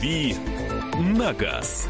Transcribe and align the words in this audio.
«Дави 0.00 0.34
на 0.98 1.34
газ». 1.34 1.86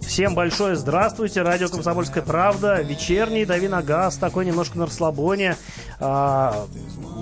Всем 0.00 0.34
большое 0.34 0.76
здравствуйте, 0.76 1.42
радио 1.42 1.68
«Комсомольская 1.68 2.22
правда», 2.22 2.82
вечерний 2.82 3.44
«Дави 3.44 3.66
на 3.66 3.82
газ», 3.82 4.16
такой 4.16 4.44
немножко 4.44 4.78
на 4.78 4.86
расслабоне. 4.86 5.56
А, 5.98 6.68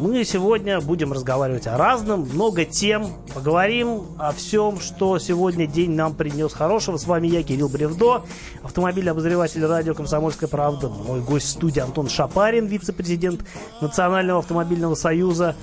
Мы 0.00 0.24
сегодня 0.24 0.80
будем 0.80 1.12
разговаривать 1.12 1.66
о 1.66 1.76
разном, 1.76 2.22
много 2.22 2.64
тем, 2.64 3.06
поговорим 3.34 4.06
о 4.18 4.32
всем, 4.32 4.80
что 4.80 5.18
сегодня 5.18 5.66
день 5.66 5.90
нам 5.90 6.14
принес 6.14 6.54
хорошего. 6.54 6.96
С 6.96 7.04
вами 7.04 7.26
я, 7.26 7.42
Кирилл 7.42 7.68
Бревдо, 7.68 8.24
автомобильный 8.62 9.12
обозреватель 9.12 9.62
радио 9.62 9.92
«Комсомольская 9.92 10.48
правда», 10.48 10.88
мой 10.88 11.20
гость 11.20 11.48
в 11.48 11.50
студии 11.50 11.80
Антон 11.80 12.08
Шапарин, 12.08 12.64
вице-президент 12.64 13.44
Национального 13.82 14.38
автомобильного 14.38 14.94
союза. 14.94 15.54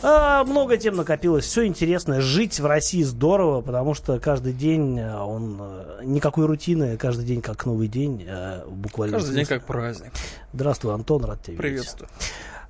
А, 0.00 0.44
много 0.44 0.76
тем 0.76 0.94
накопилось, 0.94 1.44
все 1.44 1.66
интересное. 1.66 2.20
Жить 2.20 2.60
в 2.60 2.66
России 2.66 3.02
здорово, 3.02 3.62
потому 3.62 3.94
что 3.94 4.20
каждый 4.20 4.52
день 4.52 5.00
а, 5.00 5.24
он 5.24 5.56
а, 5.60 6.02
никакой 6.04 6.46
рутины, 6.46 6.96
каждый 6.96 7.24
день 7.24 7.42
как 7.42 7.66
новый 7.66 7.88
день, 7.88 8.24
а, 8.28 8.64
буквально. 8.68 9.16
Каждый 9.16 9.34
день 9.34 9.46
как 9.46 9.64
праздник. 9.64 10.12
Здравствуй, 10.52 10.94
Антон, 10.94 11.24
рад 11.24 11.42
тебя 11.42 11.54
видеть. 11.54 11.62
Приветствую. 11.62 12.08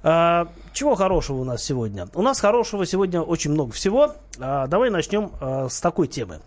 А, 0.09 0.47
чего 0.73 0.95
хорошего 0.95 1.39
у 1.39 1.45
нас 1.45 1.65
сегодня? 1.65 2.07
У 2.15 2.23
нас 2.23 2.39
хорошего 2.39 2.87
сегодня 2.87 3.21
очень 3.21 3.51
много 3.51 3.73
всего. 3.73 4.15
А, 4.39 4.69
давай 4.69 4.89
начнем 4.89 5.33
а, 5.41 5.69
с 5.69 5.81
такой 5.81 6.07
темы. 6.07 6.39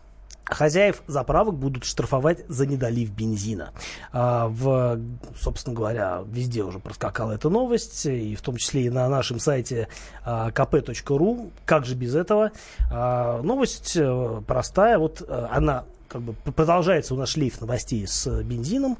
Хозяев 0.45 1.03
заправок 1.07 1.55
будут 1.55 1.83
штрафовать 1.83 2.45
за 2.47 2.65
недолив 2.65 3.11
бензина. 3.11 3.71
В, 4.11 4.99
собственно 5.39 5.75
говоря, 5.75 6.23
везде 6.25 6.63
уже 6.63 6.79
проскакала 6.79 7.33
эта 7.33 7.49
новость, 7.49 8.07
и 8.07 8.33
в 8.33 8.41
том 8.41 8.55
числе 8.57 8.85
и 8.85 8.89
на 8.89 9.07
нашем 9.09 9.39
сайте 9.39 9.89
а, 10.25 10.49
kp.ru. 10.49 11.51
Как 11.65 11.85
же 11.85 11.93
без 11.93 12.15
этого? 12.15 12.51
Новость 12.89 13.95
э, 13.95 14.41
простая, 14.47 14.97
вот 14.97 15.21
э, 15.21 15.47
она 15.51 15.83
как 16.07 16.23
бы 16.23 16.33
продолжается 16.33 17.13
у 17.13 17.17
нас 17.17 17.29
шлейф 17.29 17.61
новостей 17.61 18.07
с 18.07 18.41
бензином. 18.41 18.97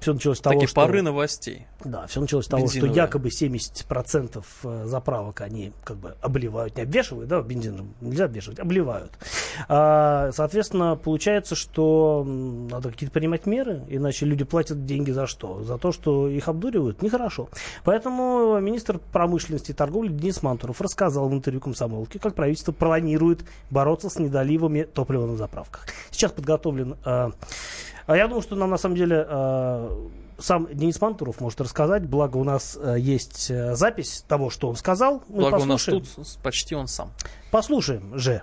Все 0.00 0.14
началось 0.14 0.38
с 0.38 0.40
того, 0.40 0.54
Такие 0.54 0.68
что... 0.68 0.80
пары 0.80 1.02
новостей. 1.02 1.66
Да, 1.84 2.06
все 2.06 2.20
началось 2.20 2.46
с 2.46 2.48
того, 2.48 2.66
что 2.66 2.86
якобы 2.86 3.28
70% 3.28 4.44
э, 4.64 4.84
заправок 4.86 5.40
они 5.40 5.72
как 5.84 5.96
бы 5.98 6.16
обливают, 6.20 6.76
не 6.76 6.82
обвешивают, 6.82 7.28
да, 7.28 7.40
бензин 7.42 7.76
же 7.76 7.84
нельзя 8.00 8.24
обвешивать, 8.24 8.58
обливают. 8.58 9.12
А, 9.68 10.30
соответственно, 10.32 10.96
получается, 10.96 11.54
что 11.54 12.24
надо 12.24 12.90
какие-то 12.90 13.12
принимать 13.12 13.46
меры, 13.46 13.82
иначе 13.88 14.26
люди 14.26 14.44
платят 14.44 14.84
деньги 14.86 15.10
за 15.10 15.26
что? 15.26 15.62
За 15.62 15.78
то, 15.78 15.92
что 15.92 16.28
их 16.28 16.48
обдуривают? 16.48 17.02
Нехорошо. 17.02 17.48
Поэтому 17.84 18.58
министр 18.60 18.98
промышленности 18.98 19.70
и 19.72 19.74
торговли 19.74 20.08
Денис 20.08 20.42
Мантуров 20.42 20.80
рассказал 20.80 21.28
в 21.28 21.32
интервью 21.32 21.60
комсомолке, 21.60 22.18
как 22.18 22.34
правительство 22.34 22.72
планирует 22.72 23.44
бороться 23.70 24.08
с 24.08 24.18
недоливами 24.18 24.82
топлива 24.82 25.26
на 25.26 25.36
заправках. 25.36 25.86
Сейчас 26.10 26.32
подготовлен... 26.32 26.96
э, 27.04 27.30
а 28.10 28.16
я 28.16 28.26
думаю, 28.26 28.42
что 28.42 28.56
нам 28.56 28.70
на 28.70 28.76
самом 28.76 28.96
деле 28.96 29.24
э, 29.24 30.08
сам 30.36 30.66
Денис 30.72 31.00
Мантуров 31.00 31.40
может 31.40 31.60
рассказать, 31.60 32.08
благо 32.08 32.38
у 32.38 32.44
нас 32.44 32.76
э, 32.76 32.96
есть 32.98 33.52
э, 33.52 33.76
запись 33.76 34.24
того, 34.26 34.50
что 34.50 34.68
он 34.68 34.74
сказал. 34.74 35.22
Мы 35.28 35.42
Благо 35.42 35.62
у 35.62 35.64
нас 35.64 35.84
послушаем. 35.84 36.04
тут 36.16 36.38
почти 36.42 36.74
он 36.74 36.88
сам. 36.88 37.12
Послушаем 37.52 38.18
же. 38.18 38.42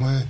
мы 0.00 0.22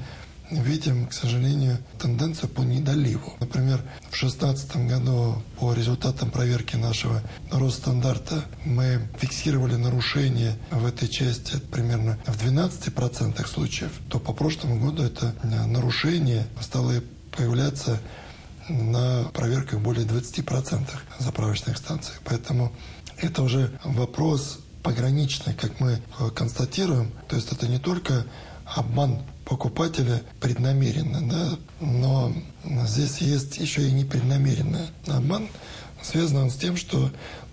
видим, 0.50 1.06
к 1.06 1.14
сожалению, 1.14 1.78
тенденцию 1.98 2.50
по 2.50 2.60
недоливу. 2.60 3.32
Например, 3.40 3.78
в 4.10 4.18
2016 4.18 4.76
году 4.86 5.42
по 5.58 5.72
результатам 5.72 6.30
проверки 6.30 6.76
нашего 6.76 7.22
Росстандарта 7.50 8.44
мы 8.66 9.08
фиксировали 9.18 9.76
нарушения 9.76 10.58
в 10.70 10.84
этой 10.84 11.08
части 11.08 11.56
примерно 11.72 12.18
в 12.26 12.46
12% 12.46 13.46
случаев, 13.46 13.92
то 14.10 14.18
по 14.18 14.34
прошлому 14.34 14.78
году 14.78 15.04
это 15.04 15.34
нарушение 15.42 16.46
стало 16.60 16.92
появляться 17.36 18.00
на 18.68 19.24
проверках 19.32 19.80
более 19.80 20.04
20% 20.06 20.88
заправочных 21.18 21.76
станций. 21.76 22.14
Поэтому 22.24 22.72
это 23.18 23.42
уже 23.42 23.70
вопрос 23.84 24.60
пограничный, 24.82 25.54
как 25.54 25.80
мы 25.80 26.00
э, 26.18 26.30
констатируем. 26.30 27.10
То 27.28 27.36
есть 27.36 27.52
это 27.52 27.68
не 27.68 27.78
только 27.78 28.24
обман 28.64 29.22
покупателя 29.44 30.22
преднамеренно, 30.40 31.28
да, 31.28 31.58
но 31.80 32.32
здесь 32.86 33.18
есть 33.18 33.58
еще 33.58 33.88
и 33.88 33.92
непреднамеренный 33.92 34.88
обман. 35.06 35.48
Связан 36.02 36.38
он 36.38 36.50
с 36.50 36.56
тем, 36.56 36.76
что 36.76 37.10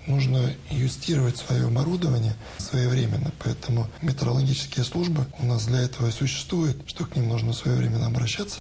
нужно 0.08 0.54
юстировать 0.70 1.38
свое 1.38 1.68
оборудование 1.68 2.36
своевременно. 2.58 3.32
Поэтому 3.44 3.88
метеорологические 4.02 4.84
службы 4.84 5.26
у 5.40 5.46
нас 5.46 5.66
для 5.66 5.82
этого 5.82 6.08
и 6.08 6.12
существуют, 6.12 6.78
что 6.88 7.06
к 7.06 7.16
ним 7.16 7.30
нужно 7.30 7.54
своевременно 7.54 8.08
обращаться. 8.08 8.60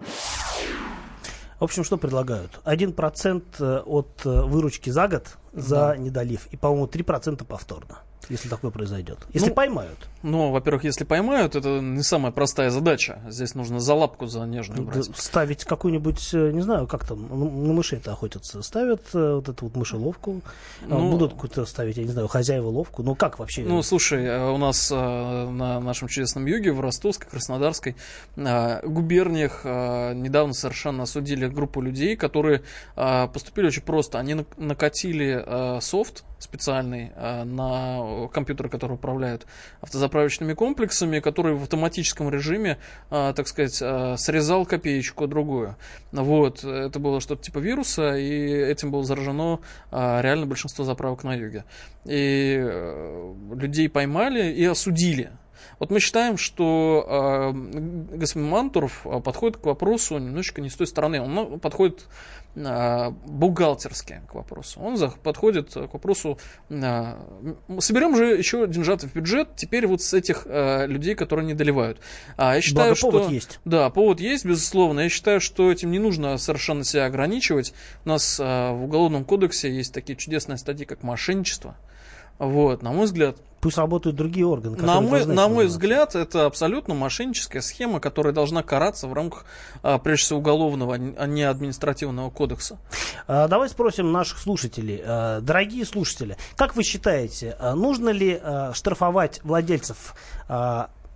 В 1.63 1.65
общем, 1.65 1.85
что 1.85 1.97
предлагают? 1.97 2.61
1% 2.65 3.43
э, 3.61 3.83
от 3.87 4.23
э, 4.25 4.29
выручки 4.29 4.91
за 4.91 5.07
год 5.07 5.39
за 5.53 5.95
недолив. 5.97 6.49
И, 6.51 6.57
по-моему, 6.57 6.87
3% 6.87 7.45
повторно, 7.45 8.01
если 8.33 8.49
такое 8.49 8.71
произойдет. 8.71 9.19
Если 9.33 9.51
Ну, 9.51 9.55
поймают. 9.55 10.09
Ну, 10.23 10.51
во-первых, 10.51 10.85
если 10.85 11.05
поймают, 11.05 11.55
это 11.55 11.81
не 11.81 12.03
самая 12.03 12.33
простая 12.33 12.71
задача. 12.71 13.21
Здесь 13.29 13.55
нужно 13.55 13.79
за 13.79 13.95
лапку 13.95 14.27
за 14.27 14.41
нежную 14.41 14.83
брать. 14.83 15.09
Ставить 15.17 15.65
какую-нибудь, 15.65 16.31
э, 16.35 16.51
не 16.53 16.63
знаю, 16.63 16.87
как 16.87 17.07
там, 17.07 17.29
на 17.29 17.73
мышей-то 17.73 18.13
охотятся. 18.13 18.63
Ставят 18.63 19.03
э, 19.15 19.35
вот 19.37 19.49
эту 19.49 19.67
вот 19.67 19.77
мышеловку. 19.77 20.41
а 20.83 20.87
Ну, 20.89 21.11
Будут 21.11 21.35
какую-то 21.35 21.65
ставить, 21.67 21.97
я 21.99 22.05
не 22.05 22.11
знаю, 22.11 22.27
хозяева 22.29 22.69
ловку. 22.69 23.03
Ну, 23.03 23.15
как 23.15 23.39
вообще? 23.39 23.63
Ну, 23.63 23.83
слушай, 23.83 24.25
э, 24.25 24.51
у 24.51 24.57
нас 24.57 24.91
на 24.91 25.81
нашем 25.81 26.09
чудесном 26.09 26.47
юге, 26.47 26.73
в 26.73 26.81
Ростовской, 26.81 27.29
Краснодарской 27.31 27.97
губерниях 28.37 29.65
недавно 29.65 30.55
совершенно 30.55 31.03
осудили 31.05 31.47
группу 31.47 31.81
людей, 31.81 32.17
которые 32.17 32.63
поступили 32.95 33.67
очень 33.67 33.83
просто. 33.83 34.19
Они 34.19 34.33
нак- 34.35 34.55
накатили 34.57 35.81
софт 35.81 36.25
специальный 36.43 37.13
э, 37.15 37.45
на 37.45 38.29
компьютеры, 38.33 38.69
которые 38.69 38.97
управляют 38.97 39.47
автозаправочными 39.81 40.55
комплексами, 40.55 41.21
который 41.21 41.55
в 41.55 41.63
автоматическом 41.63 42.31
режиме, 42.31 42.79
э, 43.11 43.33
так 43.35 43.49
сказать, 43.49 43.79
э, 43.81 44.17
срезал 44.17 44.67
копеечку 44.67 45.27
другую. 45.27 45.77
Вот, 46.13 46.65
это 46.65 46.99
было 46.99 47.21
что-то 47.21 47.43
типа 47.43 47.59
вируса, 47.59 48.17
и 48.17 48.29
этим 48.29 48.91
было 48.91 49.05
заражено 49.05 49.61
реально 49.91 50.47
большинство 50.47 50.85
заправок 50.85 51.25
на 51.25 51.35
юге. 51.35 51.65
И 52.05 52.57
э, 52.59 53.35
людей 53.55 53.89
поймали 53.89 54.53
и 54.53 54.65
осудили. 54.65 55.31
Вот 55.79 55.91
мы 55.91 56.01
считаем, 56.01 56.37
что 56.37 57.07
э, 57.09 58.17
господин 58.17 58.49
Мантуров 58.49 59.07
подходит 59.25 59.59
к 59.59 59.67
вопросу 59.67 60.19
немножечко 60.19 60.61
не 60.61 60.69
с 60.69 60.75
той 60.75 60.87
стороны. 60.87 61.21
Он 61.21 61.35
ну, 61.35 61.59
подходит 61.59 62.07
бухгалтерски 62.55 64.23
к 64.29 64.35
вопросу. 64.35 64.81
Он 64.81 64.99
подходит 65.23 65.73
к 65.73 65.93
вопросу, 65.93 66.39
э, 66.69 67.15
соберем 67.79 68.17
же 68.17 68.37
еще 68.37 68.67
деньжаты 68.67 69.09
в 69.09 69.15
бюджет, 69.15 69.57
теперь 69.57 69.87
вот 69.87 70.03
с 70.03 70.13
этих 70.13 70.47
э, 70.47 70.87
людей, 70.87 71.15
которые 71.15 71.47
не 71.47 71.55
доливают. 71.55 71.99
А 72.37 72.55
я 72.55 72.61
считаю, 72.61 72.89
Благо, 72.89 72.97
что... 72.97 73.11
повод 73.11 73.31
есть. 73.31 73.61
Да, 73.65 73.89
повод 73.91 74.21
есть, 74.21 74.45
безусловно. 74.45 75.01
Я 75.01 75.09
считаю, 75.09 75.41
что 75.41 75.71
этим 75.73 75.91
не 75.91 75.99
нужно 75.99 76.37
совершенно 76.37 76.85
себя 76.85 77.07
ограничивать. 77.07 77.73
У 78.05 78.11
нас 78.11 78.39
э, 78.39 78.43
в 78.43 78.85
Уголовном 78.85 79.25
кодексе 79.25 79.75
есть 79.75 79.95
такие 79.95 80.17
чудесные 80.17 80.59
статьи, 80.59 80.85
как 80.85 81.03
мошенничество. 81.03 81.77
Вот, 82.43 82.83
на 82.83 82.91
мой 82.91 83.05
взгляд, 83.05 83.37
Пусть 83.61 83.79
работают 83.79 84.17
другие 84.17 84.45
органы. 84.45 84.77
на 84.77 85.01
мой, 85.01 85.25
на 85.25 85.47
мой 85.47 85.67
взгляд, 85.67 86.17
это 86.17 86.47
абсолютно 86.47 86.95
мошенническая 86.95 87.63
схема, 87.63 88.01
которая 88.01 88.33
должна 88.33 88.65
караться 88.65 89.07
в 89.07 89.13
рамках, 89.13 89.45
а, 89.85 89.99
прежде 89.99 90.25
всего, 90.25 90.41
уголовного, 90.41 90.95
а 90.95 91.27
не 91.29 91.45
административного 91.45 92.31
кодекса. 92.31 92.79
А, 93.29 93.47
Давай 93.47 93.69
спросим 93.69 94.11
наших 94.11 94.39
слушателей. 94.39 95.01
А, 95.05 95.41
Дорогие 95.41 95.85
слушатели, 95.85 96.37
как 96.57 96.75
вы 96.75 96.83
считаете, 96.83 97.57
нужно 97.77 98.09
ли 98.09 98.43
штрафовать 98.75 99.41
владельцев 99.45 100.17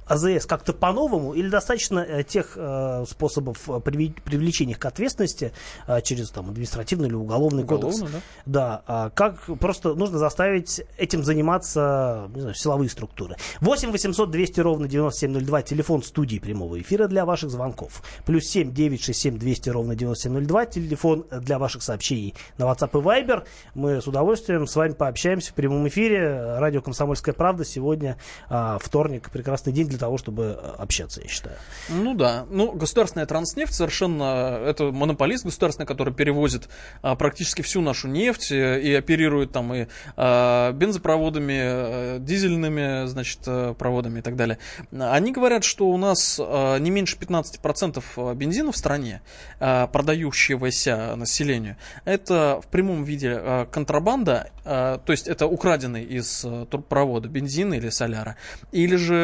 АЗС 0.06 0.46
как-то 0.46 0.72
по-новому 0.72 1.34
или 1.34 1.48
достаточно 1.48 2.00
э, 2.00 2.22
тех 2.22 2.52
э, 2.56 3.04
способов 3.08 3.68
э, 3.68 3.80
привлечения 3.80 4.74
к 4.74 4.84
ответственности 4.84 5.52
э, 5.86 6.00
через 6.02 6.30
там, 6.30 6.50
административный 6.50 7.08
или 7.08 7.14
уголовный, 7.14 7.64
кодекс? 7.64 7.96
Уголовно, 7.96 8.20
да? 8.20 8.22
Да, 8.46 8.82
а 8.86 9.10
как 9.10 9.44
просто 9.58 9.94
нужно 9.94 10.18
заставить 10.18 10.82
этим 10.96 11.24
заниматься 11.24 12.30
не 12.34 12.40
знаю, 12.40 12.54
силовые 12.54 12.90
структуры. 12.90 13.36
8 13.60 13.90
800 13.90 14.30
200 14.30 14.60
ровно 14.60 14.88
9702, 14.88 15.62
телефон 15.62 16.02
студии 16.02 16.38
прямого 16.38 16.80
эфира 16.80 17.08
для 17.08 17.24
ваших 17.24 17.50
звонков. 17.50 18.02
Плюс 18.24 18.44
7 18.46 18.72
967 18.72 19.38
200 19.38 19.70
ровно 19.70 19.94
9702, 19.94 20.66
телефон 20.66 21.26
для 21.30 21.58
ваших 21.58 21.82
сообщений 21.82 22.34
на 22.58 22.64
WhatsApp 22.64 22.90
и 22.98 23.02
Viber. 23.02 23.44
Мы 23.74 24.00
с 24.00 24.06
удовольствием 24.06 24.66
с 24.66 24.76
вами 24.76 24.92
пообщаемся 24.92 25.52
в 25.52 25.54
прямом 25.54 25.86
эфире. 25.88 26.58
Радио 26.58 26.80
«Комсомольская 26.80 27.34
правда» 27.34 27.64
сегодня 27.64 28.16
а, 28.48 28.78
вторник, 28.80 29.30
прекрасный 29.30 29.72
день 29.72 29.88
для 29.88 29.95
для 29.96 30.00
того, 30.00 30.18
чтобы 30.18 30.58
э, 30.60 30.74
общаться, 30.78 31.22
я 31.22 31.28
считаю. 31.28 31.56
Ну 31.88 32.14
да. 32.14 32.46
Ну, 32.50 32.72
государственная 32.72 33.26
транснефть 33.26 33.74
совершенно... 33.74 34.60
Это 34.66 34.92
монополист 34.92 35.44
государственный, 35.44 35.86
который 35.86 36.12
перевозит 36.12 36.68
а, 37.02 37.16
практически 37.16 37.62
всю 37.62 37.80
нашу 37.80 38.08
нефть 38.08 38.52
э, 38.52 38.80
и 38.80 38.94
оперирует 38.94 39.52
там 39.52 39.72
и 39.72 39.86
а, 40.16 40.72
бензопроводами, 40.72 41.58
а, 41.58 42.18
дизельными, 42.18 43.06
значит, 43.06 43.40
проводами 43.78 44.18
и 44.18 44.22
так 44.22 44.36
далее. 44.36 44.58
Они 44.92 45.32
говорят, 45.32 45.64
что 45.64 45.88
у 45.88 45.96
нас 45.96 46.38
а, 46.38 46.78
не 46.78 46.90
меньше 46.90 47.16
15% 47.16 48.34
бензина 48.34 48.72
в 48.72 48.76
стране, 48.76 49.22
а, 49.60 49.86
продающегося 49.86 51.16
населению, 51.16 51.76
это 52.04 52.60
в 52.62 52.68
прямом 52.68 53.04
виде 53.04 53.32
а, 53.34 53.66
контрабанда, 53.66 54.50
а, 54.64 54.98
то 54.98 55.12
есть 55.12 55.26
это 55.28 55.46
украденный 55.46 56.04
из 56.04 56.44
а, 56.44 56.66
турбопровода 56.66 57.28
бензин 57.28 57.72
или 57.72 57.88
соляра, 57.88 58.36
или 58.72 58.96
же 58.96 59.14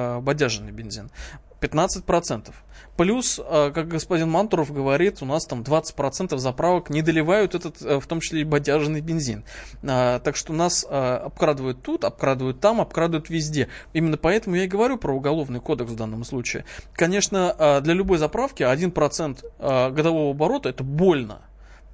а, 0.00 0.20
бодяженный 0.20 0.72
бензин. 0.72 1.10
15%. 1.60 2.54
Плюс, 2.96 3.40
как 3.48 3.88
господин 3.88 4.30
Мантуров 4.30 4.72
говорит, 4.72 5.18
у 5.22 5.26
нас 5.26 5.46
там 5.46 5.62
20% 5.62 6.36
заправок 6.38 6.90
не 6.90 7.02
доливают 7.02 7.54
этот, 7.54 7.80
э, 7.82 8.00
в 8.00 8.06
том 8.06 8.20
числе 8.20 8.42
и 8.42 8.44
бодяжный 8.44 9.00
бензин. 9.00 9.44
А, 9.82 10.18
Так 10.20 10.36
что 10.36 10.52
нас 10.52 10.86
а, 10.88 11.24
обкрадывают 11.26 11.82
тут, 11.82 12.04
обкрадывают 12.04 12.60
там, 12.60 12.80
обкрадывают 12.80 13.30
везде. 13.30 13.68
Именно 13.92 14.16
поэтому 14.16 14.56
я 14.56 14.64
и 14.64 14.68
говорю 14.68 14.96
про 14.98 15.14
уголовный 15.14 15.60
кодекс 15.60 15.90
в 15.90 15.96
данном 15.96 16.24
случае. 16.24 16.64
Конечно, 16.94 17.54
а, 17.58 17.80
для 17.80 17.94
любой 17.94 18.18
заправки 18.18 18.62
1% 18.62 19.44
а, 19.58 19.90
годового 19.90 20.30
оборота 20.30 20.68
это 20.68 20.84
больно. 20.84 21.42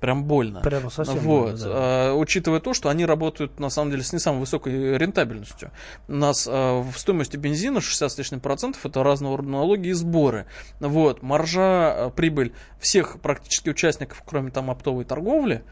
Прям 0.00 0.24
больно. 0.24 0.60
Прямо 0.60 0.90
совсем 0.90 1.18
Вот. 1.18 1.52
больно, 1.52 1.58
да. 1.58 1.64
А, 1.68 2.14
учитывая 2.14 2.60
то, 2.60 2.74
что 2.74 2.90
они 2.90 3.06
работают 3.06 3.58
на 3.58 3.70
самом 3.70 3.90
деле 3.90 4.02
с 4.02 4.12
не 4.12 4.18
самой 4.18 4.40
высокой 4.40 4.98
рентабельностью. 4.98 5.70
У 6.08 6.12
нас 6.12 6.46
а, 6.50 6.82
в 6.82 6.98
стоимости 6.98 7.36
бензина 7.36 7.80
60 7.80 8.12
с 8.12 8.18
лишним 8.18 8.40
процентов 8.40 8.84
это 8.84 9.02
разного 9.02 9.38
рода 9.38 9.48
налоги 9.48 9.88
и 9.88 9.92
сборы. 9.92 10.46
Вот. 10.80 11.22
Маржа, 11.22 12.06
а, 12.06 12.10
прибыль 12.10 12.52
всех 12.78 13.20
практически 13.20 13.70
участников, 13.70 14.22
кроме 14.26 14.50
там 14.50 14.70
оптовой 14.70 15.04
торговли, 15.04 15.64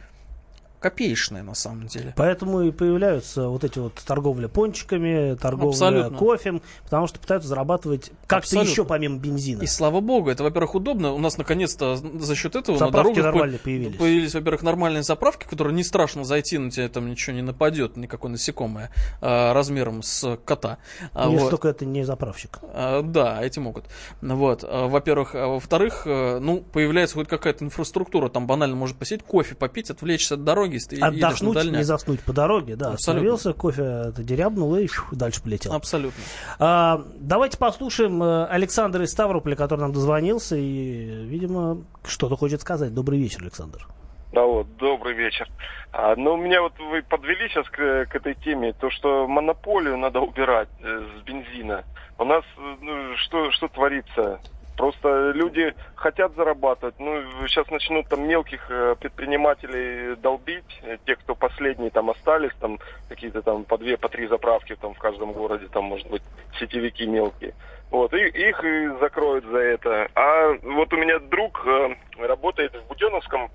копеечная 0.85 1.43
на 1.43 1.55
самом 1.55 1.87
деле. 1.87 2.13
Поэтому 2.15 2.61
и 2.61 2.71
появляются 2.71 3.49
вот 3.49 3.65
эти 3.65 3.79
вот 3.79 3.95
торговля 4.07 4.49
пончиками, 4.49 5.35
торговля 5.35 5.71
Абсолютно. 5.71 6.19
кофем, 6.19 6.61
потому 6.85 7.07
что 7.07 7.19
пытаются 7.19 7.49
зарабатывать 7.49 8.11
как-то 8.27 8.61
еще 8.61 8.85
помимо 8.85 9.19
бензина. 9.19 9.63
И 9.63 9.67
слава 9.67 10.01
богу, 10.01 10.29
это, 10.29 10.43
во-первых, 10.43 10.75
удобно. 10.75 11.13
У 11.15 11.19
нас 11.19 11.39
наконец-то 11.39 11.97
за 11.97 12.35
счет 12.35 12.55
этого 12.55 12.77
Заправки 12.77 13.17
на 13.17 13.23
дорогах 13.33 13.53
по- 13.53 13.59
появились. 13.65 13.97
появились, 13.97 14.35
во-первых, 14.35 14.63
нормальные 14.63 15.03
заправки, 15.05 15.47
которые 15.49 15.75
не 15.75 15.85
страшно 15.85 16.23
зайти, 16.25 16.59
на 16.59 16.71
тебя 16.71 16.89
там 16.91 17.09
ничего 17.09 17.35
не 17.35 17.43
нападет, 17.43 17.97
никакое 17.97 18.31
насекомое 18.33 18.91
а, 19.23 19.55
размером 19.55 20.03
с 20.03 20.37
кота. 20.45 20.77
А, 21.15 21.29
Если 21.31 21.45
вот. 21.45 21.51
только 21.51 21.69
это 21.69 21.87
не 21.87 22.05
заправщик. 22.05 22.59
А, 22.63 23.01
Да, 23.03 23.43
эти 23.43 23.59
могут. 23.59 23.87
Ну 24.21 24.37
Вот. 24.37 24.63
Во-первых. 24.65 25.33
Во-вторых, 25.35 26.03
э, 26.07 26.39
ну, 26.41 26.61
появляется 26.61 27.15
хоть 27.15 27.29
какая-то 27.29 27.65
инфраструктура. 27.65 28.29
Там 28.29 28.47
банально 28.47 28.77
может 28.77 28.97
посидеть, 28.99 29.23
кофе 29.25 29.55
попить, 29.55 29.89
отвлечься 29.91 30.35
от 30.35 30.45
дороги, 30.45 30.74
едешь 30.75 31.00
на 31.00 31.09
Отдохнуть, 31.09 31.55
дальняк. 31.55 31.76
не 31.76 31.82
заснуть 31.85 32.21
по 32.21 32.32
дороге, 32.32 32.76
да. 32.76 32.93
Абсолютно. 32.93 32.94
Остановился, 32.94 33.53
кофе 33.53 34.12
дерябнул 34.19 34.75
и 34.76 34.88
дальше 35.12 35.43
полетел. 35.43 35.73
Абсолютно. 35.73 36.23
А, 36.59 37.03
давайте 37.17 37.59
послушаем 37.59 38.23
э, 38.23 38.47
Александра 38.47 39.05
из 39.05 39.11
Ставрополя, 39.11 39.56
который 39.56 39.81
нам 39.81 39.93
дозвонился 39.93 40.56
и, 40.56 41.25
видимо, 41.26 41.85
что-то 42.05 42.37
хочет 42.37 42.61
сказать. 42.61 42.94
Добрый 42.94 43.19
вечер, 43.19 43.43
Александр. 43.43 43.87
Да 44.32 44.44
вот, 44.44 44.67
добрый 44.79 45.15
вечер. 45.15 45.49
А, 45.93 46.17
ну, 46.17 46.37
меня 46.37 46.61
вот 46.61 46.73
вы 46.79 47.03
подвели 47.03 47.49
сейчас 47.49 47.69
к, 47.69 48.06
к 48.06 48.17
этой 48.17 48.35
теме, 48.35 48.73
то, 48.73 48.91
что 48.91 49.29
монополию 49.29 49.97
надо 49.97 50.20
убирать 50.20 50.69
э, 50.81 51.03
с 51.20 51.25
бензина. 51.25 51.85
У 52.19 52.25
нас 52.25 52.43
э, 52.56 52.77
ну, 52.81 53.17
что, 53.19 53.53
что 53.53 53.69
творится? 53.69 54.41
Просто 54.76 55.31
люди 55.31 55.73
хотят 55.94 56.35
зарабатывать. 56.35 56.99
Ну, 56.99 57.23
сейчас 57.47 57.69
начнут 57.71 58.09
там 58.09 58.26
мелких 58.26 58.69
э, 58.69 58.97
предпринимателей 58.99 60.17
долбить, 60.17 60.81
э, 60.82 60.99
те, 61.06 61.15
кто 61.17 61.37
последние 61.37 61.91
там 61.91 62.11
остались, 62.11 62.53
там 62.59 62.81
какие-то 63.09 63.43
там 63.43 63.65
по 63.65 63.79
две, 63.79 63.97
по 63.97 64.09
три 64.09 64.26
заправки 64.26 64.75
там 64.75 64.94
в 64.94 64.99
каждом 64.99 65.32
городе, 65.32 65.69
там, 65.69 65.85
может 65.85 66.09
быть, 66.09 66.23
сетевики 66.59 67.06
мелкие. 67.06 67.55
Вот, 67.91 68.12
и 68.15 68.26
их 68.26 68.65
и 68.65 68.88
закроют 69.00 69.44
за 69.44 69.59
это. 69.59 70.09
А 70.15 70.49
вот 70.62 70.93
у 70.93 70.97
меня 70.97 71.20
друг 71.20 71.65
э, 71.67 71.94
работает 72.19 72.75
в 72.75 72.88
Буденовском 72.88 73.50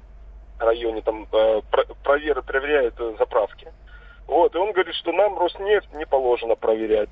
районе, 0.57 1.01
там 1.01 1.27
э, 1.31 1.61
про- 1.69 1.85
провер- 2.03 2.43
проверяют 2.43 2.95
э, 2.99 3.15
заправки. 3.17 3.67
Вот, 4.25 4.55
и 4.55 4.57
он 4.57 4.71
говорит, 4.71 4.95
что 4.95 5.11
нам 5.11 5.37
Роснефть 5.37 5.91
не 5.93 6.05
положено 6.05 6.55
проверять. 6.55 7.09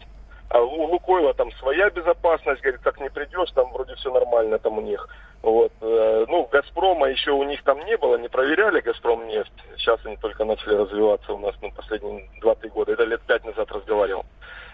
А 0.50 0.62
у 0.62 0.84
Лукойла 0.86 1.34
там 1.34 1.52
своя 1.54 1.90
безопасность, 1.90 2.62
говорит, 2.62 2.82
как 2.82 3.00
не 3.02 3.10
придешь, 3.10 3.52
там 3.52 3.72
вроде 3.74 3.96
все 3.96 4.14
нормально 4.14 4.58
там 4.60 4.78
у 4.78 4.82
них. 4.82 5.08
Вот, 5.42 5.72
э, 5.82 6.26
ну, 6.30 6.48
Газпрома 6.52 7.10
еще 7.10 7.32
у 7.32 7.44
них 7.44 7.64
там 7.64 7.84
не 7.86 7.98
было, 7.98 8.18
не 8.18 8.30
проверяли 8.30 8.80
Газпром 8.80 9.28
нефть. 9.28 9.52
Сейчас 9.76 10.00
они 10.06 10.16
только 10.18 10.46
начали 10.46 10.76
развиваться 10.76 11.34
у 11.34 11.38
нас, 11.38 11.54
ну, 11.62 11.72
последние 11.72 12.30
2-3 12.42 12.70
года. 12.70 12.94
Это 12.94 13.04
лет 13.04 13.22
пять 13.28 13.44
назад 13.46 13.72
разговаривал. 13.72 14.26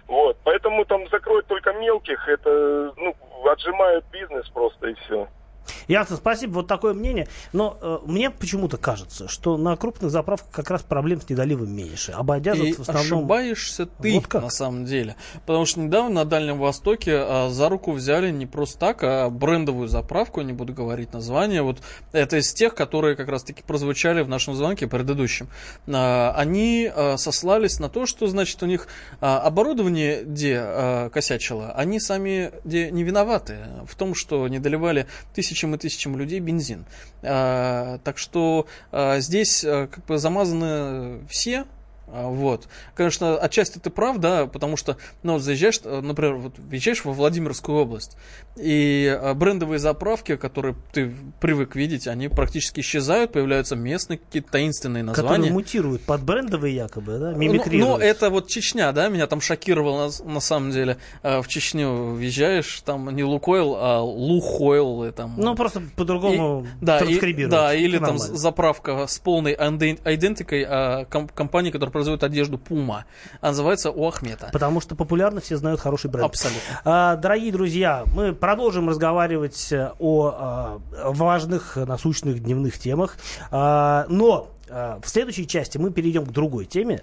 Вот, 0.08 0.38
поэтому 0.44 0.86
там 0.86 1.08
закроют 1.10 1.48
только 1.48 1.74
мелких, 1.74 2.28
это, 2.28 2.94
ну, 2.98 3.16
отжимают 3.50 4.06
бизнес 4.12 4.48
просто 4.50 4.90
и 4.90 4.94
все. 4.94 5.28
Ясно, 5.88 6.18
спасибо. 6.18 6.54
Вот 6.54 6.68
такое 6.68 6.94
мнение. 6.94 7.28
Но 7.52 7.78
э, 7.82 8.00
мне 8.06 8.30
почему-то 8.30 8.78
кажется, 8.78 9.28
что 9.28 9.58
на 9.58 9.76
крупных 9.76 10.12
заправках 10.12 10.52
как 10.52 10.70
раз 10.70 10.82
проблем 10.84 11.22
с 11.22 11.30
недоливом 11.30 11.72
меньше. 11.72 12.12
Обойдя 12.12 12.54
И 12.54 12.74
в 12.74 12.82
основном... 12.82 13.20
ошибаешься 13.20 13.86
ты, 13.86 14.16
Вот 14.16 14.28
как? 14.28 14.44
на 14.44 14.50
самом 14.50 14.86
деле. 14.86 15.16
Потому 15.46 15.66
что 15.66 15.80
недавно 15.80 16.14
на 16.14 16.26
Дальнем 16.26 16.60
Востоке 16.60 17.16
а, 17.16 17.50
за 17.50 17.70
руку 17.70 17.92
взяли 17.92 18.32
не 18.32 18.46
просто 18.46 18.80
так, 18.80 19.04
а 19.04 19.30
брендовую 19.30 19.88
заправку, 19.88 20.42
не 20.42 20.54
буду 20.54 20.74
говорить 20.74 21.14
название. 21.14 21.62
Вот 21.62 21.80
это 22.12 22.38
из 22.38 22.54
тех, 22.54 22.76
которые 22.76 23.16
как 23.16 23.28
раз-таки 23.28 23.64
прозвучали 23.64 24.22
в 24.22 24.30
нашем 24.30 24.56
звонке 24.56 24.88
предыдущем. 24.88 25.48
А, 25.88 26.34
они 26.36 26.92
а, 26.94 27.18
сослались 27.18 27.80
на 27.80 27.90
то, 27.90 28.06
что, 28.06 28.28
значит, 28.28 28.62
у 28.64 28.66
них 28.66 28.88
а, 29.22 29.40
оборудование, 29.40 30.24
где 30.24 30.58
а, 30.60 31.10
косячило, 31.10 31.72
они 31.72 32.00
сами 32.00 32.52
где 32.64 32.92
не 32.92 33.04
виноваты 33.04 33.58
в 33.86 33.96
том, 33.96 34.16
что 34.16 34.48
не 34.48 34.60
доливали 34.60 35.08
тысячам 35.54 35.76
и 35.76 35.78
тысячам 35.78 36.18
людей 36.18 36.40
бензин. 36.40 36.86
А, 37.22 38.00
так 38.04 38.18
что 38.18 38.66
а, 38.92 39.20
здесь 39.20 39.64
а, 39.64 39.88
как 39.88 40.06
бы 40.06 40.18
замазаны 40.18 41.26
все, 41.28 41.66
Вот. 42.14 42.68
Конечно, 42.96 43.38
отчасти 43.38 43.80
ты 43.80 43.90
прав, 43.90 44.20
да, 44.20 44.46
потому 44.46 44.78
что, 44.78 44.98
ну, 45.24 45.34
вот 45.34 45.42
заезжаешь, 45.42 45.80
э, 45.84 46.02
например, 46.02 46.36
вот 46.36 46.60
въезжаешь 46.60 47.04
во 47.06 47.12
Владимирскую 47.12 47.78
область, 47.80 48.16
и 48.56 49.06
э, 49.20 49.34
брендовые 49.34 49.80
заправки, 49.80 50.36
которые 50.36 50.76
ты 50.94 51.12
привык 51.42 51.76
видеть, 51.76 52.08
они 52.08 52.28
практически 52.28 52.82
исчезают, 52.82 53.32
появляются 53.32 53.76
местные 53.76 54.20
какие-то 54.20 54.52
таинственные 54.52 55.04
Которые 55.06 55.32
названия. 55.32 55.52
мутируют 55.52 56.04
под 56.04 56.22
брендовые 56.24 56.76
якобы, 56.76 57.18
да, 57.18 57.32
Ну, 57.32 57.38
мимикрируют. 57.38 57.98
ну, 58.00 58.06
это 58.06 58.30
вот 58.30 58.48
Чечня, 58.48 58.92
да, 58.92 59.08
меня 59.10 59.26
там 59.28 59.42
шокировало 59.42 60.12
на, 60.24 60.34
на 60.34 60.40
самом 60.40 60.72
деле. 60.72 60.98
Э, 61.24 61.42
В 61.42 61.48
Чечню 61.48 62.14
въезжаешь, 62.14 62.82
там 62.86 63.10
не 63.16 63.24
Лукойл, 63.24 63.76
а 63.76 64.02
Лухойл. 64.02 65.06
И 65.06 65.12
там, 65.12 65.34
Ну, 65.38 65.56
просто 65.56 65.82
по-другому 65.96 66.66
и- 66.82 66.86
да, 66.86 67.00
и- 67.00 67.46
да, 67.48 67.74
или 67.74 67.98
там 67.98 68.18
заправка 68.20 69.08
с 69.08 69.18
полной 69.20 69.54
идентикой 69.54 70.66
а, 70.68 71.06
ком- 71.06 71.28
компании, 71.28 71.72
которая 71.72 71.92
производит 72.04 72.24
одежду 72.24 72.58
Puma. 72.58 73.04
А 73.42 73.48
называется 73.50 73.92
у 73.92 74.08
Ахмета. 74.08 74.50
Потому 74.52 74.82
что 74.82 74.96
популярно 74.96 75.40
все 75.42 75.58
знают 75.58 75.80
хороший 75.80 76.10
бренд. 76.10 76.26
Абсолютно. 76.26 76.62
А, 76.86 77.16
Дорогие 77.16 77.52
друзья, 77.52 78.04
мы 78.14 78.34
продолжим 78.34 78.90
разговаривать 78.90 79.72
э, 79.72 79.92
о 80.00 80.34
а, 80.36 80.82
важных, 81.12 81.76
насущных 81.78 82.42
дневных 82.44 82.78
темах. 82.78 83.18
А, 83.52 84.06
Но 84.10 84.50
в 84.70 85.08
следующей 85.08 85.46
части 85.46 85.78
мы 85.78 85.92
перейдем 85.92 86.26
к 86.26 86.32
другой 86.32 86.66
теме. 86.66 87.00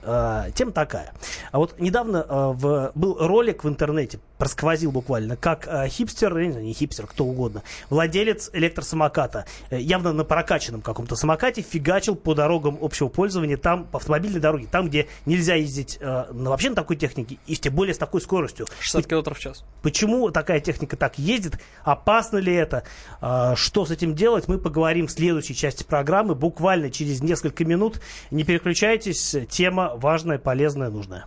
Тема 0.54 0.72
такая. 0.72 1.12
А 1.52 1.58
вот 1.58 1.78
недавно 1.78 2.24
в- 2.28 2.90
был 2.96 3.16
ролик 3.20 3.62
в 3.62 3.68
интернете, 3.68 4.18
просквозил 4.40 4.90
буквально, 4.90 5.36
как 5.36 5.68
а, 5.68 5.86
хипстер, 5.86 6.36
я 6.38 6.46
не 6.46 6.72
хипстер, 6.72 7.06
кто 7.06 7.26
угодно, 7.26 7.62
владелец 7.90 8.48
электросамоката, 8.54 9.44
э, 9.68 9.78
явно 9.78 10.14
на 10.14 10.24
прокачанном 10.24 10.80
каком-то 10.80 11.14
самокате, 11.14 11.60
фигачил 11.60 12.16
по 12.16 12.34
дорогам 12.34 12.78
общего 12.80 13.08
пользования, 13.08 13.58
там, 13.58 13.84
по 13.84 13.98
автомобильной 13.98 14.40
дороге, 14.40 14.66
там, 14.68 14.88
где 14.88 15.08
нельзя 15.26 15.56
ездить 15.56 15.98
э, 16.00 16.24
вообще 16.32 16.70
на 16.70 16.74
такой 16.74 16.96
технике, 16.96 17.36
и 17.46 17.54
тем 17.54 17.74
более 17.74 17.92
с 17.92 17.98
такой 17.98 18.22
скоростью. 18.22 18.66
60 18.80 19.06
км 19.06 19.34
в 19.34 19.38
час. 19.38 19.64
Почему 19.82 20.30
такая 20.30 20.60
техника 20.60 20.96
так 20.96 21.18
ездит? 21.18 21.60
Опасно 21.84 22.38
ли 22.38 22.54
это? 22.54 22.84
А, 23.20 23.54
Что 23.56 23.84
с 23.84 23.90
этим 23.90 24.14
делать? 24.14 24.48
Мы 24.48 24.56
поговорим 24.56 25.06
в 25.06 25.10
следующей 25.10 25.54
части 25.54 25.84
программы, 25.84 26.34
буквально 26.34 26.90
через 26.90 27.20
несколько 27.20 27.66
минут. 27.66 28.00
Не 28.30 28.44
переключайтесь, 28.44 29.36
тема 29.50 29.92
важная, 29.96 30.38
полезная, 30.38 30.88
нужная. 30.88 31.26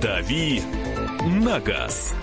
«Дави 0.00 0.62
на 1.26 1.60
газ». 1.60 2.14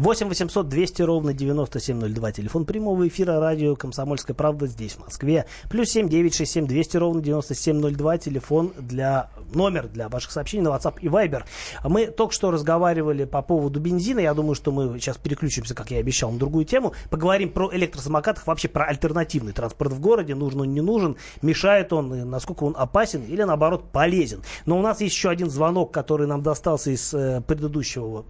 8 0.00 0.28
800 0.28 0.66
200 0.66 1.02
ровно 1.02 1.34
9702. 1.34 2.32
Телефон 2.32 2.64
прямого 2.64 3.06
эфира 3.06 3.38
радио 3.38 3.76
«Комсомольская 3.76 4.34
правда» 4.34 4.66
здесь, 4.66 4.92
в 4.92 5.00
Москве. 5.00 5.44
Плюс 5.68 5.90
7 5.90 6.08
967 6.08 6.66
200 6.66 6.96
ровно 6.96 7.20
9702. 7.20 8.16
Телефон 8.16 8.72
для 8.78 9.28
номер 9.52 9.88
для 9.88 10.08
ваших 10.08 10.30
сообщений 10.30 10.64
на 10.64 10.68
WhatsApp 10.68 10.94
и 11.02 11.08
Viber. 11.08 11.42
Мы 11.84 12.06
только 12.06 12.32
что 12.32 12.50
разговаривали 12.50 13.26
по 13.26 13.42
поводу 13.42 13.78
бензина. 13.78 14.20
Я 14.20 14.32
думаю, 14.32 14.54
что 14.54 14.72
мы 14.72 14.98
сейчас 14.98 15.18
переключимся, 15.18 15.74
как 15.74 15.90
я 15.90 15.98
и 15.98 16.00
обещал, 16.00 16.30
на 16.30 16.38
другую 16.38 16.64
тему. 16.64 16.94
Поговорим 17.10 17.50
про 17.50 17.68
электросамокатах, 17.70 18.46
вообще 18.46 18.68
про 18.68 18.86
альтернативный 18.86 19.52
транспорт 19.52 19.92
в 19.92 20.00
городе. 20.00 20.34
Нужен 20.34 20.62
он, 20.62 20.72
не 20.72 20.80
нужен, 20.80 21.18
мешает 21.42 21.92
он, 21.92 22.30
насколько 22.30 22.64
он 22.64 22.74
опасен 22.74 23.22
или, 23.24 23.42
наоборот, 23.42 23.92
полезен. 23.92 24.40
Но 24.64 24.78
у 24.78 24.82
нас 24.82 25.02
есть 25.02 25.14
еще 25.14 25.28
один 25.28 25.50
звонок, 25.50 25.92
который 25.92 26.26
нам 26.26 26.42
достался 26.42 26.90
из 26.90 27.12
э, 27.12 27.42
предыдущего, 27.46 28.24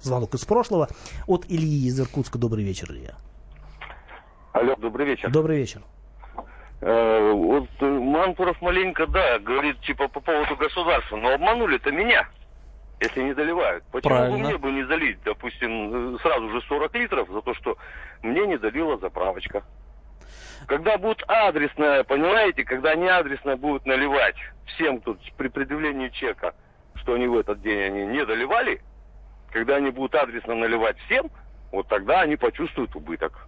звонок 0.00 0.34
из 0.34 0.44
прошлого 0.44 0.88
от 1.26 1.44
Ильи 1.48 1.86
из 1.86 2.00
Иркутска. 2.00 2.38
Добрый 2.38 2.64
вечер, 2.64 2.90
Илья. 2.90 3.14
Алло, 4.52 4.74
добрый 4.76 5.06
вечер. 5.06 5.30
Добрый 5.30 5.58
вечер. 5.58 5.82
Э, 6.80 7.32
вот 7.32 7.68
э, 7.80 7.84
Мантуров 7.86 8.60
маленько, 8.62 9.06
да, 9.06 9.38
говорит, 9.40 9.80
типа, 9.80 10.08
по 10.08 10.20
поводу 10.20 10.56
государства, 10.56 11.16
но 11.16 11.34
обманули-то 11.34 11.90
меня, 11.90 12.28
если 13.00 13.22
не 13.22 13.34
доливают. 13.34 13.84
Почему 13.90 14.14
бы 14.14 14.18
Правильно. 14.20 14.48
мне 14.48 14.58
бы 14.58 14.70
не 14.70 14.84
залить, 14.84 15.18
допустим, 15.24 16.14
э, 16.14 16.18
сразу 16.22 16.50
же 16.50 16.60
40 16.68 16.94
литров 16.94 17.28
за 17.30 17.42
то, 17.42 17.54
что 17.54 17.76
мне 18.22 18.46
не 18.46 18.58
долила 18.58 18.96
заправочка? 18.98 19.64
Когда 20.66 20.98
будет 20.98 21.22
адресная, 21.26 22.04
понимаете, 22.04 22.64
когда 22.64 22.90
они 22.90 23.08
адресная 23.08 23.56
будут 23.56 23.86
наливать 23.86 24.36
всем 24.66 25.00
тут 25.00 25.18
при 25.36 25.48
предъявлении 25.48 26.10
чека, 26.10 26.54
что 26.96 27.14
они 27.14 27.26
в 27.26 27.36
этот 27.36 27.60
день 27.60 27.80
они 27.80 28.06
не 28.06 28.24
доливали, 28.24 28.82
когда 29.50 29.76
они 29.76 29.90
будут 29.90 30.14
адресно 30.14 30.54
наливать 30.54 30.98
всем, 31.00 31.30
вот 31.72 31.88
тогда 31.88 32.20
они 32.20 32.36
почувствуют 32.36 32.94
убыток. 32.96 33.47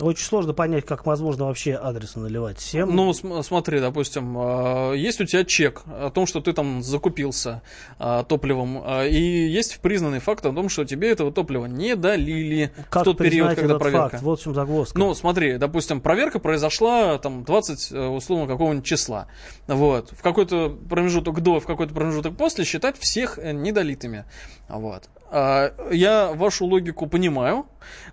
Очень 0.00 0.24
сложно 0.26 0.52
понять, 0.54 0.84
как 0.84 1.06
возможно 1.06 1.44
вообще 1.46 1.74
адресно 1.74 2.22
наливать 2.22 2.58
всем. 2.58 2.94
Ну, 2.96 3.12
см- 3.12 3.44
смотри, 3.44 3.78
допустим, 3.78 4.36
э, 4.36 4.94
есть 4.96 5.20
у 5.20 5.24
тебя 5.24 5.44
чек 5.44 5.82
о 5.86 6.10
том, 6.10 6.26
что 6.26 6.40
ты 6.40 6.52
там 6.52 6.82
закупился 6.82 7.62
э, 8.00 8.24
топливом, 8.28 8.82
э, 8.84 9.08
и 9.08 9.46
есть 9.48 9.78
признанный 9.80 10.18
факт 10.18 10.44
о 10.46 10.52
том, 10.52 10.68
что 10.68 10.84
тебе 10.84 11.10
этого 11.12 11.30
топлива 11.30 11.66
не 11.66 11.94
долили 11.94 12.72
как 12.90 13.02
в 13.02 13.04
тот 13.04 13.18
период, 13.18 13.54
когда 13.54 13.78
проверка. 13.78 14.08
факт? 14.10 14.22
Вот 14.24 14.40
в 14.40 14.42
чем 14.42 14.54
загвоздка. 14.54 14.98
Ну, 14.98 15.14
смотри, 15.14 15.58
допустим, 15.58 16.00
проверка 16.00 16.40
произошла 16.40 17.16
там 17.18 17.44
20, 17.44 17.92
э, 17.92 18.06
условно, 18.08 18.48
какого-нибудь 18.48 18.84
числа. 18.84 19.28
Вот. 19.68 20.10
В 20.10 20.22
какой-то 20.22 20.70
промежуток 20.90 21.40
до, 21.40 21.60
в 21.60 21.66
какой-то 21.66 21.94
промежуток 21.94 22.36
после 22.36 22.64
считать 22.64 22.98
всех 22.98 23.38
э, 23.38 23.52
недолитыми. 23.52 24.24
Вот. 24.68 25.08
А, 25.30 25.72
Я 25.92 26.32
вашу 26.32 26.64
логику 26.66 27.06
понимаю. 27.06 27.66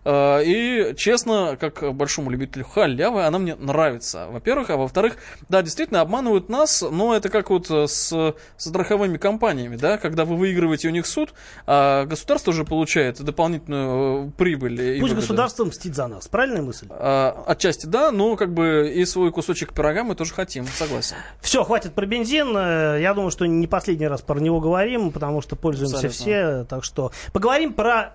А, 0.06 0.40
И, 0.40 0.96
честно, 0.96 1.58
как 1.60 1.94
большому 1.94 2.30
любителю 2.30 2.66
халявы, 2.66 3.25
она 3.25 3.40
мне 3.40 3.56
нравится. 3.56 4.28
Во-первых, 4.30 4.70
а 4.70 4.78
во-вторых, 4.78 5.16
да, 5.50 5.62
действительно, 5.62 6.01
обманывают 6.01 6.50
нас, 6.50 6.82
но 6.82 7.16
это 7.16 7.30
как 7.30 7.50
вот 7.50 7.70
э, 7.70 7.88
с 7.88 8.12
с 8.12 8.34
страховыми 8.58 9.18
компаниями, 9.18 9.75
да, 9.75 9.98
когда 9.98 10.25
вы 10.25 10.36
выигрываете 10.36 10.88
у 10.88 10.92
них 10.92 11.06
суд, 11.06 11.34
а 11.66 12.06
государство 12.06 12.51
уже 12.51 12.63
получает 12.66 13.22
дополнительную 13.22 14.28
э, 14.28 14.32
прибыль. 14.38 15.00
Пусть 15.00 15.13
государство 15.16 15.66
мстит 15.66 15.96
за 15.96 16.08
нас. 16.08 16.28
Правильная 16.28 16.62
мысль? 16.62 16.88
А, 16.90 17.44
Отчасти 17.48 17.86
да, 17.86 18.12
но 18.12 18.36
как 18.36 18.54
бы 18.54 18.92
и 18.94 19.06
свой 19.06 19.32
кусочек 19.32 19.74
пирога 19.74 20.04
мы 20.04 20.16
тоже 20.16 20.34
хотим, 20.34 20.66
согласен. 20.68 21.16
Все, 21.42 21.63
хватит 21.63 21.94
про 21.94 22.06
бензин. 22.06 22.56
Э, 22.56 23.00
Я 23.01 23.13
думаю, 23.13 23.32
что 23.32 23.46
не 23.46 23.68
последний 23.68 24.08
раз 24.08 24.22
про 24.22 24.40
него 24.40 24.60
говорим, 24.60 25.12
потому 25.12 25.42
что 25.42 25.56
пользуемся 25.56 25.96
Абсолютно. 26.08 26.20
все. 26.20 26.66
Так 26.66 26.84
что 26.84 27.12
поговорим 27.34 27.74
про 27.74 28.13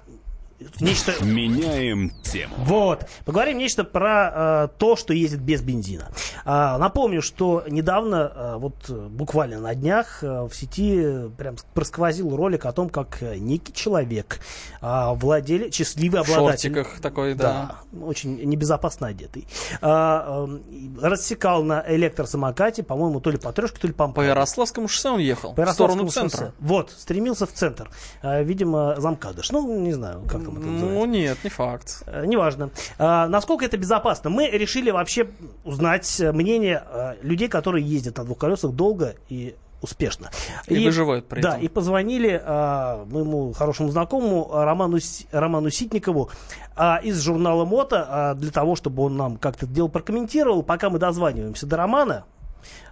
нечто 0.81 1.13
Меняем 1.25 2.11
тему. 2.23 2.55
Вот. 2.59 3.07
Поговорим 3.25 3.59
нечто 3.59 3.85
про 3.85 4.65
э, 4.65 4.69
то, 4.79 4.97
что 4.97 5.13
ездит 5.13 5.41
без 5.41 5.63
бензина. 5.63 6.09
А, 6.45 6.79
напомню, 6.79 7.23
что 7.23 7.65
недавно, 7.69 8.33
э, 8.35 8.57
вот 8.57 8.75
э, 8.89 9.09
буквально 9.11 9.61
на 9.61 9.75
днях, 9.75 10.23
э, 10.23 10.47
в 10.47 10.55
сети 10.55 11.01
э, 11.03 11.29
прям 11.37 11.57
просквозил 11.75 12.35
ролик 12.37 12.67
о 12.67 12.73
том, 12.73 12.89
как 12.89 13.23
э, 13.23 13.37
некий 13.37 13.73
человек, 13.73 14.41
э, 14.81 15.13
владелец, 15.15 15.75
счастливый 15.75 16.23
В 16.23 16.29
обладатель... 16.31 16.75
шортиках 16.75 17.01
такой, 17.01 17.35
да. 17.35 17.77
Да, 17.93 18.05
очень 18.07 18.37
небезопасно 18.45 19.09
одетый. 19.09 19.47
А, 19.81 20.45
эм, 20.45 20.99
рассекал 21.01 21.63
на 21.63 21.85
электросамокате, 21.89 22.83
по-моему, 22.83 23.21
то 23.21 23.31
ли 23.31 23.39
по 23.39 23.53
трешке, 23.53 23.79
то 23.81 23.87
ли 23.87 23.93
по 23.93 24.09
По 24.09 24.21
Ярославскому 24.21 24.89
шоссе 24.89 25.11
он 25.11 25.21
ехал, 25.21 25.55
по 25.55 25.65
в 25.65 25.71
сторону 25.71 26.09
центра. 26.09 26.39
шоссе. 26.39 26.53
Вот, 26.61 26.91
стремился 26.91 27.47
в 27.47 27.53
центр. 27.53 27.91
А, 28.23 28.43
видимо, 28.43 28.95
замкадыш. 28.99 29.51
Ну, 29.51 29.81
не 29.81 29.93
знаю, 29.93 30.23
как 30.29 30.46
там 30.47 30.59
это 30.59 30.67
называется. 30.67 30.99
Ну 30.99 31.05
нет, 31.07 31.39
не 31.45 31.51
факт. 31.51 32.03
Э, 32.07 32.25
Неважно. 32.25 32.71
А, 32.99 33.29
насколько 33.29 33.65
это 33.65 33.77
безопасно? 33.77 34.31
Мы 34.31 34.49
решили 34.49 34.91
вообще 34.91 35.29
узнать 35.65 36.21
мнение 36.33 36.83
э, 36.87 37.15
людей, 37.23 37.49
которые 37.49 37.85
ездят 37.85 38.19
на 38.19 38.25
двух 38.25 38.39
колесах 38.39 38.73
долго 38.73 39.17
и 39.29 39.57
успешно. 39.83 40.31
И 40.67 40.85
выживают 40.85 41.29
при 41.29 41.41
да, 41.43 41.51
этом. 41.51 41.63
и 41.63 41.69
позвонили 41.69 42.41
а, 42.43 43.05
моему 43.07 43.53
хорошему 43.53 43.91
знакомому 43.91 44.49
Роману, 44.53 44.99
Роману 45.31 45.71
Ситникову 45.71 46.31
а, 46.75 46.99
из 47.03 47.21
журнала 47.21 47.65
«Мото» 47.65 48.07
а, 48.09 48.35
для 48.35 48.51
того, 48.51 48.75
чтобы 48.75 49.03
он 49.05 49.17
нам 49.17 49.37
как-то 49.37 49.67
дело 49.67 49.89
прокомментировал. 49.89 50.63
Пока 50.63 50.91
мы 50.91 50.99
дозваниваемся 50.99 51.67
до 51.67 51.77
Романа, 51.77 52.25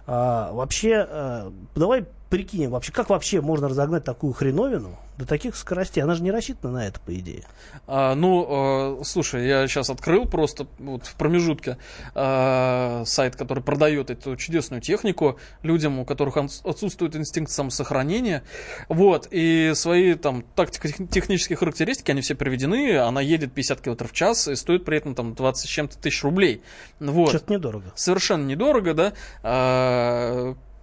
а, 0.07 0.51
вообще, 0.53 1.05
а, 1.07 1.53
давай 1.75 2.05
прикинем, 2.29 2.71
вообще, 2.71 2.91
как 2.91 3.09
вообще 3.09 3.41
можно 3.41 3.69
разогнать 3.69 4.03
такую 4.03 4.33
хреновину 4.33 4.97
до 5.17 5.25
таких 5.25 5.55
скоростей? 5.55 6.03
Она 6.03 6.15
же 6.15 6.23
не 6.23 6.31
рассчитана 6.31 6.73
на 6.73 6.87
это, 6.87 6.99
по 6.99 7.15
идее. 7.15 7.43
А, 7.87 8.15
ну, 8.15 8.99
э, 8.99 9.03
слушай, 9.05 9.47
я 9.47 9.67
сейчас 9.67 9.89
открыл 9.89 10.25
просто 10.25 10.67
вот 10.79 11.05
в 11.05 11.15
промежутке 11.15 11.77
э, 12.13 13.03
сайт, 13.05 13.35
который 13.35 13.63
продает 13.63 14.09
эту 14.09 14.35
чудесную 14.35 14.81
технику 14.81 15.39
людям, 15.61 15.99
у 15.99 16.05
которых 16.05 16.37
отсутствует 16.37 17.15
инстинкт 17.15 17.51
самосохранения. 17.51 18.43
Вот, 18.89 19.27
и 19.31 19.71
свои 19.75 20.15
там 20.15 20.43
тактико-технические 20.55 21.55
характеристики, 21.55 22.11
они 22.11 22.21
все 22.21 22.35
приведены. 22.35 22.97
Она 22.97 23.21
едет 23.21 23.53
50 23.53 23.81
км 23.81 24.07
в 24.07 24.11
час 24.11 24.47
и 24.47 24.55
стоит 24.55 24.83
при 24.83 24.97
этом 24.97 25.15
там 25.15 25.35
20 25.35 25.65
с 25.65 25.71
чем-то 25.71 25.97
тысяч 25.97 26.23
рублей. 26.23 26.61
Вот. 26.99 27.29
Что-то 27.29 27.53
недорого. 27.53 27.93
совершенно 27.95 28.45
недорого, 28.45 28.93
да, 28.93 29.13
А, 29.43 29.94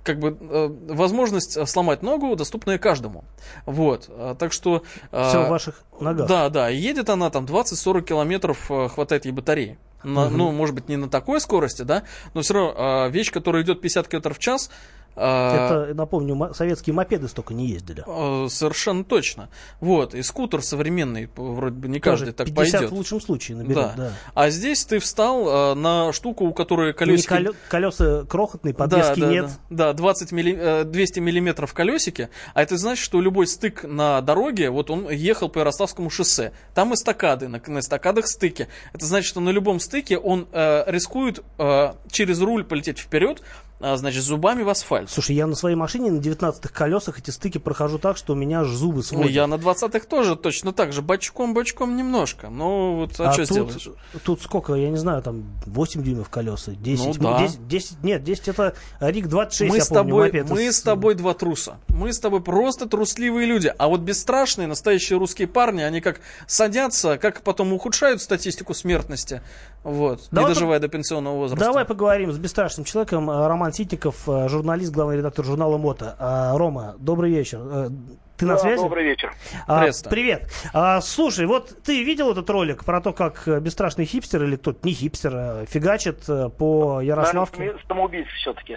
как 0.05 0.19
бы 0.19 0.37
э, 0.41 0.69
возможность 0.95 1.57
э, 1.57 1.65
сломать 1.67 2.03
ногу 2.03 2.35
доступная 2.35 2.79
каждому. 2.79 3.25
Вот, 3.67 4.07
а, 4.09 4.35
так 4.35 4.53
что... 4.53 4.83
а, 5.13 5.29
Все 5.29 5.45
в 5.47 5.49
ваших 5.49 5.85
ногах. 6.01 6.27
Да, 6.29 6.49
да, 6.49 6.69
едет 6.69 7.09
она 7.09 7.31
там 7.31 7.45
20-40 7.45 8.03
километров, 8.03 8.71
э, 8.71 8.89
хватает 8.89 9.25
ей 9.27 9.31
батареи. 9.33 9.79
На- 10.03 10.27
Мгм. 10.27 10.37
Ну, 10.39 10.51
может 10.51 10.75
быть, 10.75 10.89
не 10.89 10.97
на 10.97 11.09
такой 11.09 11.41
скорости, 11.41 11.83
да, 11.83 12.03
но 12.35 12.43
все 12.43 12.55
равно 12.55 12.75
а, 12.77 13.09
вещь, 13.09 13.31
которая 13.31 13.63
идет 13.63 13.81
50 13.81 14.09
километров 14.09 14.39
в 14.39 14.41
час, 14.41 14.71
Это, 15.15 15.93
напомню, 15.95 16.53
советские 16.55 16.95
мопеды 16.95 17.29
столько 17.29 17.55
не 17.55 17.67
ездили. 17.67 18.05
э, 18.07 18.49
совершенно 18.49 19.05
точно. 19.05 19.49
Вот, 19.81 20.15
и 20.15 20.23
скутер 20.23 20.63
современный, 20.63 21.29
вроде 21.37 21.75
бы 21.77 21.89
не 21.89 22.01
Тоже 22.01 22.27
каждый 22.27 22.33
так 22.33 22.47
50 22.49 22.73
пойдет. 22.73 22.91
в 22.91 22.95
лучшем 22.95 23.21
случае 23.21 23.57
наберет, 23.59 23.75
Да. 23.77 23.95
да. 23.97 24.13
А 24.35 24.51
здесь 24.51 24.85
ты 24.85 24.99
встал 24.99 25.73
э, 25.73 25.75
на 25.75 26.13
штуку, 26.13 26.45
у 26.47 26.53
которой 26.53 26.93
колесики... 26.95 27.29
колё- 27.33 27.55
колеса 27.69 28.25
крохотные, 28.29 28.75
подвески 28.75 29.21
да, 29.21 29.27
да, 29.27 29.33
нет. 29.33 29.51
Да, 29.71 29.87
да 29.89 29.93
20 29.93 30.33
милли- 30.33 30.57
э, 30.59 30.85
200 30.85 31.21
миллиметров 31.21 31.73
колесики, 31.75 32.29
а 32.55 32.63
это 32.63 32.77
значит, 32.77 33.05
что 33.05 33.21
любой 33.21 33.47
стык 33.47 33.85
на 33.85 34.21
дороге, 34.23 34.71
вот 34.71 34.91
он 34.91 35.11
ехал 35.11 35.49
по 35.49 35.59
Ярославскому 35.61 36.11
шоссе, 36.11 36.53
там 36.75 36.95
эстакады, 36.95 37.49
на, 37.49 37.61
на 37.67 37.79
эстакадах 37.81 38.27
стыки. 38.27 38.69
Это 38.93 39.05
значит, 39.07 39.29
что 39.29 39.41
на 39.41 39.51
любом 39.51 39.81
стыке 39.81 40.17
он 40.19 40.47
э, 40.53 40.85
рискует 40.87 41.43
э, 41.59 41.93
через 42.11 42.41
руль 42.41 42.65
полететь 42.65 42.99
вперед, 42.99 43.43
а, 43.43 43.72
значит, 43.83 44.23
зубами 44.23 44.63
в 44.63 44.69
асфальт. 44.69 45.11
Слушай, 45.11 45.37
я 45.37 45.47
на 45.47 45.55
своей 45.55 45.77
машине 45.77 46.11
на 46.11 46.21
19-х 46.21 46.69
колесах 46.73 47.19
эти 47.19 47.31
стыки 47.31 47.59
прохожу 47.59 47.99
так, 47.99 48.17
что 48.17 48.33
у 48.33 48.37
меня 48.37 48.61
аж 48.61 48.69
зубы 48.69 48.97
Ну, 48.99 49.03
сводят. 49.03 49.31
я 49.33 49.47
на 49.47 49.55
20-х 49.55 50.07
тоже 50.07 50.37
точно 50.37 50.73
так 50.73 50.93
же, 50.93 51.03
бочком-бочком 51.03 51.97
немножко. 51.97 52.49
Ну, 52.49 52.97
вот, 52.97 53.19
а, 53.21 53.33
что 53.33 53.47
тут, 53.47 53.71
сделаешь? 53.73 53.89
тут 54.25 54.41
сколько, 54.43 54.75
я 54.75 54.91
не 54.91 54.97
знаю, 54.97 55.23
там 55.23 55.45
8 55.67 56.03
дюймов 56.03 56.29
колеса, 56.29 56.73
10. 56.73 57.07
Ну, 57.07 57.13
да. 57.33 57.39
10, 57.41 57.67
10 57.69 58.03
нет, 58.05 58.23
10 58.25 58.49
это 58.49 58.75
Рик 59.01 59.27
26, 59.29 59.71
Мы 59.71 59.77
я 59.79 59.85
с, 59.85 59.89
помню, 59.89 60.05
тобой, 60.05 60.27
мопед 60.27 60.51
мы 60.51 60.65
из- 60.67 60.79
с 60.79 60.83
тобой 60.83 61.15
два 61.15 61.35
труса. 61.35 61.77
Мы 61.89 62.13
с 62.13 62.19
тобой 62.19 62.41
просто 62.41 62.89
трусливые 62.89 63.47
люди. 63.47 63.73
А 63.77 63.89
вот 63.89 64.01
бесстрашные, 64.01 64.67
настоящие 64.69 65.19
русские 65.19 65.49
парни, 65.49 65.83
они 65.83 66.01
как 66.01 66.21
садятся, 66.47 67.19
как 67.19 67.43
потом 67.43 67.73
ухудшают 67.73 68.21
статистику 68.23 68.75
смертности, 68.75 69.43
вот, 69.85 70.29
Давай 70.31 70.51
не 70.51 70.55
доживая 70.55 70.79
до 70.79 70.89
пенсионного 70.89 71.37
возраста. 71.37 71.65
Давай 71.65 71.85
поговорим 71.85 72.33
с 72.33 72.39
бесстрашным 72.39 72.85
человеком. 72.85 73.31
э, 73.31 73.47
Роман 73.73 73.87
Ситников, 73.87 74.29
э, 74.29 74.49
журналист, 74.49 74.93
главный 74.93 75.17
редактор 75.17 75.45
журнала 75.47 75.79
«Мото». 75.79 76.15
А, 76.19 76.57
Рома, 76.59 76.95
добрый 76.99 77.31
вечер. 77.31 77.59
Э, 77.63 77.89
Ты 78.37 78.45
на 78.47 78.55
Да, 78.55 78.59
связи? 78.59 78.83
Добрый 78.83 79.05
вечер. 79.05 79.33
А, 79.67 79.87
привет. 80.11 80.51
А, 80.75 81.01
слушай, 81.01 81.47
вот 81.47 81.83
ты 81.83 82.03
видел 82.05 82.33
этот 82.33 82.51
ролик 82.51 82.85
про 82.85 83.01
то, 83.01 83.13
как 83.15 83.47
э, 83.49 83.61
бесстрашный 83.61 84.05
хипстер 84.05 84.43
или 84.45 84.57
кто-то 84.57 84.79
не 84.87 84.93
хипстер 84.93 85.33
э, 85.35 85.65
фигачит 85.67 86.29
э, 86.29 86.49
по 86.51 87.01
Ярославке? 87.01 87.59
Наверное, 87.61 87.83
самоубийца 87.89 88.31
все-таки. 88.43 88.77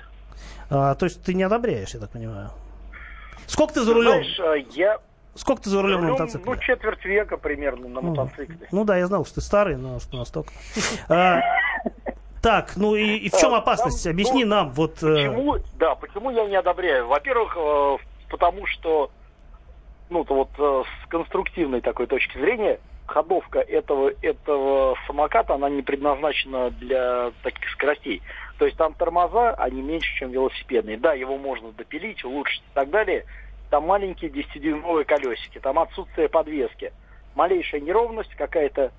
А, 0.70 0.96
то 0.96 1.06
есть 1.06 1.22
ты 1.24 1.34
не 1.34 1.44
одобряешь, 1.44 1.94
я 1.94 2.00
так 2.00 2.12
понимаю. 2.12 2.52
Сколько 3.48 3.74
ты 3.76 3.82
за 3.82 3.94
рулем? 3.94 4.12
Знаешь, 4.24 4.40
а, 4.40 4.54
я 4.78 4.98
Сколько 5.38 5.64
ты 5.64 5.70
за 5.70 5.82
рулем 5.82 5.96
на 6.02 6.08
рулем, 6.08 6.14
мотоцикле? 6.22 6.54
ну, 6.54 6.58
четверть 6.62 7.04
века 7.04 7.36
примерно 7.38 7.90
на 7.90 8.00
Ну, 8.02 8.14
мотоцикле. 8.16 8.70
Ну 8.72 8.86
да, 8.86 8.96
я 8.98 9.08
знал, 9.08 9.26
что 9.26 9.36
ты 9.36 9.42
старый, 9.42 9.76
но 9.76 10.00
что 10.00 10.16
настолько. 10.18 10.54
Так, 12.46 12.74
ну 12.76 12.94
и, 12.96 13.16
и 13.18 13.30
в 13.32 13.38
чем 13.40 13.56
А, 13.56 13.58
опасность? 13.58 14.04
там, 14.04 14.14
Объяни 14.14 14.44
ну, 14.44 14.50
нам. 14.52 14.70
Вот, 14.70 15.02
э, 15.02 15.16
Почему? 15.16 15.58
Да, 15.80 15.96
почему 15.96 16.30
я 16.30 16.46
не 16.46 16.56
одобряю? 16.56 17.08
Во-первых, 17.08 17.58
э, 17.58 17.98
потому 18.30 18.68
что, 18.68 19.10
ну, 20.12 20.24
то 20.24 20.36
вот 20.36 20.50
э, 20.60 20.84
с 20.84 21.08
конструктивной 21.08 21.82
такой 21.82 22.06
точки 22.06 22.38
зрения, 22.38 22.80
ходовка 23.08 23.58
этого, 23.62 24.12
этого 24.22 24.96
самоката, 25.08 25.56
она 25.56 25.70
не 25.70 25.82
предназначена 25.82 26.70
для 26.70 27.32
таких 27.42 27.68
скоростей. 27.72 28.22
То 28.60 28.66
есть 28.66 28.78
там 28.78 28.94
тормоза, 28.94 29.56
они 29.56 29.82
меньше, 29.82 30.16
чем 30.20 30.30
велосипедные. 30.30 30.98
Да, 30.98 31.16
его 31.16 31.40
можно 31.40 31.72
допилить, 31.72 32.24
улучшить 32.24 32.62
и 32.62 32.76
так 32.76 32.92
далее. 32.92 33.26
Там 33.72 33.88
маленькие 33.88 34.30
10-дюймовые 34.30 35.06
колесики, 35.06 35.58
там 35.58 35.80
отсутствие 35.80 36.30
подвески. 36.30 36.94
Малейшая 37.34 37.82
неровность, 37.82 38.36
какая-то 38.36 38.84
э, 38.84 38.92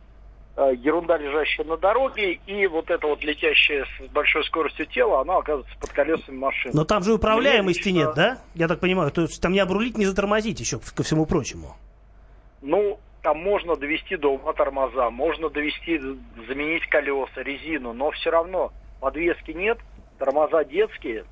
ерунда, 0.56 1.18
лежащая 1.18 1.66
на 1.66 1.76
дороге, 1.76 2.40
и 2.46 2.66
вот 2.66 2.90
это 2.90 3.06
вот 3.06 3.22
летящее 3.22 3.84
с 3.84 4.08
большой 4.08 4.44
скоростью 4.44 4.86
тело, 4.86 5.20
оно 5.20 5.38
оказывается 5.38 5.78
под 5.78 5.90
колесами 5.90 6.36
машины. 6.36 6.74
но 6.74 6.84
там 6.84 7.02
же 7.02 7.12
управляемости 7.14 7.90
нет, 7.90 8.14
да? 8.14 8.38
Я 8.54 8.68
так 8.68 8.80
понимаю. 8.80 9.10
То 9.10 9.22
есть 9.22 9.40
там 9.40 9.52
не 9.52 9.60
обрулить, 9.60 9.98
не 9.98 10.06
затормозить 10.06 10.58
еще, 10.60 10.78
ко 10.78 11.02
всему 11.02 11.26
прочему. 11.26 11.76
Ну, 12.62 12.98
там 13.22 13.38
можно 13.38 13.76
довести 13.76 14.16
до 14.16 14.34
ума 14.34 14.52
тормоза, 14.52 15.10
можно 15.10 15.50
довести, 15.50 16.00
заменить 16.48 16.86
колеса, 16.88 17.42
резину, 17.42 17.92
но 17.92 18.10
все 18.12 18.30
равно 18.30 18.72
подвески 19.00 19.50
нет, 19.50 19.78
тормоза 20.18 20.64
детские, 20.64 21.24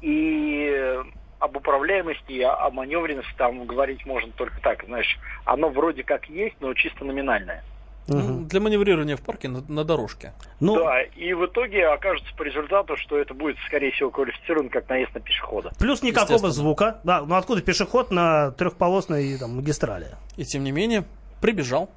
и 0.00 0.70
э, 0.72 1.04
об 1.38 1.56
управляемости, 1.56 2.40
о 2.42 2.70
маневренности 2.70 3.34
там 3.36 3.66
говорить 3.66 4.06
можно 4.06 4.32
только 4.32 4.60
так, 4.60 4.84
знаешь, 4.84 5.18
оно 5.44 5.68
вроде 5.68 6.04
как 6.04 6.28
есть, 6.28 6.56
но 6.60 6.72
чисто 6.74 7.04
номинальное. 7.04 7.62
Ну, 8.08 8.44
для 8.44 8.60
маневрирования 8.60 9.16
в 9.16 9.20
парке 9.20 9.48
на, 9.48 9.62
на 9.68 9.84
дорожке. 9.84 10.32
Ну, 10.60 10.76
Да, 10.76 11.02
и 11.02 11.32
в 11.32 11.46
итоге 11.46 11.88
окажется 11.88 12.32
по 12.36 12.42
результату, 12.42 12.96
что 12.96 13.18
это 13.18 13.34
будет, 13.34 13.56
скорее 13.66 13.90
всего, 13.90 14.10
квалифицировано 14.10 14.68
как 14.68 14.88
наезд 14.88 15.14
на 15.14 15.20
пешехода. 15.20 15.70
плюс 15.78 16.02
никакого 16.02 16.50
звука. 16.50 17.00
Да, 17.04 17.22
ну 17.22 17.34
откуда 17.34 17.62
пешеход 17.62 18.10
на 18.10 18.52
трехполосной 18.52 19.36
там, 19.38 19.56
магистрали? 19.56 20.08
И 20.36 20.44
тем 20.44 20.62
не 20.64 20.72
менее, 20.72 21.04
прибежал. 21.40 21.90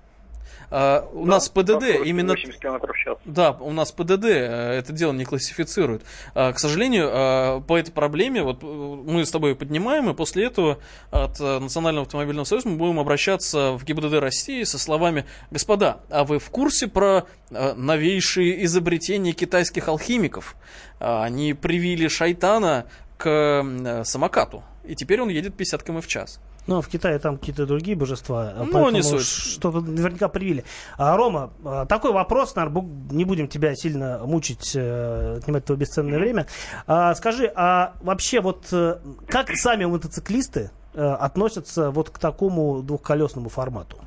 А, 0.71 1.07
у 1.13 1.25
нас 1.25 1.49
ПДД 1.49 1.83
именно 2.05 2.33
80 2.33 2.59
км 2.59 2.93
в 2.93 2.97
час. 2.97 3.17
Да, 3.25 3.51
у 3.51 3.71
нас 3.71 3.91
ПДД 3.91 4.25
э, 4.25 4.77
это 4.77 4.93
дело 4.93 5.13
не 5.13 5.25
классифицирует. 5.25 6.03
А, 6.35 6.53
К 6.53 6.59
сожалению, 6.59 7.09
э, 7.11 7.61
по 7.61 7.77
этой 7.77 7.91
проблеме 7.91 8.43
вот 8.43 8.59
э, 8.61 8.65
мы 8.65 9.25
с 9.25 9.31
тобой 9.31 9.55
поднимаем, 9.55 10.09
и 10.09 10.13
после 10.13 10.45
этого 10.45 10.79
от 11.11 11.39
э, 11.39 11.59
Национального 11.59 12.05
автомобильного 12.05 12.45
союза 12.45 12.69
мы 12.69 12.77
будем 12.77 12.99
обращаться 12.99 13.71
в 13.71 13.83
ГИБДД 13.83 14.13
России 14.15 14.63
со 14.63 14.77
словами 14.77 15.25
«Господа, 15.49 16.01
а 16.09 16.23
вы 16.23 16.39
в 16.39 16.49
курсе 16.49 16.87
про 16.87 17.25
новейшие 17.49 18.63
изобретения 18.65 19.33
китайских 19.33 19.87
алхимиков? 19.87 20.55
А, 20.99 21.23
Они 21.23 21.53
привили 21.53 22.07
шайтана 22.07 22.85
к 23.17 24.03
самокату, 24.05 24.63
и 24.85 24.95
теперь 24.95 25.21
он 25.21 25.29
едет 25.29 25.55
50 25.55 25.83
км 25.83 26.01
в 26.01 26.07
час». 26.07 26.39
Ну, 26.67 26.81
в 26.81 26.87
Китае 26.87 27.17
там 27.19 27.37
какие-то 27.37 27.65
другие 27.65 27.97
божества, 27.97 28.53
Ну, 28.55 28.65
поэтому 28.65 28.89
не 28.91 29.01
суть. 29.01 29.25
что-то 29.25 29.81
наверняка 29.81 30.27
привили. 30.27 30.63
А, 30.97 31.17
Рома, 31.17 31.51
а, 31.65 31.85
такой 31.85 32.11
вопрос, 32.11 32.55
наверное, 32.55 32.83
не 33.11 33.25
будем 33.25 33.47
тебя 33.47 33.73
сильно 33.75 34.19
мучить, 34.23 34.75
э, 34.75 35.37
отнимать 35.37 35.65
твое 35.65 35.79
бесценное 35.79 36.19
время. 36.19 36.45
А, 36.85 37.15
скажи, 37.15 37.51
а 37.55 37.93
вообще 38.01 38.39
вот 38.41 38.67
э, 38.71 38.97
как 39.27 39.49
сами 39.55 39.85
мотоциклисты 39.85 40.69
э, 40.93 41.01
относятся 41.01 41.89
вот 41.91 42.11
к 42.11 42.19
такому 42.19 42.81
двухколесному 42.83 43.49
формату? 43.49 43.97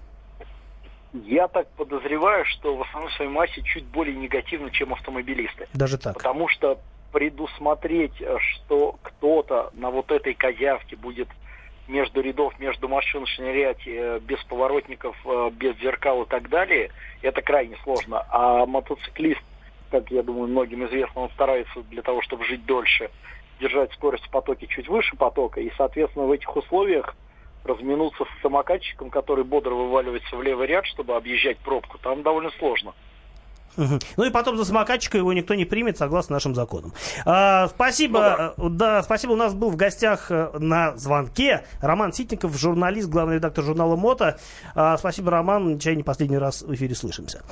Я 1.25 1.49
так 1.49 1.69
подозреваю, 1.71 2.45
что 2.47 2.77
в 2.77 2.83
основной 2.83 3.13
своей 3.13 3.31
массе 3.31 3.61
чуть 3.63 3.85
более 3.87 4.17
негативно, 4.17 4.71
чем 4.71 4.95
автомобилисты. 4.95 5.67
Даже 5.75 5.99
так. 5.99 6.15
Потому 6.15 6.49
что 6.49 6.79
предусмотреть, 7.13 8.15
что 8.39 8.97
кто-то 9.03 9.71
на 9.75 9.91
вот 9.91 10.11
этой 10.11 10.33
козявке 10.33 10.97
будет 10.97 11.29
между 11.93 12.21
рядов, 12.21 12.59
между 12.59 12.89
машин 12.89 13.27
шнырять 13.27 13.87
э, 13.87 14.19
без 14.21 14.43
поворотников, 14.45 15.17
э, 15.25 15.51
без 15.53 15.79
зеркал 15.79 16.23
и 16.23 16.29
так 16.29 16.49
далее, 16.49 16.91
это 17.21 17.43
крайне 17.43 17.77
сложно. 17.85 18.25
А 18.31 18.67
мотоциклист, 18.67 19.43
как 19.91 20.11
я 20.11 20.23
думаю, 20.23 20.49
многим 20.49 20.85
известно, 20.87 21.23
он 21.23 21.31
старается 21.31 21.83
для 21.91 22.03
того, 22.03 22.23
чтобы 22.23 22.45
жить 22.45 22.65
дольше, 22.65 23.11
держать 23.61 23.93
скорость 23.93 24.25
в 24.25 24.31
потоке 24.31 24.67
чуть 24.67 24.89
выше 24.89 25.17
потока. 25.17 25.61
И, 25.61 25.71
соответственно, 25.77 26.27
в 26.27 26.33
этих 26.33 26.57
условиях 26.57 27.15
разминуться 27.65 28.25
с 28.25 28.43
самокатчиком, 28.43 29.11
который 29.11 29.45
бодро 29.45 29.75
вываливается 29.75 30.35
в 30.37 30.43
левый 30.43 30.67
ряд, 30.67 30.87
чтобы 30.87 31.15
объезжать 31.15 31.59
пробку, 31.59 31.99
там 31.99 32.23
довольно 32.23 32.51
сложно. 32.59 32.95
Ну 33.77 34.25
и 34.25 34.31
потом 34.31 34.57
за 34.57 34.65
самокатчика 34.65 35.19
его 35.19 35.33
никто 35.33 35.55
не 35.55 35.65
примет, 35.65 35.99
согласно 35.99 36.35
нашим 36.35 36.55
законам. 36.55 36.93
А, 37.25 37.69
спасибо. 37.69 38.55
э, 38.57 38.69
да, 38.69 39.03
спасибо. 39.03 39.33
У 39.33 39.37
нас 39.37 39.55
был 39.55 39.71
в 39.71 39.77
гостях 39.77 40.31
э, 40.31 40.51
на 40.59 40.97
звонке 40.97 41.65
Роман 41.81 42.13
Ситников, 42.13 42.57
журналист, 42.59 43.09
главный 43.09 43.37
редактор 43.37 43.65
журнала 43.65 43.97
«Мото». 43.97 44.39
А, 44.75 44.97
спасибо, 44.99 45.31
Роман. 45.31 45.79
Чай 45.79 45.97
не 45.97 46.03
последний 46.03 46.39
раз 46.39 46.63
в 46.63 46.73
эфире 46.75 46.95
слышимся. 46.95 47.43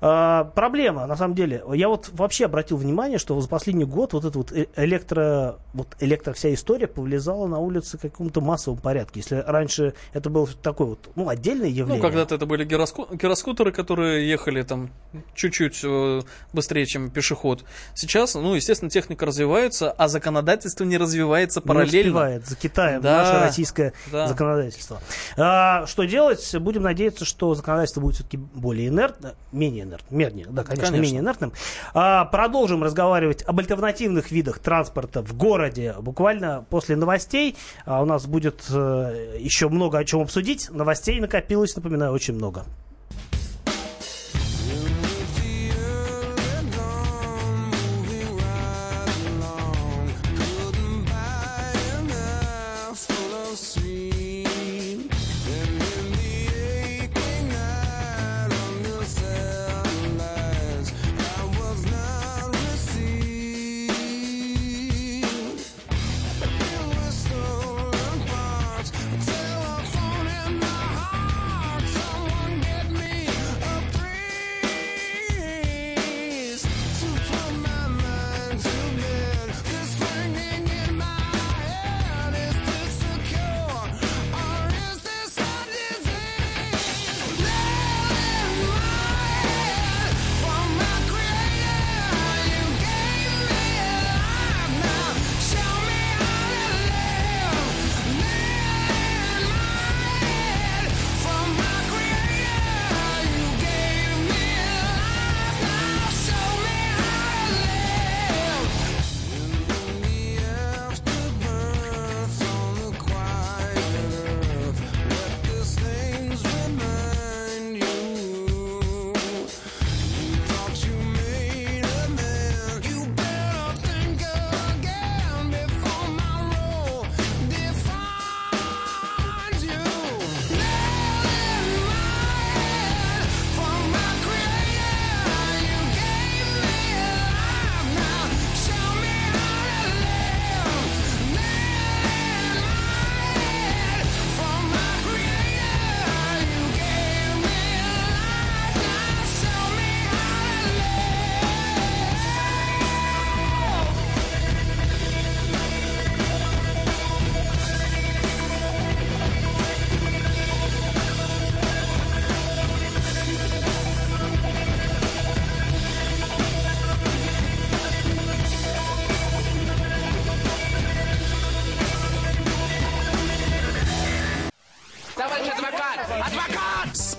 А, 0.00 0.44
проблема, 0.44 1.06
на 1.06 1.16
самом 1.16 1.34
деле. 1.34 1.62
Я 1.74 1.88
вот 1.88 2.10
вообще 2.12 2.46
обратил 2.46 2.76
внимание, 2.76 3.18
что 3.18 3.40
за 3.40 3.48
последний 3.48 3.84
год 3.84 4.12
вот 4.12 4.24
эта 4.24 4.38
вот 4.38 4.52
э- 4.52 4.66
электро, 4.76 5.58
вот 5.74 5.88
электро 6.00 6.32
вся 6.32 6.52
история 6.52 6.86
повлезала 6.86 7.46
на 7.46 7.58
улице 7.58 7.98
в 7.98 8.00
каком-то 8.02 8.40
массовом 8.40 8.78
порядке. 8.78 9.20
Если 9.20 9.36
раньше 9.46 9.94
это 10.12 10.30
было 10.30 10.46
такое 10.46 10.88
вот, 10.88 11.10
ну, 11.16 11.28
отдельное 11.28 11.68
явление. 11.68 12.02
Ну, 12.02 12.08
когда-то 12.08 12.34
это 12.34 12.46
были 12.46 12.64
гироску- 12.64 13.14
гироскутеры, 13.14 13.72
которые 13.72 14.28
ехали 14.28 14.62
там 14.62 14.90
чуть-чуть 15.34 15.67
э, 15.82 16.20
быстрее, 16.52 16.86
чем 16.86 17.10
пешеход. 17.10 17.64
Сейчас, 17.94 18.34
ну, 18.34 18.54
естественно, 18.54 18.90
техника 18.90 19.26
развивается, 19.26 19.90
а 19.90 20.08
законодательство 20.08 20.84
не 20.84 20.96
развивается 20.98 21.60
Не 21.60 21.66
параллельно. 21.66 22.10
успевает 22.10 22.46
за 22.46 22.56
Китаем 22.56 23.00
Да, 23.00 23.18
наше 23.18 23.40
российское 23.40 23.92
да. 24.10 24.26
законодательство. 24.26 25.00
А, 25.36 25.86
что 25.86 26.04
делать? 26.04 26.56
Будем 26.58 26.82
надеяться, 26.82 27.24
что 27.24 27.54
законодательство 27.54 28.00
будет 28.00 28.16
все-таки 28.16 28.36
более 28.36 28.88
инертно, 28.88 29.34
менее 29.52 29.84
инертным, 29.84 30.18
менее, 30.18 30.46
да, 30.48 30.64
конечно, 30.64 30.86
Конечно. 30.86 31.02
менее 31.02 31.20
инертным. 31.22 31.52
А, 31.94 32.24
продолжим 32.26 32.82
разговаривать 32.82 33.42
об 33.42 33.58
альтернативных 33.58 34.30
видах 34.30 34.58
транспорта 34.58 35.22
в 35.22 35.34
городе 35.36 35.94
буквально 36.00 36.64
после 36.70 36.96
новостей. 36.96 37.56
А, 37.84 38.02
у 38.02 38.04
нас 38.04 38.26
будет 38.26 38.62
э, 38.70 39.36
еще 39.38 39.68
много 39.68 39.98
о 39.98 40.04
чем 40.04 40.20
обсудить. 40.20 40.70
Новостей 40.70 41.20
накопилось, 41.20 41.74
напоминаю, 41.76 42.12
очень 42.12 42.34
много. 42.34 42.64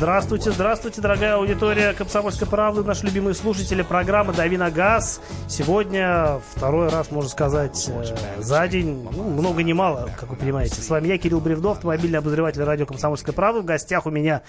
Здравствуйте, 0.00 0.50
здравствуйте, 0.50 1.02
дорогая 1.02 1.34
аудитория 1.34 1.92
Комсомольской 1.92 2.48
правды, 2.48 2.82
наши 2.82 3.04
любимые 3.04 3.34
слушатели 3.34 3.82
программы 3.82 4.32
«Дави 4.32 4.56
на 4.56 4.70
газ». 4.70 5.20
Сегодня 5.46 6.40
второй 6.54 6.88
раз, 6.88 7.10
можно 7.10 7.28
сказать, 7.28 7.86
э, 7.86 8.40
за 8.40 8.66
день, 8.66 9.06
ну, 9.12 9.24
много 9.24 9.62
не 9.62 9.74
мало, 9.74 10.08
как 10.18 10.30
вы 10.30 10.36
понимаете. 10.36 10.80
С 10.80 10.88
вами 10.88 11.08
я, 11.08 11.18
Кирилл 11.18 11.42
Бревдов, 11.42 11.76
автомобильный 11.76 12.20
обозреватель 12.20 12.62
радио 12.62 12.86
«Комсомольская 12.86 13.34
правда». 13.34 13.60
В 13.60 13.66
гостях 13.66 14.06
у 14.06 14.10
меня 14.10 14.40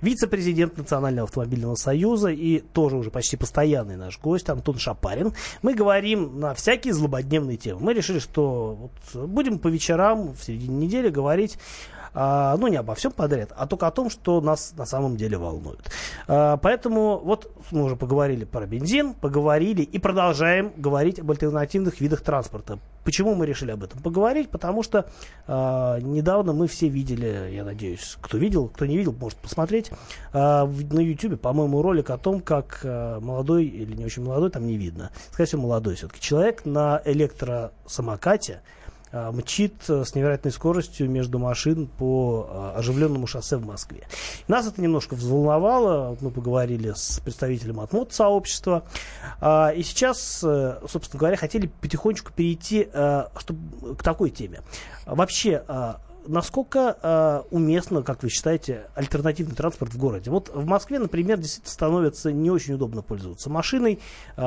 вице-президент 0.00 0.76
Национального 0.76 1.28
автомобильного 1.28 1.76
союза 1.76 2.30
и 2.30 2.58
тоже 2.58 2.96
уже 2.96 3.12
почти 3.12 3.36
постоянный 3.36 3.96
наш 3.96 4.18
гость 4.18 4.48
Антон 4.48 4.76
Шапарин. 4.76 5.34
Мы 5.62 5.74
говорим 5.74 6.40
на 6.40 6.52
всякие 6.54 6.92
злободневные 6.92 7.56
темы. 7.56 7.80
Мы 7.80 7.94
решили, 7.94 8.18
что 8.18 8.90
вот 9.14 9.26
будем 9.28 9.60
по 9.60 9.68
вечерам 9.68 10.34
в 10.34 10.42
середине 10.42 10.86
недели 10.86 11.10
говорить 11.10 11.58
а, 12.14 12.56
ну, 12.56 12.68
не 12.68 12.76
обо 12.76 12.94
всем 12.94 13.12
подряд, 13.12 13.52
а 13.56 13.66
только 13.66 13.86
о 13.86 13.90
том, 13.90 14.10
что 14.10 14.40
нас 14.40 14.74
на 14.76 14.86
самом 14.86 15.16
деле 15.16 15.36
волнует. 15.38 15.80
А, 16.28 16.56
поэтому 16.56 17.18
вот 17.18 17.52
мы 17.70 17.84
уже 17.84 17.96
поговорили 17.96 18.44
про 18.44 18.66
бензин, 18.66 19.14
поговорили 19.14 19.82
и 19.82 19.98
продолжаем 19.98 20.72
говорить 20.76 21.18
об 21.18 21.30
альтернативных 21.30 22.00
видах 22.00 22.20
транспорта. 22.20 22.78
Почему 23.04 23.34
мы 23.34 23.46
решили 23.46 23.70
об 23.70 23.84
этом 23.84 24.00
поговорить? 24.02 24.50
Потому 24.50 24.82
что 24.82 25.06
а, 25.46 25.98
недавно 26.00 26.52
мы 26.52 26.66
все 26.66 26.88
видели, 26.88 27.52
я 27.52 27.64
надеюсь, 27.64 28.16
кто 28.20 28.38
видел, 28.38 28.68
кто 28.68 28.86
не 28.86 28.96
видел, 28.96 29.14
может 29.18 29.38
посмотреть, 29.38 29.90
на 30.32 31.00
YouTube, 31.00 31.40
по-моему, 31.40 31.82
ролик 31.82 32.10
о 32.10 32.18
том, 32.18 32.40
как 32.40 32.80
молодой 32.84 33.66
или 33.66 33.94
не 33.94 34.04
очень 34.04 34.24
молодой, 34.24 34.50
там 34.50 34.66
не 34.66 34.76
видно, 34.76 35.10
скорее 35.30 35.46
всего, 35.46 35.62
молодой 35.62 35.94
все-таки 35.94 36.20
человек 36.20 36.64
на 36.64 37.00
электросамокате 37.04 38.60
мчит 39.32 39.74
э, 39.88 40.04
с 40.04 40.14
невероятной 40.14 40.52
скоростью 40.52 41.10
между 41.10 41.38
машин 41.38 41.86
по 41.86 42.46
а, 42.48 42.74
оживленному 42.78 43.26
шоссе 43.26 43.56
в 43.56 43.66
Москве. 43.66 44.06
Нас 44.48 44.66
это 44.66 44.80
немножко 44.80 45.14
взволновало. 45.14 46.16
Мы 46.20 46.30
поговорили 46.30 46.92
с 46.94 47.20
представителем 47.20 47.80
от 47.80 47.92
мод-сообщества. 47.92 48.84
А, 49.40 49.70
И 49.70 49.82
сейчас, 49.82 50.42
э, 50.44 50.78
собственно 50.88 51.18
говоря, 51.20 51.36
хотели 51.36 51.66
потихонечку 51.80 52.32
перейти 52.32 52.88
э, 52.92 53.24
чтоб- 53.38 53.96
к 53.98 54.02
такой 54.02 54.30
теме. 54.30 54.60
Вообще, 55.06 55.62
насколько 56.28 56.96
э, 57.02 57.42
уместно, 57.50 58.02
как 58.02 58.22
вы 58.22 58.28
считаете, 58.28 58.86
альтернативный 58.94 59.54
транспорт 59.54 59.92
в 59.92 59.98
городе? 59.98 60.30
Вот 60.30 60.50
в 60.54 60.64
Москве, 60.66 60.98
например, 60.98 61.38
действительно 61.38 61.72
становится 61.72 62.32
не 62.32 62.50
очень 62.50 62.74
удобно 62.74 63.02
пользоваться 63.02 63.50
машиной. 63.50 64.00
э, 64.36 64.40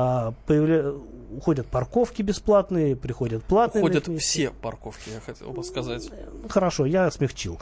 появля- 0.48 1.00
Уходят 1.32 1.68
парковки 1.68 2.24
бесплатные, 2.24 2.96
приходят 2.96 3.44
платные. 3.44 3.84
Ходят 3.84 4.08
на 4.08 4.12
их 4.14 4.18
место. 4.18 4.30
все 4.30 4.50
парковки, 4.50 5.10
я 5.14 5.20
хотел 5.22 5.52
бы 5.52 5.64
сказать. 5.64 6.10
Хорошо, 6.50 6.86
я 6.88 7.12
смягчил. 7.12 7.60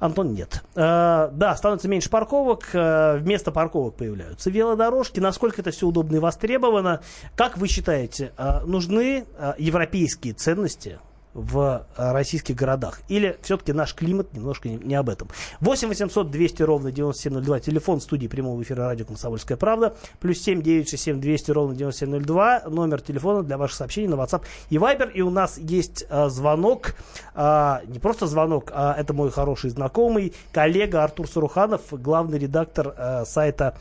Антон 0.00 0.34
нет. 0.34 0.62
Э, 0.74 1.30
да, 1.32 1.54
становится 1.56 1.88
меньше 1.88 2.10
парковок, 2.10 2.68
э, 2.72 3.18
вместо 3.18 3.52
парковок 3.52 3.94
появляются 3.94 4.50
велодорожки. 4.50 5.20
Насколько 5.20 5.60
это 5.62 5.70
все 5.70 5.86
удобно 5.86 6.16
и 6.16 6.18
востребовано? 6.18 7.00
Как 7.36 7.56
вы 7.58 7.68
считаете, 7.68 8.32
э, 8.36 8.60
нужны 8.66 9.24
э, 9.38 9.52
европейские 9.58 10.34
ценности 10.34 10.98
в 11.36 11.86
российских 11.96 12.56
городах? 12.56 13.00
Или 13.08 13.38
все-таки 13.42 13.72
наш 13.72 13.94
климат 13.94 14.32
немножко 14.32 14.68
не, 14.68 14.76
не 14.76 14.94
об 14.94 15.08
этом? 15.10 15.28
8 15.60 15.88
800 15.88 16.30
200 16.30 16.62
ровно 16.62 16.90
9702, 16.90 17.60
телефон 17.60 18.00
студии 18.00 18.26
прямого 18.26 18.62
эфира 18.62 18.86
радио 18.86 19.04
«Комсомольская 19.04 19.56
правда», 19.56 19.94
плюс 20.20 20.40
7 20.40 20.62
967 20.62 21.20
200 21.20 21.50
ровно 21.50 21.74
9702, 21.76 22.62
номер 22.70 23.00
телефона 23.00 23.42
для 23.42 23.58
ваших 23.58 23.76
сообщений 23.76 24.08
на 24.08 24.14
WhatsApp 24.14 24.42
и 24.70 24.76
Viber. 24.76 25.12
И 25.12 25.20
у 25.20 25.30
нас 25.30 25.58
есть 25.58 26.06
э, 26.08 26.28
звонок, 26.28 26.94
а, 27.34 27.82
не 27.86 27.98
просто 27.98 28.26
звонок, 28.26 28.70
а 28.74 28.94
это 28.94 29.12
мой 29.12 29.30
хороший 29.30 29.70
знакомый, 29.70 30.32
коллега 30.52 31.04
Артур 31.04 31.28
Саруханов, 31.28 31.82
главный 31.90 32.38
редактор 32.38 32.94
э, 32.96 33.24
сайта 33.26 33.76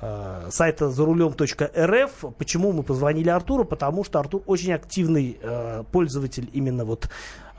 э, 0.00 0.48
сайта 0.50 0.90
зарулем.рф. 0.90 2.24
Почему 2.38 2.72
мы 2.72 2.82
позвонили 2.82 3.28
Артуру? 3.28 3.64
Потому 3.64 4.04
что 4.04 4.18
Артур 4.20 4.42
очень 4.46 4.72
активный 4.72 5.38
э, 5.40 5.84
пользователь 5.90 6.48
именно 6.52 6.84
вот 6.84 7.08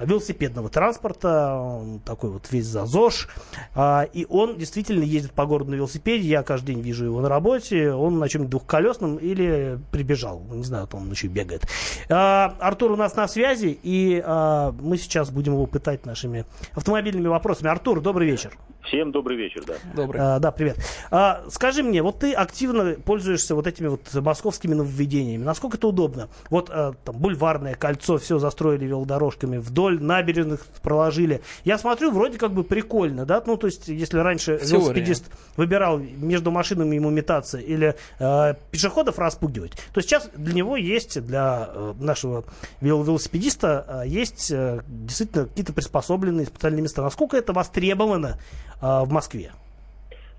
велосипедного 0.03 0.69
транспорта, 0.69 1.55
он 1.55 1.99
такой 1.99 2.31
вот 2.31 2.51
весь 2.51 2.65
за 2.65 2.85
ЗОЖ, 2.85 3.27
А, 3.75 4.03
и 4.03 4.25
он 4.29 4.57
действительно 4.57 5.03
ездит 5.03 5.33
по 5.33 5.45
городу 5.45 5.71
на 5.71 5.75
велосипеде, 5.75 6.27
я 6.27 6.43
каждый 6.43 6.75
день 6.75 6.81
вижу 6.81 7.05
его 7.05 7.21
на 7.21 7.29
работе, 7.29 7.91
он 7.91 8.19
на 8.19 8.27
чем-нибудь 8.29 8.51
двухколесном 8.51 9.17
или 9.17 9.79
прибежал, 9.91 10.41
не 10.51 10.63
знаю, 10.63 10.87
там 10.87 11.03
он 11.03 11.11
еще 11.11 11.27
и 11.27 11.29
бегает. 11.29 11.67
А, 12.09 12.55
Артур 12.59 12.91
у 12.91 12.95
нас 12.95 13.15
на 13.15 13.27
связи, 13.27 13.77
и 13.81 14.21
а, 14.25 14.73
мы 14.79 14.97
сейчас 14.97 15.29
будем 15.29 15.53
его 15.53 15.65
пытать 15.65 16.05
нашими 16.05 16.45
автомобильными 16.73 17.27
вопросами. 17.27 17.69
Артур, 17.69 18.01
добрый 18.01 18.27
вечер. 18.27 18.57
Всем 18.83 19.11
добрый 19.11 19.37
вечер, 19.37 19.63
да. 19.65 19.75
Добрый. 19.95 20.19
А, 20.21 20.39
да, 20.39 20.51
привет. 20.51 20.77
А, 21.11 21.43
скажи 21.49 21.83
мне, 21.83 22.01
вот 22.01 22.19
ты 22.19 22.33
активно 22.33 22.95
пользуешься 22.95 23.55
вот 23.55 23.67
этими 23.67 23.87
вот 23.87 24.13
московскими 24.13 24.73
нововведениями. 24.73 25.43
Насколько 25.43 25.77
это 25.77 25.87
удобно? 25.87 26.29
Вот 26.49 26.69
а, 26.71 26.93
там 27.05 27.15
бульварное 27.15 27.75
кольцо, 27.75 28.17
все 28.17 28.39
застроили 28.39 28.85
велодорожками, 28.85 29.57
вдоль 29.57 29.90
набережных 29.99 30.65
проложили. 30.83 31.41
Я 31.63 31.77
смотрю, 31.77 32.11
вроде 32.11 32.37
как 32.37 32.51
бы 32.51 32.63
прикольно, 32.63 33.25
да? 33.25 33.43
Ну, 33.45 33.57
то 33.57 33.67
есть, 33.67 33.87
если 33.87 34.19
раньше 34.19 34.57
В 34.57 34.61
теории. 34.61 34.71
велосипедист 34.83 35.31
выбирал 35.57 35.97
между 35.99 36.51
машинами 36.51 36.95
ему 36.95 37.09
метаться 37.09 37.57
или 37.57 37.95
э, 38.19 38.53
пешеходов 38.71 39.19
распугивать, 39.19 39.73
то 39.93 40.01
сейчас 40.01 40.29
для 40.35 40.53
него 40.53 40.77
есть, 40.77 41.21
для 41.25 41.69
э, 41.73 41.93
нашего 41.99 42.43
вел- 42.81 43.03
велосипедиста, 43.03 44.03
э, 44.05 44.07
есть 44.07 44.51
э, 44.51 44.81
действительно 44.87 45.45
какие-то 45.45 45.73
приспособленные 45.73 46.45
специальные 46.45 46.83
места. 46.83 47.01
Насколько 47.01 47.37
это 47.37 47.53
востребовано 47.53 48.37
э, 48.81 48.85
в 48.85 49.11
Москве? 49.11 49.51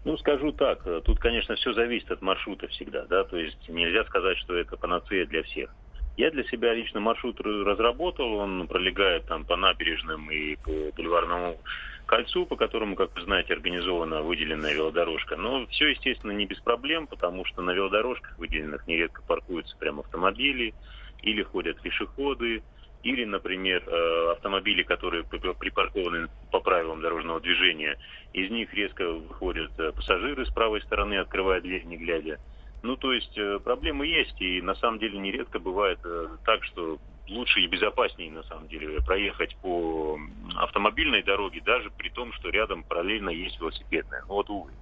Ну, 0.05 0.17
скажу 0.17 0.51
так, 0.53 0.81
э, 0.85 1.01
тут, 1.05 1.21
конечно, 1.21 1.55
все 1.55 1.73
зависит 1.75 2.11
от 2.11 2.23
маршрута 2.23 2.67
всегда, 2.69 3.05
да, 3.09 3.23
то 3.25 3.37
есть 3.37 3.69
нельзя 3.69 4.05
сказать, 4.05 4.37
что 4.39 4.55
это 4.57 4.77
панацея 4.77 5.27
для 5.27 5.43
всех. 5.45 5.71
Я 6.17 6.31
для 6.31 6.45
себя 6.45 6.75
лично 6.75 7.01
маршрут 7.01 7.41
разработал, 7.41 8.35
он 8.35 8.67
пролегает 8.67 9.25
там 9.27 9.45
по 9.45 9.57
набережным 9.57 10.31
и 10.31 10.57
по 10.57 10.71
бульварному 10.95 11.59
кольцу, 12.07 12.45
по 12.45 12.57
которому, 12.57 12.97
как 12.97 13.15
вы 13.17 13.23
знаете, 13.23 13.55
организована 13.55 14.23
выделенная 14.23 14.75
велодорожка. 14.75 15.37
Но 15.37 15.67
все, 15.69 15.89
естественно, 15.89 16.33
не 16.33 16.45
без 16.45 16.61
проблем, 16.61 17.07
потому 17.07 17.47
что 17.47 17.63
на 17.63 17.71
велодорожках 17.71 18.37
выделенных 18.39 18.87
нередко 18.87 19.23
паркуются 19.27 19.75
прям 19.79 20.01
автомобили, 20.01 20.75
или 21.23 21.43
ходят 21.43 21.81
пешеходы, 21.81 22.63
или, 23.03 23.25
например, 23.25 23.83
э, 23.87 24.33
автомобили, 24.33 24.83
которые 24.83 25.25
при- 25.25 25.55
припаркованы 25.55 26.29
по 26.51 26.61
правилам 26.61 27.01
дорожного 27.01 27.41
движения, 27.41 27.97
из 28.33 28.51
них 28.51 28.73
резко 28.75 29.11
выходят 29.11 29.73
э, 29.79 29.93
пассажиры 29.93 30.45
с 30.45 30.51
правой 30.51 30.83
стороны, 30.83 31.15
открывая 31.15 31.61
дверь, 31.61 31.85
не 31.85 31.97
глядя. 31.97 32.39
Ну, 32.83 32.97
то 32.97 33.13
есть 33.13 33.37
э, 33.39 33.61
проблемы 33.61 34.07
есть, 34.07 34.41
и 34.41 34.61
на 34.61 34.75
самом 34.75 34.99
деле 34.99 35.19
нередко 35.19 35.61
бывает 35.61 36.01
э, 36.05 36.37
так, 36.45 36.65
что 36.65 36.99
лучше 37.29 37.61
и 37.61 37.69
безопаснее, 37.69 38.33
на 38.33 38.43
самом 38.43 38.67
деле, 38.67 39.01
проехать 39.03 39.57
по 39.59 40.19
автомобильной 40.57 41.23
дороге, 41.23 41.61
даже 41.65 41.91
при 41.91 42.09
том, 42.09 42.33
что 42.33 42.51
рядом 42.51 42.83
параллельно 42.83 43.31
есть 43.31 43.61
велосипедная. 43.61 44.25
Ну, 44.27 44.35
вот, 44.35 44.51
увы. 44.51 44.73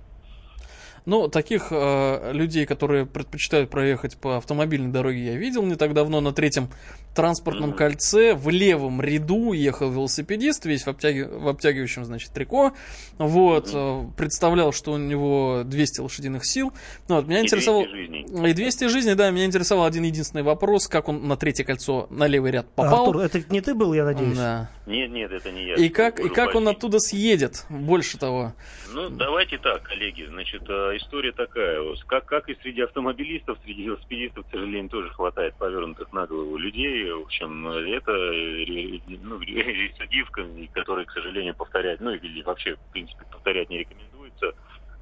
Ну, 1.07 1.29
таких 1.29 1.69
э, 1.71 2.33
людей, 2.33 2.67
которые 2.67 3.07
предпочитают 3.07 3.71
проехать 3.71 4.17
по 4.17 4.37
автомобильной 4.37 4.91
дороге, 4.91 5.25
я 5.25 5.37
видел 5.37 5.63
не 5.65 5.75
так 5.77 5.95
давно 5.95 6.21
на 6.21 6.33
третьем 6.33 6.69
транспортном 7.15 7.71
Мгм. 7.71 7.79
кольце. 7.79 8.35
В 8.35 8.49
левом 8.51 9.01
ряду 9.03 9.53
ехал 9.53 9.91
велосипедист, 9.91 10.65
весь 10.67 10.83
в, 10.85 10.89
обтяги- 10.89 11.27
в 11.27 11.49
обтягивающем, 11.49 12.05
значит, 12.05 12.33
трико. 12.33 12.73
Вот, 13.19 13.71
э, 13.73 14.05
представлял, 14.17 14.73
что 14.73 14.93
у 14.93 14.97
него 14.99 15.63
200 15.65 16.01
лошадиных 16.01 16.47
сил. 16.47 16.73
Ну, 17.09 17.17
вот, 17.17 17.27
меня 17.27 17.41
И 17.41 17.43
интересовал... 17.43 17.83
200 17.83 17.97
жизней. 17.97 18.51
И 18.51 18.53
200 18.55 18.89
жизней, 18.89 19.15
да, 19.15 19.31
меня 19.31 19.47
интересовал 19.47 19.85
один 19.87 20.05
единственный 20.05 20.43
вопрос, 20.43 20.87
как 20.87 21.09
он 21.09 21.27
на 21.27 21.37
третье 21.37 21.65
кольцо 21.65 22.07
на 22.11 22.27
левый 22.27 22.53
ряд 22.53 22.69
попал. 22.75 23.07
Артур, 23.09 23.19
это 23.23 23.43
не 23.51 23.61
ты 23.61 23.75
был, 23.75 23.93
я 23.93 24.05
надеюсь? 24.05 24.37
Да. 24.37 24.71
Нет, 24.87 25.11
нет, 25.11 25.31
это 25.33 25.51
не 25.51 25.65
я. 25.67 25.75
И 25.77 25.89
как, 25.89 26.21
и 26.21 26.29
как 26.29 26.55
он 26.55 26.69
оттуда 26.69 26.99
съедет, 27.01 27.65
больше 27.69 28.19
того. 28.19 28.53
Ну, 28.93 29.09
давайте 29.11 29.59
так, 29.59 29.83
коллеги. 29.83 30.27
Значит, 30.29 30.63
э, 30.69 30.90
история 30.97 31.33
такая. 31.33 31.81
Как, 32.07 32.25
как 32.27 32.49
и 32.49 32.55
среди 32.63 32.83
автомобилистов, 32.83 33.59
среди 33.65 33.85
велосипедистов, 33.85 34.47
к 34.47 34.51
сожалению, 34.51 34.89
тоже 34.89 35.11
хватает 35.11 35.55
повернутых 35.57 36.13
на 36.13 36.27
голову 36.27 36.57
людей. 36.57 37.11
В 37.13 37.23
общем, 37.23 37.69
это 37.69 38.13
э, 38.13 39.01
ну, 39.23 39.39
рецидивка, 39.41 40.45
который, 40.73 41.05
к 41.05 41.13
сожалению, 41.13 41.55
повторять, 41.55 42.01
ну 42.01 42.11
или 42.11 42.43
вообще, 42.43 42.75
в 42.77 42.93
принципе, 42.93 43.25
повторять 43.31 43.71
не 43.71 43.79
рекомендуется. 43.79 44.53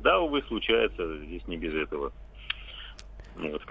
Да, 0.00 0.20
увы, 0.20 0.42
случается, 0.48 1.18
здесь 1.24 1.46
не 1.48 1.56
без 1.56 1.74
этого. 1.74 2.12
Вот. 3.36 3.62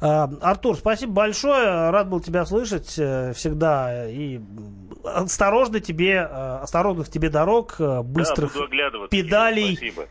А, 0.00 0.28
Артур, 0.40 0.76
спасибо 0.76 1.12
большое. 1.12 1.90
Рад 1.90 2.08
был 2.08 2.20
тебя 2.20 2.44
слышать 2.44 2.98
э, 2.98 3.32
всегда. 3.34 4.08
И 4.08 4.40
осторожно 5.04 5.80
тебе, 5.80 6.14
э, 6.14 6.58
осторожных 6.62 7.08
тебе 7.08 7.30
дорог, 7.30 7.76
Да, 7.78 8.02
быстрых 8.02 8.56
оглядываться. 8.56 9.16
педалей. 9.16 9.76
Спасибо. 9.76 10.06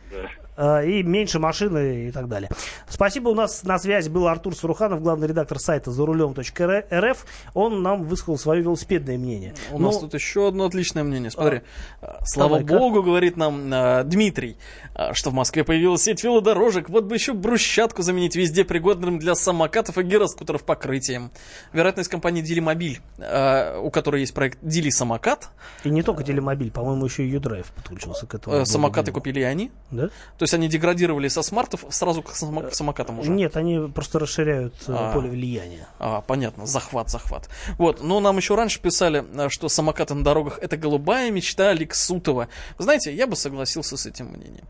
Э, 0.57 0.87
и 0.89 1.03
меньше 1.03 1.39
машины 1.39 2.07
и 2.07 2.11
так 2.11 2.27
далее. 2.27 2.49
Спасибо. 2.89 3.29
У 3.29 3.35
нас 3.35 3.63
на 3.63 3.79
связи 3.79 4.09
был 4.09 4.27
Артур 4.27 4.55
Суруханов, 4.55 5.01
главный 5.01 5.27
редактор 5.27 5.59
сайта 5.59 5.91
зарулем.рф. 5.91 7.25
Он 7.53 7.81
нам 7.83 8.03
высказал 8.03 8.37
свое 8.37 8.61
велосипедное 8.61 9.17
мнение. 9.17 9.53
У 9.71 9.79
Ну, 9.79 9.87
нас 9.87 9.99
тут 9.99 10.13
еще 10.13 10.47
одно 10.47 10.65
отличное 10.65 11.03
мнение. 11.03 11.31
Смотри, 11.31 11.61
а, 12.01 12.19
слава 12.25 12.59
давай-ка. 12.59 12.77
богу, 12.77 13.03
говорит 13.03 13.37
нам 13.37 13.69
а, 13.73 14.03
Дмитрий, 14.03 14.57
а, 14.93 15.13
что 15.13 15.29
в 15.29 15.33
Москве 15.33 15.63
появилась 15.63 16.03
сеть 16.03 16.23
велодорожек. 16.23 16.89
Вот 16.89 17.05
бы 17.05 17.15
еще 17.15 17.33
брусчатку 17.33 18.01
заменить 18.01 18.35
везде 18.35 18.63
пригодным 18.65 19.19
для 19.19 19.35
самокатов 19.35 19.97
и 19.97 20.03
гироскутеров 20.03 20.63
покрытием. 20.63 21.31
Вероятно, 21.73 22.01
из 22.01 22.07
компании 22.07 22.41
Дилимобиль, 22.41 22.99
а, 23.19 23.79
у 23.79 23.89
которой 23.91 24.21
есть 24.21 24.33
проект 24.33 24.59
Дили 24.61 24.89
Самокат. 24.89 25.49
И 25.83 25.89
не 25.89 26.01
только 26.03 26.23
телемобиль, 26.23 26.71
по-моему, 26.71 27.05
еще 27.05 27.23
и 27.25 27.29
Юдрайв 27.29 27.67
подключился 27.73 28.25
к 28.25 28.33
этому. 28.35 28.55
Э, 28.57 28.65
Самокаты 28.65 29.11
купили 29.11 29.41
и 29.41 29.43
они. 29.43 29.71
Да? 29.91 30.07
То 30.37 30.43
есть 30.47 30.53
они 30.53 30.67
деградировали 30.67 31.27
со 31.27 31.41
смартов 31.41 31.85
сразу 31.89 32.21
к 32.23 32.31
само- 32.33 32.63
к 32.69 32.73
самокатам 32.73 33.19
уже. 33.19 33.29
Нет, 33.29 33.55
они 33.57 33.87
просто 33.93 34.19
расширяют 34.19 34.73
э, 34.87 34.93
А. 34.97 35.13
поле 35.13 35.29
влияния. 35.29 35.87
А, 35.99 36.21
понятно, 36.21 36.65
захват, 36.65 37.09
захват. 37.09 37.49
Вот, 37.77 38.01
но 38.03 38.19
нам 38.19 38.37
еще 38.37 38.55
раньше 38.55 38.79
писали, 38.81 39.23
а, 39.35 39.49
что 39.49 39.69
самокаты 39.69 40.13
на 40.15 40.23
дорогах 40.23 40.59
это 40.59 40.77
голубая 40.77 41.29
мечта 41.31 41.73
Лексутова. 41.73 42.47
Вы 42.77 42.83
знаете, 42.83 43.13
я 43.13 43.27
бы 43.27 43.35
согласился 43.35 43.97
с 43.97 44.05
этим 44.05 44.27
мнением. 44.27 44.65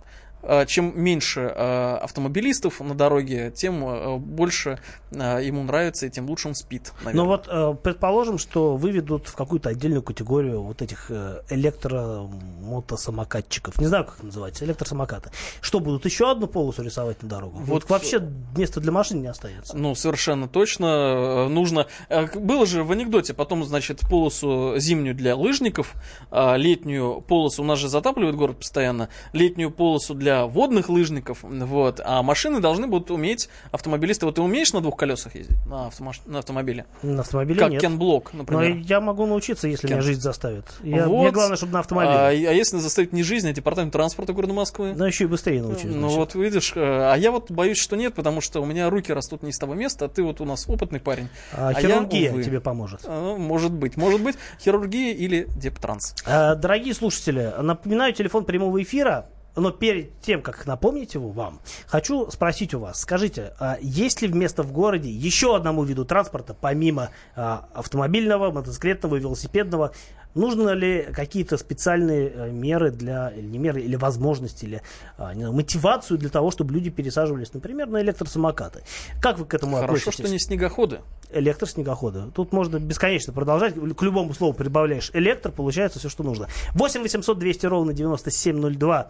А, 0.49 0.65
Чем 0.65 0.93
меньше 0.95 1.51
а, 1.53 1.97
автомобилистов 2.01 2.79
на 2.79 2.95
дороге, 2.95 3.51
тем 3.53 3.83
а, 3.85 4.17
больше 4.17 4.79
ему 5.11 5.63
нравится 5.63 6.05
и 6.05 6.09
тем 6.09 6.29
лучше 6.29 6.47
он 6.47 6.55
спит. 6.55 6.93
наверное. 7.03 7.23
Но 7.23 7.27
вот 7.27 7.47
э, 7.49 7.75
предположим, 7.83 8.37
что 8.37 8.77
выведут 8.77 9.27
в 9.27 9.35
какую-то 9.35 9.67
отдельную 9.69 10.03
категорию 10.03 10.61
вот 10.61 10.81
этих 10.81 11.07
э, 11.09 11.41
электромотосамокатчиков. 11.49 13.77
Не 13.79 13.87
знаю, 13.87 14.05
как 14.05 14.21
называется, 14.23 14.65
электросамокаты. 14.65 15.31
Что, 15.61 15.79
будут 15.79 16.05
еще 16.05 16.29
одну 16.31 16.47
полосу 16.47 16.83
рисовать 16.83 17.21
на 17.23 17.29
дорогу? 17.29 17.57
Вот 17.59 17.83
Вот- 17.83 17.89
вообще 17.89 18.21
места 18.55 18.79
для 18.81 18.91
машин 18.91 19.21
не 19.21 19.27
остается. 19.27 19.75
Ну, 19.77 19.95
совершенно 19.95 20.47
точно. 20.47 20.85
э, 20.85 21.47
Нужно... 21.47 21.87
э, 22.09 22.27
Было 22.37 22.65
же 22.65 22.83
в 22.83 22.91
анекдоте, 22.91 23.33
потом, 23.33 23.63
значит, 23.63 24.01
полосу 24.09 24.73
зимнюю 24.77 25.15
для 25.15 25.35
лыжников, 25.35 25.93
а 26.31 26.55
летнюю 26.55 27.21
полосу, 27.21 27.63
у 27.63 27.65
нас 27.65 27.79
же 27.79 27.89
затапливает 27.89 28.35
город 28.35 28.57
постоянно, 28.59 29.09
летнюю 29.33 29.71
полосу 29.71 30.13
для 30.13 30.36
водных 30.45 30.89
лыжников, 30.89 31.39
вот, 31.41 32.01
а 32.03 32.21
машины 32.23 32.59
должны 32.59 32.87
будут 32.87 33.11
уметь, 33.11 33.49
автомобилисты, 33.71 34.25
вот 34.25 34.35
ты 34.35 34.41
умеешь 34.41 34.73
на 34.73 34.81
двух 34.81 34.97
колесах 34.97 35.35
ездить, 35.35 35.57
на, 35.65 35.87
автомаш- 35.87 36.21
на 36.25 36.39
автомобиле? 36.39 36.85
На 37.01 37.21
автомобиле 37.21 37.59
как 37.59 37.71
нет. 37.71 37.81
Кен 37.81 37.97
Блок, 37.97 38.31
Но 38.33 38.39
например. 38.39 38.77
я 38.85 39.01
могу 39.01 39.25
научиться, 39.25 39.67
если 39.67 39.87
меня 39.87 39.97
Кен. 39.97 40.03
жизнь 40.05 40.21
заставит. 40.21 40.65
Я, 40.83 41.07
Вот. 41.07 41.21
Мне 41.21 41.31
главное, 41.31 41.57
чтобы 41.57 41.73
на 41.73 41.79
автомобиле. 41.79 42.13
А, 42.15 42.27
а 42.27 42.31
если 42.53 42.77
заставить 42.77 43.13
не 43.13 43.23
жизнь, 43.23 43.49
а 43.49 43.53
департамент 43.53 43.93
транспорта 43.93 44.33
города 44.33 44.53
Москвы? 44.53 44.93
Но 44.95 45.07
еще 45.07 45.23
и 45.23 45.27
быстрее 45.27 45.61
научусь. 45.61 45.85
Ну 45.85 46.09
значит. 46.09 46.17
вот 46.17 46.35
видишь, 46.35 46.73
э, 46.75 46.79
а 46.79 47.15
я 47.15 47.31
вот 47.31 47.49
боюсь, 47.51 47.77
что 47.79 47.95
нет, 47.95 48.13
потому 48.13 48.41
что 48.41 48.61
у 48.61 48.65
меня 48.65 48.89
руки 48.89 49.11
растут 49.13 49.43
не 49.43 49.51
с 49.51 49.57
того 49.57 49.73
места, 49.73 50.05
а 50.05 50.07
ты 50.09 50.23
вот 50.23 50.41
у 50.41 50.45
нас 50.45 50.65
опытный 50.67 50.99
парень. 50.99 51.29
А 51.53 51.71
я, 51.71 51.79
хирургия 51.79 52.31
увы. 52.31 52.43
тебе 52.43 52.59
поможет. 52.59 53.01
А, 53.05 53.21
ну, 53.21 53.37
Может 53.37 53.71
быть, 53.71 53.97
может 53.97 54.21
быть, 54.21 54.35
хирургия 54.61 55.13
или 55.13 55.47
дептранс. 55.55 56.15
Э, 56.25 56.55
Дорогие 56.55 56.93
слушатели, 56.93 57.53
напоминаю 57.61 58.13
телефон 58.13 58.45
прямого 58.45 58.81
эфира. 58.81 59.27
Но 59.57 59.71
перед 59.71 60.19
тем, 60.21 60.41
как 60.43 60.65
напомнить 60.67 61.15
его 61.15 61.29
вам, 61.29 61.59
хочу 61.87 62.29
спросить 62.29 62.75
у 62.75 62.79
вас, 62.79 63.01
скажите, 63.01 63.53
а 63.59 63.77
есть 63.81 64.21
ли 64.21 64.27
вместо 64.27 64.61
в 64.61 64.71
городе 64.71 65.09
еще 65.09 65.55
одному 65.55 65.83
виду 65.83 66.05
транспорта, 66.05 66.53
помимо 66.53 67.09
а, 67.35 67.67
автомобильного, 67.73 68.51
мотоциклетного, 68.51 69.15
велосипедного, 69.15 69.93
нужно 70.35 70.69
ли 70.71 71.07
какие-то 71.11 71.57
специальные 71.57 72.29
э, 72.29 72.51
меры 72.51 72.91
для, 72.91 73.29
или 73.29 73.47
не 73.47 73.57
меры, 73.57 73.81
или 73.81 73.95
возможности, 73.95 74.65
или 74.65 74.81
а, 75.17 75.33
не 75.33 75.39
знаю, 75.39 75.55
мотивацию 75.55 76.19
для 76.19 76.29
того, 76.29 76.51
чтобы 76.51 76.73
люди 76.73 76.91
пересаживались, 76.91 77.51
например, 77.53 77.87
на 77.87 78.01
электросамокаты? 78.01 78.83
Как 79.19 79.39
вы 79.39 79.45
к 79.45 79.55
этому 79.55 79.77
Хорошо, 79.77 79.93
относитесь? 79.93 80.13
что 80.13 80.29
не 80.31 80.39
снегоходы. 80.39 80.99
электроснегоходы. 81.31 82.31
Тут 82.35 82.53
можно 82.53 82.77
бесконечно 82.79 83.33
продолжать. 83.33 83.73
К 83.73 84.01
любому 84.03 84.35
слову 84.35 84.53
прибавляешь 84.53 85.09
электро, 85.13 85.51
получается 85.51 85.97
все, 85.97 86.09
что 86.09 86.23
нужно. 86.23 86.47
8 86.75 87.01
800 87.01 87.39
200 87.39 87.65
ровно 87.65 87.93
9702. 87.93 89.09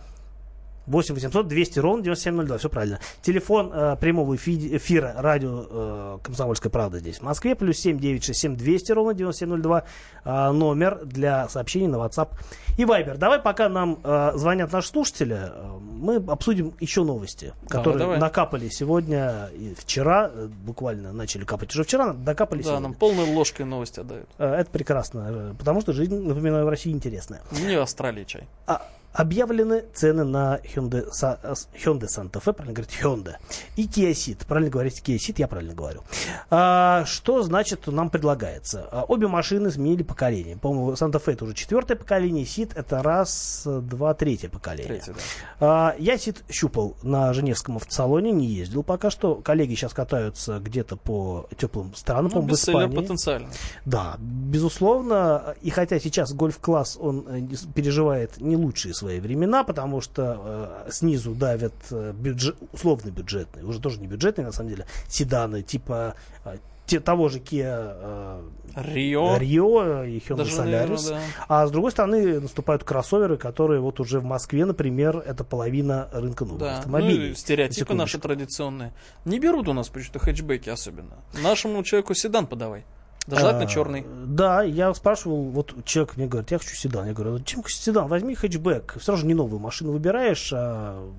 8 0.87 1.13
800 1.15 1.47
200 1.47 1.79
ровно 1.79 2.03
9702. 2.03 2.57
Все 2.57 2.69
правильно. 2.69 2.99
Телефон 3.21 3.71
э, 3.73 3.95
прямого 3.99 4.35
эфи- 4.35 4.77
эфира 4.77 5.13
радио 5.17 5.65
э, 5.69 6.17
«Комсомольская 6.23 6.71
правда» 6.71 6.99
здесь 6.99 7.17
в 7.19 7.21
Москве. 7.23 7.55
Плюс 7.55 7.77
7 7.77 7.99
967 7.99 8.55
200 8.55 8.91
ровно 8.93 9.13
9702. 9.13 9.83
Э, 10.25 10.51
номер 10.51 11.03
для 11.05 11.47
сообщений 11.49 11.87
на 11.87 11.97
WhatsApp 11.97 12.29
и 12.77 12.83
Viber. 12.83 13.17
Давай, 13.17 13.39
пока 13.39 13.69
нам 13.69 13.99
э, 14.03 14.31
звонят 14.35 14.71
наши 14.71 14.87
слушатели, 14.89 15.35
э, 15.37 15.77
мы 15.79 16.15
обсудим 16.15 16.73
еще 16.79 17.03
новости, 17.03 17.53
которые 17.69 17.99
давай. 17.99 18.19
накапали 18.19 18.69
сегодня 18.69 19.49
и 19.53 19.73
вчера. 19.77 20.31
э, 20.33 20.47
Буквально 20.47 21.11
начали 21.11 21.43
капать 21.43 21.71
уже 21.71 21.83
вчера, 21.83 22.13
докапали 22.13 22.59
Да, 22.59 22.69
сегодня. 22.69 22.81
нам 22.83 22.93
полной 22.93 23.25
ложкой 23.33 23.65
новости 23.65 23.99
отдают. 23.99 24.29
Э, 24.37 24.53
Это 24.55 24.69
прекрасно, 24.71 25.27
э, 25.29 25.53
потому 25.57 25.81
что 25.81 25.91
жизнь, 25.93 26.15
напоминаю, 26.25 26.65
в 26.65 26.69
России 26.69 26.91
интересная. 26.91 27.41
Мне 27.51 27.77
Австралии 27.79 28.23
чай. 28.23 28.47
А, 28.67 28.85
объявлены 29.13 29.85
цены 29.93 30.23
на 30.23 30.59
Hyundai, 30.63 31.05
Hyundai 31.11 32.07
Santa 32.07 32.33
Fe, 32.43 32.53
правильно 32.53 32.73
говорить, 32.73 32.97
Hyundai, 33.01 33.35
и 33.75 33.87
Kia 33.87 34.11
Ceed. 34.11 34.45
Правильно 34.45 34.69
говорить 34.69 35.01
Kia 35.05 35.15
Ceed, 35.17 35.35
я 35.37 35.47
правильно 35.47 35.73
говорю. 35.73 36.03
А, 36.49 37.03
что 37.05 37.41
значит 37.43 37.87
нам 37.87 38.09
предлагается? 38.09 38.87
А, 38.91 39.03
обе 39.07 39.27
машины 39.27 39.71
сменили 39.71 40.03
поколение. 40.03 40.57
По-моему, 40.57 40.91
Santa 40.93 41.23
Fe 41.23 41.33
это 41.33 41.45
уже 41.45 41.53
четвертое 41.55 41.95
поколение, 41.95 42.43
Ceed 42.45 42.71
это 42.75 43.01
раз, 43.01 43.63
два, 43.65 44.13
третье 44.13 44.49
поколение. 44.49 44.87
Третье, 44.99 45.13
да. 45.59 45.89
А, 45.89 45.95
Я 45.97 46.15
Ceed 46.15 46.37
щупал 46.51 46.95
на 47.01 47.33
Женевском 47.33 47.77
автосалоне, 47.77 48.31
не 48.31 48.45
ездил 48.47 48.83
пока 48.83 49.09
что. 49.09 49.35
Коллеги 49.35 49.73
сейчас 49.75 49.93
катаются 49.93 50.59
где-то 50.59 50.95
по 50.95 51.47
теплым 51.57 51.95
странам, 51.95 52.31
Ну, 52.33 52.41
бестселлер 52.43 52.81
Испании. 52.87 52.95
потенциально. 53.01 53.49
Да, 53.85 54.15
безусловно. 54.19 55.55
И 55.61 55.69
хотя 55.69 55.99
сейчас 55.99 56.33
гольф-класс, 56.33 56.97
он 56.99 57.25
э, 57.27 57.41
переживает 57.73 58.39
не 58.39 58.55
лучшие 58.55 58.93
свои 58.97 59.19
времена, 59.19 59.63
потому 59.63 60.01
что 60.01 60.83
э, 60.87 60.91
снизу 60.91 61.33
давят 61.35 61.73
э, 61.91 62.13
бюджет, 62.13 62.55
условно 62.73 63.09
бюджетные, 63.11 63.63
уже 63.65 63.79
тоже 63.79 63.99
не 64.01 64.07
бюджетные, 64.07 64.45
на 64.45 64.51
самом 64.51 64.69
деле, 64.71 64.85
седаны 65.07 65.61
типа 65.61 66.15
э, 66.45 66.57
те- 66.85 66.99
того 66.99 67.29
же 67.29 67.39
Kia 67.39 68.41
Рио. 68.75 69.37
Рио 69.37 70.03
и 70.03 70.19
Hyundai 70.19 70.35
Даже, 70.37 70.51
Solaris. 70.51 70.57
наверное, 70.65 70.97
да. 71.09 71.19
А 71.47 71.67
с 71.67 71.71
другой 71.71 71.91
стороны 71.91 72.39
наступают 72.39 72.83
кроссоверы, 72.83 73.37
которые 73.37 73.79
вот 73.81 73.99
уже 73.99 74.19
в 74.19 74.23
Москве, 74.23 74.65
например, 74.65 75.17
это 75.25 75.43
половина 75.43 76.09
рынка 76.13 76.45
новых 76.45 76.59
Да, 76.61 76.71
ну 76.73 76.77
автомобилей. 76.79 77.31
и 77.31 77.35
стереотипы 77.35 77.93
На 77.93 77.99
наши 78.03 78.19
традиционные. 78.19 78.93
Не 79.25 79.39
берут 79.39 79.67
у 79.67 79.73
нас 79.73 79.89
почему-то 79.89 80.19
хэтчбеки 80.19 80.69
особенно. 80.69 81.17
Нашему 81.41 81.83
человеку 81.83 82.13
седан 82.13 82.45
подавай. 82.47 82.85
Да 83.27 83.37
желательно 83.37 83.65
А, 83.65 83.67
черный. 83.67 84.05
Да, 84.25 84.63
я 84.63 84.93
спрашивал, 84.93 85.43
вот 85.43 85.75
человек 85.83 86.15
мне 86.15 86.27
говорит, 86.27 86.51
я 86.51 86.59
хочу 86.59 86.75
седан. 86.75 87.07
Я 87.07 87.13
говорю, 87.13 87.39
чем 87.43 87.63
седан? 87.67 88.07
Возьми 88.07 88.35
хэтчбэк. 88.35 88.97
Все 88.99 89.11
равно 89.11 89.27
не 89.27 89.33
новую 89.33 89.59
машину 89.59 89.91
выбираешь, 89.91 90.51
а 90.53 91.11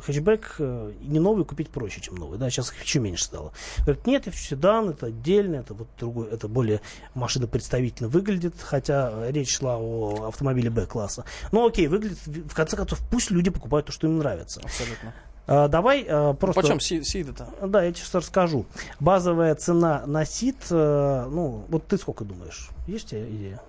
хэтчбэк 0.00 0.56
э, 0.58 0.92
не 1.00 1.18
новый 1.18 1.44
купить 1.44 1.70
проще, 1.70 2.00
чем 2.00 2.14
новый. 2.16 2.38
Да, 2.38 2.50
сейчас 2.50 2.70
их 2.70 2.82
еще 2.82 3.00
меньше 3.00 3.24
стало. 3.24 3.52
Говорит, 3.78 4.06
нет, 4.06 4.26
я 4.26 4.32
хочу 4.32 4.44
седан, 4.44 4.90
это 4.90 5.06
отдельно, 5.06 5.56
это 5.56 5.74
вот 5.74 5.88
другой, 5.98 6.28
это 6.28 6.48
более 6.48 6.80
машина 7.14 7.46
представительно 7.46 8.08
выглядит, 8.08 8.54
хотя 8.60 9.12
речь 9.30 9.56
шла 9.56 9.76
о 9.78 10.28
автомобиле 10.28 10.70
Б-класса. 10.70 11.24
Ну 11.52 11.66
окей, 11.66 11.86
выглядит, 11.88 12.18
в 12.26 12.54
конце 12.54 12.76
концов, 12.76 13.00
пусть 13.10 13.30
люди 13.30 13.50
покупают 13.50 13.86
то, 13.86 13.92
что 13.92 14.06
им 14.06 14.18
нравится. 14.18 14.60
Абсолютно. 14.62 15.14
А, 15.46 15.68
давай 15.68 16.04
а, 16.08 16.32
просто... 16.34 16.60
Почем 16.62 16.80
си- 16.80 17.02
сиды-то? 17.04 17.48
Да, 17.62 17.82
я 17.84 17.92
тебе 17.92 18.02
сейчас 18.04 18.14
расскажу. 18.16 18.66
Базовая 19.00 19.54
цена 19.54 20.02
на 20.06 20.24
СИД, 20.24 20.56
э, 20.70 21.26
ну, 21.30 21.64
вот 21.68 21.86
ты 21.86 21.98
сколько 21.98 22.24
думаешь? 22.24 22.70
Есть 22.88 23.06
у 23.06 23.08
тебя 23.10 23.28
идея? 23.28 23.60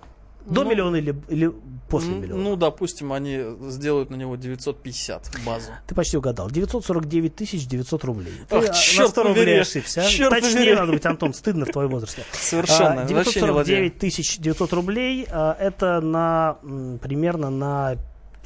До 0.44 0.64
Ну, 0.64 0.70
миллиона 0.70 0.96
или, 0.96 1.14
или 1.28 1.52
после 1.90 2.14
миллиона? 2.14 2.42
Ну, 2.42 2.56
допустим, 2.56 3.12
они 3.12 3.38
сделают 3.68 4.08
на 4.08 4.14
него 4.16 4.34
950 4.36 5.30
базу. 5.44 5.70
Ты 5.86 5.94
почти 5.94 6.16
угадал. 6.16 6.50
949 6.50 7.36
тысяч 7.36 7.66
900 7.66 8.04
рублей. 8.04 8.32
Ах, 8.50 8.62
Ты, 8.62 8.68
а, 8.68 8.72
черт 8.72 9.08
на 9.08 9.08
100 9.10 9.22
рублей 9.24 9.44
побери, 9.44 9.58
ошибся. 9.58 10.00
а? 10.00 10.04
черт 10.08 10.30
Точнее 10.30 10.54
побери. 10.54 10.74
надо 10.74 10.92
быть, 10.92 11.04
Антон, 11.06 11.34
стыдно 11.34 11.66
в 11.66 11.70
твоем 11.70 11.90
возрасте. 11.90 12.22
Совершенно. 12.32 13.02
А, 13.02 13.06
вообще 13.06 13.40
не 13.42 13.50
владею. 13.50 13.90
949 13.90 13.98
тысяч 13.98 14.38
900 14.38 14.72
рублей, 14.72 15.26
а, 15.30 15.54
это 15.60 16.00
на 16.00 16.56
примерно 17.02 17.50
на 17.50 17.96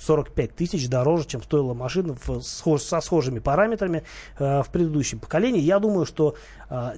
45 0.04 0.54
тысяч 0.54 0.88
дороже, 0.88 1.26
чем 1.26 1.42
стоила 1.42 1.74
машина 1.74 2.14
в, 2.14 2.40
со 2.42 3.00
схожими 3.00 3.38
параметрами 3.38 4.04
э, 4.38 4.62
в 4.62 4.70
предыдущем 4.70 5.20
поколении. 5.20 5.60
Я 5.60 5.78
думаю, 5.78 6.06
что 6.06 6.34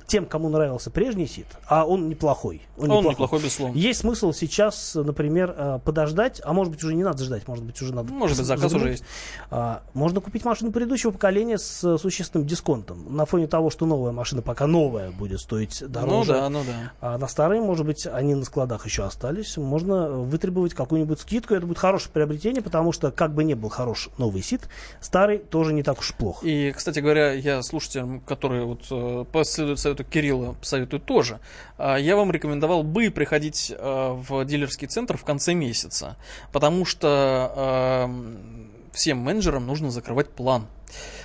тем, 0.07 0.27
кому 0.27 0.49
нравился 0.49 0.91
прежний 0.91 1.27
СИД, 1.27 1.47
а 1.67 1.85
он 1.85 2.09
неплохой, 2.09 2.63
Он 2.79 2.89
неплохой, 3.05 3.39
безусловно. 3.41 3.77
есть 3.77 4.01
смысл 4.01 4.33
сейчас, 4.33 4.95
например, 4.95 5.55
э, 5.57 5.79
подождать, 5.85 6.41
а 6.45 6.53
может 6.53 6.73
быть 6.73 6.83
уже 6.85 6.95
не 6.95 7.03
надо 7.03 7.25
ждать, 7.25 7.49
может 7.49 7.65
быть 7.65 7.81
уже 7.83 7.93
надо... 7.95 8.13
Может 8.13 8.37
быть, 8.39 8.47
заказ 8.47 8.71
заглянуть. 8.71 8.83
уже 8.83 8.93
есть. 8.93 9.05
А, 9.51 9.83
Можно 9.95 10.21
купить 10.21 10.45
машину 10.45 10.71
предыдущего 10.71 11.11
поколения 11.11 11.59
с 11.59 11.83
э, 11.85 11.99
существенным 11.99 12.47
дисконтом. 12.47 13.17
На 13.17 13.25
фоне 13.27 13.47
того, 13.47 13.71
что 13.71 13.87
новая 13.87 14.13
машина 14.13 14.43
пока 14.43 14.67
новая 14.67 15.11
будет 15.11 15.41
стоить 15.41 15.79
Ну 15.81 15.89
дороже. 15.89 16.33
да, 16.33 16.49
ну 16.49 16.63
да. 16.65 16.93
А 17.01 17.19
на 17.19 17.27
старые, 17.27 17.61
может 17.61 17.85
быть, 17.87 18.07
они 18.07 18.35
на 18.35 18.45
складах 18.45 18.85
еще 18.87 19.05
остались. 19.05 19.57
Можно 19.57 20.09
вытребовать 20.11 20.75
какую-нибудь 20.75 21.21
скидку. 21.21 21.55
Это 21.55 21.67
будет 21.67 21.79
хорошее 21.79 22.13
приобретение, 22.13 22.63
потому 22.63 22.93
что, 22.93 23.11
как 23.11 23.35
бы 23.35 23.45
не 23.45 23.55
был 23.55 23.69
хорош 23.71 24.09
новый 24.19 24.43
СИД, 24.43 24.69
старый 25.01 25.39
тоже 25.39 25.73
не 25.73 25.83
так 25.83 25.99
уж 25.99 26.15
плох. 26.15 26.45
И, 26.45 26.73
кстати 26.73 27.01
говоря, 27.01 27.33
я 27.33 27.63
слушателям, 27.63 28.21
которые 28.21 28.65
вот 28.65 28.83
э, 28.91 29.25
последуют 29.64 29.81
совету 29.81 30.05
Кирилла, 30.05 30.57
советую 30.62 31.00
тоже. 31.00 31.40
А, 31.79 31.96
Я 31.96 32.16
вам 32.16 32.31
рекомендовал 32.31 32.83
бы 32.83 33.11
приходить 33.11 33.72
э, 33.77 34.11
в 34.12 34.44
дилерский 34.44 34.87
центр 34.88 35.16
в 35.16 35.24
конце 35.24 35.55
месяца, 35.55 36.16
потому 36.53 36.85
что 36.85 38.05
эм, 38.07 38.70
всем 38.92 39.18
менеджерам 39.18 39.66
нужно 39.66 39.90
закрывать 39.90 40.29
план. 40.29 40.66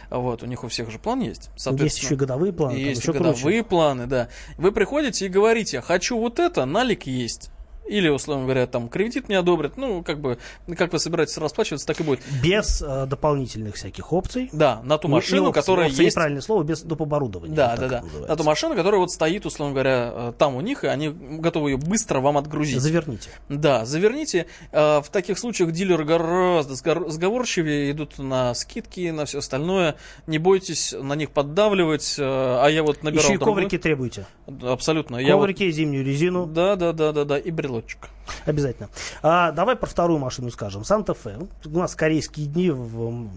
Вот, 0.10 0.42
у 0.42 0.46
них 0.46 0.64
у 0.64 0.68
всех 0.68 0.90
же 0.90 0.98
план 0.98 1.22
есть. 1.22 1.52
Есть 1.84 2.00
еще 2.00 2.16
и 2.16 2.18
годовые 2.18 2.52
планы. 2.52 2.78
Есть 2.78 3.02
еще 3.02 3.14
годовые 3.14 3.60
круче. 3.60 3.64
планы, 3.64 4.08
да. 4.08 4.30
Вы 4.58 4.72
приходите 4.72 5.26
и 5.26 5.30
говорите, 5.30 5.82
хочу 5.82 6.18
вот 6.18 6.40
это, 6.40 6.66
налик 6.66 7.06
есть. 7.06 7.52
Или, 7.88 8.08
условно 8.10 8.44
говоря, 8.44 8.68
там 8.68 8.88
кредит 8.88 9.30
не 9.30 9.36
одобрят. 9.36 9.76
Ну, 9.76 10.04
как 10.04 10.20
бы, 10.20 10.38
как 10.78 10.94
вы 10.94 11.00
собираетесь 11.00 11.38
расплачиваться, 11.38 11.88
так 11.88 12.00
и 12.00 12.04
будет. 12.04 12.20
Без 12.44 12.84
э, 12.86 13.08
дополнительных 13.08 13.76
всяких 13.76 14.14
опций. 14.14 14.50
Да, 14.54 14.82
на 14.84 15.00
ту 15.00 15.08
машину, 15.08 15.48
опций, 15.50 15.62
которая 15.62 15.88
опции 15.88 16.04
есть. 16.04 16.16
неправильное 16.16 16.42
слово, 16.42 16.62
без 16.64 16.82
доп. 16.84 17.02
оборудования. 17.02 17.56
Да, 17.56 17.76
Вот 17.80 17.90
да, 17.90 18.04
да. 18.22 18.28
На 18.28 18.36
ту 18.36 18.44
машину, 18.44 18.76
которая 18.76 19.00
вот 19.00 19.10
стоит, 19.12 19.46
условно 19.48 19.74
говоря, 19.74 20.12
э, 20.14 20.34
там 20.38 20.56
у 20.56 20.62
них, 20.62 20.84
и 20.84 20.88
они 20.88 21.10
готовы 21.10 21.72
ее 21.72 21.78
быстро 21.78 22.20
вам 22.20 22.38
отгрузить. 22.38 22.80
Заверните. 22.80 23.30
Да, 23.50 23.86
заверните. 23.86 24.46
Э, 24.72 25.02
В 25.02 25.10
таких 25.12 25.40
случаях 25.40 25.72
дилеры 25.72 26.06
гораздо 26.06 26.76
сговорчивее 26.76 27.92
идут 27.92 28.20
на 28.20 28.54
скидки, 28.54 29.10
на 29.10 29.26
все 29.26 29.40
остальное. 29.40 29.96
Не 30.28 30.38
бойтесь 30.38 30.94
на 31.00 31.14
них 31.14 31.32
поддавливать. 31.32 32.16
э, 32.20 32.24
А 32.24 32.68
я 32.68 32.84
вот 32.84 33.02
набирал... 33.04 33.24
Еще 33.26 33.34
и 33.34 33.38
коврики 33.38 33.78
требуйте. 33.78 34.26
Абсолютно. 34.62 35.18
Я 35.18 35.36
вот- 35.36 35.42
Коврики, 35.42 35.72
зимнюю 35.72 36.06
резину. 36.06 36.46
Да, 36.46 36.76
да, 36.76 36.94
да, 36.94 37.12
да, 37.12 37.26
да. 37.26 37.38
И 37.40 37.50
брелочек. 37.80 38.10
Обязательно. 38.46 38.90
А, 39.24 39.52
давай 39.52 39.76
про 39.76 39.88
вторую 39.88 40.20
машину 40.20 40.52
скажем. 40.52 40.84
Санта-Фе. 40.84 41.38
У 41.66 41.70
нас 41.78 41.96
корейские 41.96 42.46
дни 42.46 42.70
в, 42.70 43.28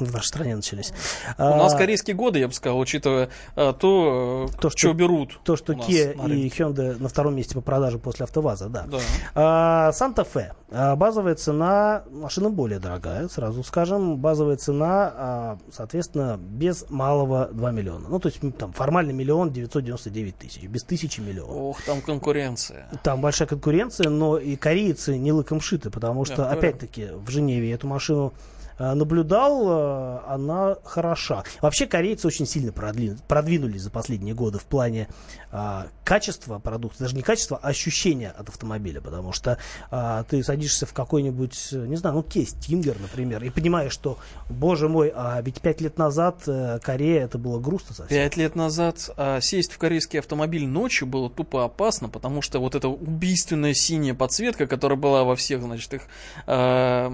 в 0.00 0.12
нашей 0.12 0.26
стране 0.26 0.56
начались. 0.56 0.90
У 1.36 1.42
нас 1.42 1.74
А, 1.74 1.76
корейские 1.76 2.16
годы, 2.16 2.38
я 2.38 2.48
бы 2.48 2.54
сказал, 2.54 2.78
учитывая 2.78 3.28
э, 3.56 3.74
то, 3.78 4.48
То, 4.58 4.70
что 4.70 4.78
что- 4.78 4.92
берут. 4.94 5.38
То, 5.44 5.56
что 5.56 5.74
нас 5.74 5.86
Kia 5.86 6.14
и. 6.32 6.48
Hyundai 6.48 6.98
на 6.98 7.10
втором 7.10 7.36
месте 7.36 7.54
по 7.54 7.60
продаже 7.60 7.98
после 7.98 8.24
АвтоВАЗа, 8.24 8.68
да. 8.70 8.84
Да. 8.86 8.98
А, 9.34 9.92
Санта-Фе. 9.92 10.54
А, 10.70 10.96
Базовая 10.96 11.34
цена, 11.34 12.04
машина 12.10 12.48
более 12.48 12.78
дорогая, 12.78 13.28
сразу 13.28 13.62
скажем. 13.62 14.16
Базовая 14.16 14.56
цена, 14.56 15.12
а, 15.14 15.58
соответственно, 15.70 16.38
без 16.38 16.86
малого 16.88 17.50
2 17.52 17.70
миллиона. 17.70 18.08
Ну, 18.08 18.18
то 18.18 18.28
есть 18.30 18.40
там 18.56 18.72
формально 18.72 19.10
миллион 19.12 19.50
999 19.52 20.36
тысяч, 20.38 20.62
без 20.62 20.84
тысячи 20.84 21.20
миллион. 21.20 21.50
Ох, 21.50 21.82
там 21.82 22.00
конкуренция. 22.00 22.88
Там 23.02 23.20
большая 23.20 23.46
конкуренция, 23.46 23.77
но 24.10 24.38
и 24.38 24.56
корейцы 24.56 25.16
не 25.16 25.32
лыком 25.32 25.60
шиты, 25.60 25.90
потому 25.90 26.24
что, 26.24 26.36
говорю. 26.36 26.58
опять-таки, 26.58 27.08
в 27.12 27.30
Женеве 27.30 27.72
эту 27.72 27.86
машину 27.86 28.32
наблюдал, 28.78 29.64
э, 29.66 30.18
она 30.28 30.76
хороша. 30.84 31.44
Вообще 31.60 31.86
корейцы 31.86 32.26
очень 32.26 32.46
сильно 32.46 32.70
продли- 32.70 33.18
продвинулись 33.26 33.82
за 33.82 33.90
последние 33.90 34.34
годы 34.34 34.58
в 34.58 34.64
плане 34.64 35.08
а, 35.50 35.86
качества 36.04 36.58
продукта, 36.58 37.04
даже 37.04 37.16
не 37.16 37.22
качества, 37.22 37.58
а 37.62 37.68
ощущения 37.68 38.30
от 38.30 38.48
автомобиля, 38.48 39.00
потому 39.00 39.32
что 39.32 39.58
а, 39.90 40.24
ты 40.24 40.42
садишься 40.42 40.84
в 40.84 40.92
какой-нибудь, 40.92 41.68
э, 41.72 41.86
не 41.86 41.96
знаю, 41.96 42.16
ну 42.16 42.22
кейс 42.22 42.52
Тингер, 42.52 42.96
например, 43.00 43.42
и 43.42 43.50
понимаешь, 43.50 43.92
что, 43.92 44.18
боже 44.50 44.88
мой, 44.88 45.10
а 45.14 45.40
ведь 45.40 45.60
пять 45.60 45.80
лет 45.80 45.96
назад 45.96 46.42
э, 46.46 46.78
Корея 46.82 47.24
это 47.24 47.38
было 47.38 47.58
грустно 47.58 47.94
совсем. 47.94 48.16
Пять 48.16 48.36
лет 48.36 48.56
назад 48.56 49.10
а, 49.16 49.40
сесть 49.40 49.72
в 49.72 49.78
корейский 49.78 50.18
автомобиль 50.18 50.66
ночью 50.66 51.08
было 51.08 51.30
тупо 51.30 51.64
опасно, 51.64 52.08
потому 52.08 52.42
что 52.42 52.58
вот 52.58 52.74
эта 52.74 52.88
убийственная 52.88 53.74
синяя 53.74 54.14
подсветка, 54.14 54.66
которая 54.66 54.98
была 54.98 55.24
во 55.24 55.34
всех, 55.34 55.62
значит, 55.62 55.94
их 55.94 56.02
а, 56.46 57.10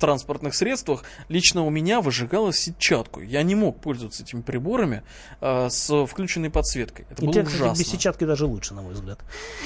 транспортных 0.00 0.54
средствах, 0.54 1.04
лично 1.28 1.64
у 1.64 1.70
меня 1.70 2.00
выжигала 2.00 2.52
сетчатку. 2.52 3.20
Я 3.20 3.42
не 3.42 3.54
мог 3.54 3.80
пользоваться 3.80 4.22
этими 4.22 4.42
приборами 4.42 5.02
а, 5.40 5.68
с 5.68 6.06
включенной 6.06 6.50
подсветкой. 6.50 7.06
Это 7.10 7.22
И 7.22 7.24
было 7.26 7.34
тебе, 7.34 7.44
кстати, 7.44 7.62
ужасно. 7.62 7.82
без 7.82 7.90
сетчатки 7.90 8.24
даже 8.24 8.46
лучше, 8.46 8.74
на 8.74 8.82
мой 8.82 8.94
взгляд. 8.94 9.20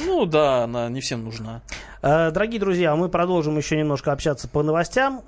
Ну 0.05 0.27
да, 0.27 0.64
она 0.64 0.89
не 0.89 1.01
всем 1.01 1.25
нужна. 1.25 1.62
Э, 2.03 2.31
Дорогие 2.31 2.61
друзья, 2.61 2.95
мы 2.97 3.09
продолжим 3.09 3.57
еще 3.57 3.77
немножко 3.77 4.12
общаться 4.12 4.49
по 4.49 4.62
новостям. 4.62 5.23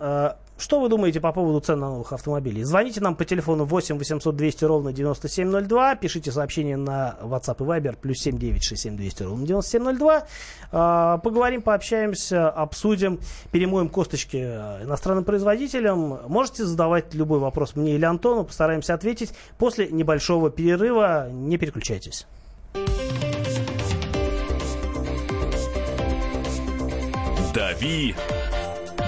Что 0.59 0.81
вы 0.81 0.89
думаете 0.89 1.21
по 1.21 1.33
поводу 1.33 1.59
цен 1.61 1.81
на 1.81 1.91
новых 1.91 2.13
автомобилей? 2.13 2.63
Звоните 2.63 3.01
нам 3.01 3.17
по 3.17 3.25
телефону 3.25 3.65
8 3.65 3.99
800 3.99 4.37
200 4.37 4.65
ровно 4.65 4.93
9702. 4.93 5.97
Пишите 5.97 6.31
сообщение 6.31 6.77
на 6.77 7.17
WhatsApp 7.21 7.57
и 7.59 7.63
Viber 7.65 7.97
плюс 8.01 8.19
7 8.19 8.39
967 8.39 8.97
200 8.97 9.23
ровно 9.25 9.47
9702. 9.47 10.27
Э, 10.71 11.19
Поговорим, 11.23 11.63
пообщаемся, 11.63 12.49
обсудим, 12.49 13.19
перемоем 13.51 13.89
косточки 13.89 14.37
э, 14.37 14.85
иностранным 14.85 15.25
производителям. 15.25 16.21
Можете 16.29 16.65
задавать 16.65 17.13
любой 17.15 17.41
вопрос 17.41 17.75
мне 17.75 17.95
или 17.95 18.05
Антону. 18.05 18.45
Постараемся 18.45 18.95
ответить 18.95 19.33
после 19.59 19.89
небольшого 19.89 20.51
перерыва. 20.51 21.29
Не 21.31 21.59
переключайтесь. 21.59 22.27
«Дави 27.55 28.15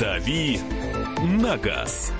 «Дави 0.00 0.58
на 1.22 1.58
газ». 1.58 2.10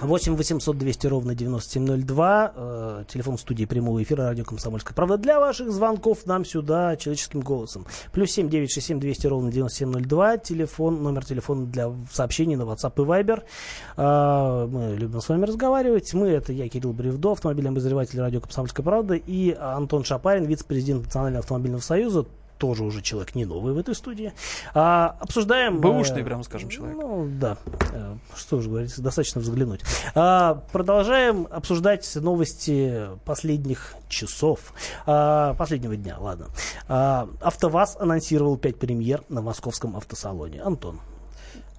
Восемь 0.00 0.34
800 0.34 0.76
200 0.76 1.06
ровно 1.06 1.36
9702. 1.36 2.52
Э, 2.56 3.04
телефон 3.06 3.38
студии 3.38 3.66
прямого 3.66 4.02
эфира 4.02 4.24
радио 4.24 4.44
«Комсомольская 4.44 4.96
правда». 4.96 5.16
Для 5.16 5.38
ваших 5.38 5.70
звонков 5.70 6.26
нам 6.26 6.44
сюда 6.44 6.96
человеческим 6.96 7.38
голосом. 7.38 7.86
Плюс 8.10 8.32
7 8.32 8.48
967 8.48 8.98
200 8.98 9.26
ровно 9.28 9.52
9702. 9.52 10.38
Телефон, 10.38 11.04
номер 11.04 11.24
телефона 11.24 11.66
для 11.66 11.92
сообщений 12.10 12.56
на 12.56 12.62
WhatsApp 12.62 12.94
и 12.96 13.06
Viber. 13.06 13.44
Э, 13.96 14.66
мы 14.66 14.96
любим 14.96 15.20
с 15.20 15.28
вами 15.28 15.44
разговаривать. 15.44 16.12
Мы, 16.14 16.30
это 16.30 16.52
я, 16.52 16.68
Кирилл 16.68 16.92
Бревдо, 16.92 17.30
автомобильный 17.30 17.70
обозреватель 17.70 18.18
радио 18.18 18.40
«Комсомольская 18.40 18.82
правда». 18.82 19.14
И 19.14 19.52
Антон 19.52 20.02
Шапарин, 20.02 20.46
вице-президент 20.46 21.04
Национального 21.04 21.44
автомобильного 21.44 21.80
союза 21.80 22.26
тоже 22.62 22.84
уже 22.84 23.02
человек 23.02 23.34
не 23.34 23.44
новый 23.44 23.74
в 23.74 23.78
этой 23.78 23.92
студии. 23.92 24.32
А, 24.72 25.16
обсуждаем... 25.18 25.80
Бэушный, 25.80 26.20
э, 26.20 26.24
прямо 26.24 26.44
скажем, 26.44 26.68
человек. 26.68 26.96
Ну, 26.96 27.26
да. 27.28 27.58
Э, 27.92 28.14
Что 28.36 28.60
же 28.60 28.70
говорить, 28.70 28.94
достаточно 29.02 29.40
взглянуть. 29.40 29.80
А, 30.14 30.62
продолжаем 30.70 31.48
обсуждать 31.50 32.08
новости 32.14 33.08
последних 33.24 33.96
часов. 34.08 34.74
А, 35.06 35.54
последнего 35.54 35.96
дня, 35.96 36.18
ладно. 36.20 36.46
А, 36.86 37.28
АвтоВАЗ 37.40 37.96
анонсировал 37.98 38.56
5 38.56 38.78
премьер 38.78 39.24
на 39.28 39.42
московском 39.42 39.96
автосалоне. 39.96 40.62
Антон. 40.62 41.00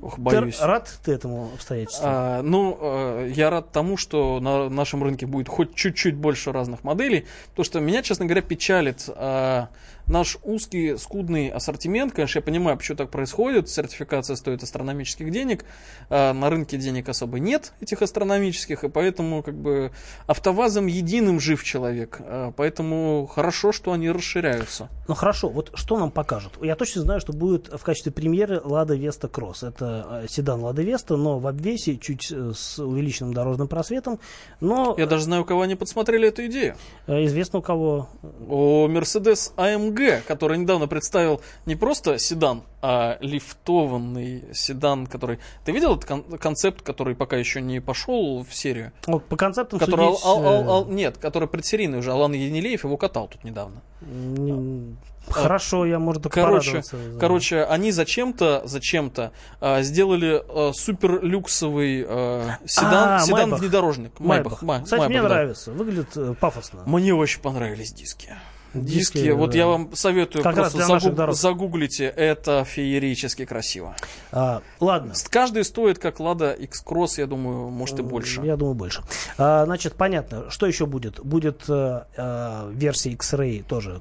Ох, 0.04 0.16
Ты 0.16 0.22
боюсь. 0.22 0.60
рад 0.60 1.00
ты 1.06 1.14
этому 1.14 1.52
обстоятельству? 1.54 2.06
А, 2.06 2.42
ну, 2.42 2.78
э, 2.82 3.32
я 3.34 3.50
рад 3.50 3.72
тому, 3.72 3.96
что 3.96 4.42
на 4.42 4.70
нашем 4.70 5.02
рынке 5.02 5.26
будет 5.26 5.48
хоть 5.48 5.76
чуть-чуть 5.76 6.16
больше 6.16 6.52
разных 6.52 6.84
моделей, 6.84 7.26
потому 7.52 7.64
что 7.64 7.80
меня, 7.80 8.02
честно 8.02 8.26
говоря, 8.26 8.42
печалит 8.42 9.06
а, 9.08 9.70
наш 10.08 10.38
узкий, 10.44 10.98
скудный 10.98 11.50
ассортимент. 11.50 12.14
Конечно, 12.14 12.40
я 12.40 12.44
понимаю, 12.44 12.78
почему 12.78 12.98
так 12.98 13.10
происходит. 13.10 13.70
Сертификация 13.70 14.36
стоит 14.36 14.64
астрономических 14.64 15.32
денег. 15.32 15.66
а 16.10 16.34
на 16.34 16.50
рынке 16.50 16.78
денег 16.78 17.10
особо 17.10 17.40
нет, 17.40 17.74
этих 17.82 18.02
астрономических, 18.02 18.84
и 18.84 18.90
поэтому 18.90 19.44
как 19.44 19.56
бы 19.56 19.92
автовазом 20.28 20.88
единым 20.88 21.40
жив 21.40 21.64
человек. 21.64 22.18
А, 22.22 22.52
поэтому 22.52 23.28
хорошо, 23.28 23.72
что 23.72 23.92
они 23.94 24.10
расширяются. 24.10 24.90
Ну 25.08 25.16
хорошо, 25.16 25.50
вот 25.50 25.72
что 25.76 25.98
нам 25.98 26.12
покажут? 26.12 26.54
Я 26.62 26.76
точно 26.76 27.02
знаю, 27.02 27.20
что 27.20 27.34
будет 27.34 27.68
в 27.74 27.84
качестве 27.84 28.12
премьеры 28.12 28.62
Лада 28.64 28.96
Веста 28.96 29.28
Кросс. 29.28 29.64
Это 29.64 30.24
э, 30.24 30.28
седан 30.30 30.62
Лада 30.62 30.82
Веста, 30.82 31.18
но 31.18 31.40
в 31.40 31.48
обвесе, 31.48 31.98
чуть 31.98 32.32
э, 32.32 32.52
с 32.56 32.80
увеличенным 32.80 33.34
дорожным 33.34 33.68
просветом. 33.68 34.20
Но 34.60 34.96
Я 34.98 35.06
даже 35.06 35.24
знаю, 35.26 35.44
у 35.44 35.46
кого 35.46 35.62
они 35.62 35.76
подсмотрели 35.76 36.28
эту 36.28 36.46
идею. 36.46 36.76
э, 37.08 37.26
известно 37.26 37.60
у 37.60 37.62
кого. 37.62 38.10
О 38.48 38.88
Mercedes 38.88 39.54
AMG, 39.56 40.03
который 40.28 40.58
недавно 40.58 40.88
представил 40.88 41.42
не 41.66 41.76
просто 41.76 42.18
седан, 42.20 42.64
а 42.82 43.18
лифтованный 43.22 44.44
седан, 44.54 45.08
который... 45.08 45.40
Ты 45.66 45.72
видел 45.72 45.94
этот 45.96 46.06
кон- 46.06 46.38
концепт, 46.38 46.82
который 46.82 47.16
пока 47.16 47.38
еще 47.38 47.62
не 47.62 47.80
пошел 47.80 48.44
в 48.44 48.54
серию? 48.54 48.92
Вот 49.08 49.26
по 49.26 49.36
концептам 49.36 49.80
Который 49.80 50.08
судить, 50.08 50.26
Ал- 50.26 50.46
Ал- 50.46 50.64
э, 50.64 50.68
Ал- 50.68 50.86
нет, 50.88 51.18
который 51.18 51.48
предсерийный 51.48 52.00
уже. 52.00 52.12
Алан 52.12 52.34
Енилеев 52.34 52.84
его 52.84 52.98
катал 52.98 53.28
тут 53.28 53.44
недавно. 53.44 53.82
м, 54.02 54.98
Хорошо, 55.30 55.86
я, 55.86 56.00
может, 56.00 56.24
Короче, 56.30 56.82
короче, 57.18 57.64
они 57.64 57.92
зачем-то, 57.92 58.62
зачем-то 58.66 59.32
а, 59.62 59.82
сделали 59.82 60.44
а, 60.50 60.72
супер 60.74 61.24
люксовый 61.24 62.06
а, 62.06 62.58
седан, 62.66 63.10
А, 63.14 63.20
седан 63.22 63.40
Майбах. 63.44 63.60
внедорожник. 63.62 64.20
Майбах. 64.20 64.62
Ма- 64.62 64.82
Кстати, 64.84 65.00
мне 65.06 65.10
Майбах, 65.22 65.30
да. 65.30 65.36
нравится. 65.36 65.72
Выглядит 65.72 66.10
э, 66.18 66.36
пафосно. 66.38 66.84
Мне 66.86 67.14
очень 67.16 67.40
понравились 67.42 67.94
диски. 67.94 68.36
Диски, 68.74 69.18
Диски, 69.18 69.30
вот 69.32 69.52
да. 69.52 69.58
я 69.58 69.68
вам 69.68 69.96
советую 69.96 70.44
Как 70.44 70.56
просто 70.56 71.12
дорог. 71.12 71.36
загуглите, 71.36 72.06
это 72.06 72.64
феерически 72.66 73.46
красиво. 73.46 73.96
А, 74.32 74.62
ладно. 74.80 75.14
Каждый 75.30 75.64
стоит 75.64 76.00
как 76.00 76.20
Лада 76.20 76.52
X-Cross, 76.54 77.16
я 77.20 77.28
думаю, 77.28 77.70
может 77.70 78.00
и 78.00 78.02
больше. 78.02 78.42
Я 78.42 78.56
думаю, 78.58 78.74
больше. 78.76 79.04
А, 79.38 79.66
значит, 79.66 79.94
понятно. 79.94 80.50
Что 80.50 80.66
еще 80.66 80.86
будет? 80.86 81.20
Будет 81.24 81.64
э, 81.70 82.04
э, 82.16 82.72
версия 82.74 83.12
X-Ray 83.12 83.64
тоже 83.64 84.00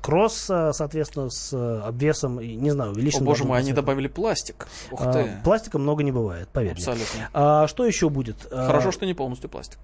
э, 0.49 0.73
соответственно, 0.73 1.29
с 1.31 1.53
э, 1.53 1.81
обвесом, 1.87 2.39
не 2.41 2.71
знаю, 2.71 2.91
О 2.91 2.93
увеличенным. 2.95 3.25
боже 3.27 3.45
мой, 3.45 3.59
они 3.59 3.67
просветом. 3.73 3.85
добавили 3.85 4.09
пластик. 4.09 4.67
Ух 4.91 5.01
А, 5.03 5.13
ты. 5.13 5.31
Пластика 5.45 5.79
много 5.79 6.03
не 6.03 6.13
бывает, 6.13 6.49
поверь 6.49 6.73
мне. 6.73 6.81
Абсолютно. 6.81 7.29
А, 7.33 7.67
что 7.69 7.85
еще 7.85 8.09
будет? 8.09 8.47
А, 8.51 8.67
Хорошо, 8.67 8.91
что 8.93 9.07
не 9.07 9.15
полностью 9.15 9.51
пластик. 9.51 9.79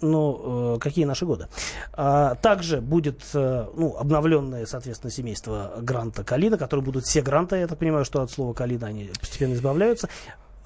Ну, 0.00 0.76
э, 0.76 0.78
какие 0.78 1.04
наши 1.04 1.26
годы? 1.26 1.48
А, 1.92 2.36
также 2.36 2.80
будет 2.80 3.22
э, 3.34 3.66
ну, 3.76 3.96
обновленное, 3.96 4.64
соответственно, 4.66 5.10
семейство 5.10 5.72
Гранта 5.80 6.22
Калина, 6.22 6.56
которые 6.56 6.84
будут 6.84 7.04
все 7.04 7.20
Гранта, 7.20 7.56
я 7.56 7.66
так 7.66 7.78
понимаю, 7.78 8.04
что 8.04 8.22
от 8.22 8.30
слова 8.30 8.52
Калина 8.52 8.86
они 8.86 9.10
постепенно 9.18 9.54
избавляются. 9.54 10.08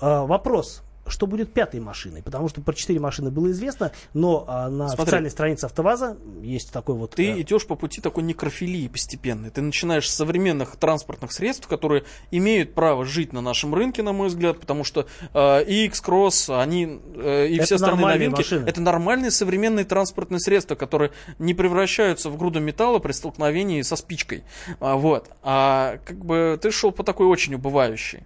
А, 0.00 0.26
вопрос. 0.26 0.82
Что 1.06 1.26
будет 1.26 1.52
пятой 1.52 1.80
машиной? 1.80 2.22
Потому 2.22 2.48
что 2.48 2.60
про 2.60 2.72
четыре 2.74 3.00
машины 3.00 3.30
было 3.30 3.50
известно, 3.50 3.92
но 4.14 4.44
а, 4.46 4.68
на 4.68 4.88
Смотри. 4.88 5.02
официальной 5.02 5.30
странице 5.30 5.64
АвтоВАЗа 5.64 6.16
есть 6.42 6.72
такой 6.72 6.94
вот... 6.94 7.16
Ты 7.16 7.32
э, 7.32 7.40
идешь 7.40 7.66
по 7.66 7.74
пути 7.74 8.00
такой 8.00 8.22
некрофилии 8.22 8.86
постепенной. 8.86 9.50
Ты 9.50 9.62
начинаешь 9.62 10.08
с 10.08 10.14
современных 10.14 10.76
транспортных 10.76 11.32
средств, 11.32 11.66
которые 11.66 12.04
имеют 12.30 12.74
право 12.74 13.04
жить 13.04 13.32
на 13.32 13.40
нашем 13.40 13.74
рынке, 13.74 14.02
на 14.02 14.12
мой 14.12 14.28
взгляд, 14.28 14.60
потому 14.60 14.84
что 14.84 15.06
э, 15.34 15.64
и 15.64 15.86
X-Cross, 15.86 16.60
они 16.60 17.00
э, 17.16 17.48
и 17.48 17.56
Это 17.56 17.64
все 17.64 17.74
остальные 17.76 18.06
новинки, 18.06 18.36
машины. 18.36 18.68
это 18.68 18.80
нормальные 18.80 19.30
современные 19.32 19.84
транспортные 19.84 20.40
средства, 20.40 20.76
которые 20.76 21.10
не 21.38 21.54
превращаются 21.54 22.30
в 22.30 22.36
груду 22.36 22.60
металла 22.60 23.00
при 23.00 23.12
столкновении 23.12 23.82
со 23.82 23.96
спичкой. 23.96 24.44
А, 24.78 24.96
вот. 24.96 25.30
А 25.42 25.98
как 26.04 26.24
бы 26.24 26.58
ты 26.62 26.70
шел 26.70 26.92
по 26.92 27.02
такой 27.02 27.26
очень 27.26 27.54
убывающей. 27.54 28.24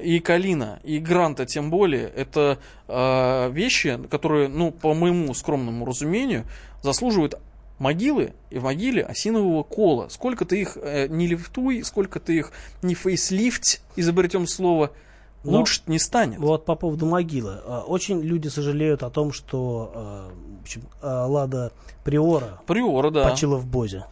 И 0.00 0.20
Калина, 0.20 0.80
и 0.82 0.98
Гранта 0.98 1.46
тем 1.46 1.70
более, 1.70 2.08
это 2.08 2.58
э, 2.88 3.50
вещи, 3.50 4.00
которые, 4.10 4.48
ну, 4.48 4.70
по 4.70 4.94
моему 4.94 5.34
скромному 5.34 5.84
разумению, 5.84 6.44
заслуживают 6.82 7.38
могилы 7.78 8.32
и 8.50 8.58
в 8.58 8.64
могиле 8.64 9.02
осинового 9.02 9.62
кола. 9.62 10.08
Сколько 10.08 10.44
ты 10.44 10.60
их 10.60 10.78
э, 10.80 11.08
не 11.08 11.26
лифтуй, 11.26 11.82
сколько 11.84 12.20
ты 12.20 12.38
их 12.38 12.52
не 12.82 12.94
фейслифть, 12.94 13.82
изобретем 13.96 14.46
слово, 14.46 14.92
Но- 15.44 15.58
лучше 15.58 15.82
не 15.86 15.98
станет. 15.98 16.38
Вот 16.38 16.64
по 16.64 16.74
поводу 16.74 17.06
могилы. 17.06 17.58
А, 17.64 17.82
Очень 17.86 18.20
люди 18.22 18.48
сожалеют 18.48 19.02
о 19.02 19.10
том, 19.10 19.32
что 19.32 19.92
э, 19.94 20.30
в 20.58 20.62
общем, 20.62 20.82
Лада 21.02 21.72
Приора 22.04 22.60
Приора, 22.66 23.10
да. 23.10 23.28
почила 23.28 23.56
в 23.56 23.66
Бозе. 23.66 24.04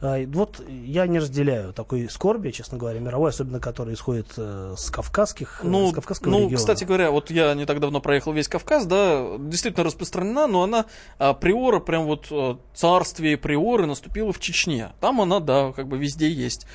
А, 0.00 0.24
Вот 0.26 0.62
я 0.68 1.06
не 1.06 1.18
разделяю 1.18 1.72
такой 1.72 2.08
скорби, 2.08 2.50
честно 2.50 2.78
говоря, 2.78 3.00
мировой, 3.00 3.30
особенно 3.30 3.60
которая 3.60 3.94
исходит 3.94 4.32
э, 4.36 4.74
с 4.76 4.90
кавказских, 4.90 5.60
э, 5.62 5.66
Ну, 5.66 5.90
с 5.90 5.94
кавказского 5.94 6.30
ну 6.30 6.38
региона. 6.38 6.56
кстати 6.56 6.84
говоря, 6.84 7.10
вот 7.10 7.30
я 7.30 7.54
не 7.54 7.66
так 7.66 7.80
давно 7.80 8.00
проехал 8.00 8.32
весь 8.32 8.48
Кавказ, 8.48 8.86
да, 8.86 9.36
действительно 9.38 9.84
распространена, 9.84 10.46
но 10.46 10.62
она 10.62 10.86
а, 11.18 11.34
приора, 11.34 11.80
прям 11.80 12.04
вот 12.04 12.26
а, 12.30 12.58
царствие 12.74 13.36
приоры 13.36 13.86
наступило 13.86 14.32
в 14.32 14.40
Чечне. 14.40 14.92
Там 15.00 15.20
она, 15.20 15.40
да, 15.40 15.72
как 15.72 15.88
бы 15.88 15.98
везде 15.98 16.30
есть. 16.30 16.66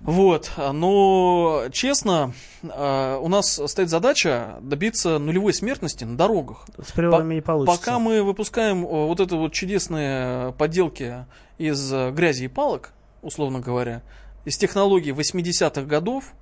Вот, 0.00 0.52
но 0.56 1.64
честно, 1.72 2.32
а, 2.62 3.18
у 3.18 3.28
нас 3.28 3.60
стоит 3.66 3.88
задача 3.88 4.56
добиться 4.60 5.18
нулевой 5.18 5.52
смертности 5.52 6.04
на 6.04 6.16
дорогах. 6.16 6.66
С 6.80 6.92
приорами 6.92 7.34
не 7.34 7.40
получится. 7.40 7.78
Пока 7.78 7.98
мы 7.98 8.22
выпускаем 8.22 8.84
э, 8.84 8.88
вот 8.88 9.20
это 9.20 9.36
вот 9.36 9.52
чудесные 9.52 10.52
подделки 10.52 11.26
из 11.58 11.92
э, 11.92 12.10
грязи 12.12 12.44
и 12.44 12.48
палок, 12.48 12.92
условно 13.22 13.60
говоря, 13.60 14.02
из 14.44 14.56
технологий 14.56 15.10
80-х 15.10 15.82
годов, 15.82 16.32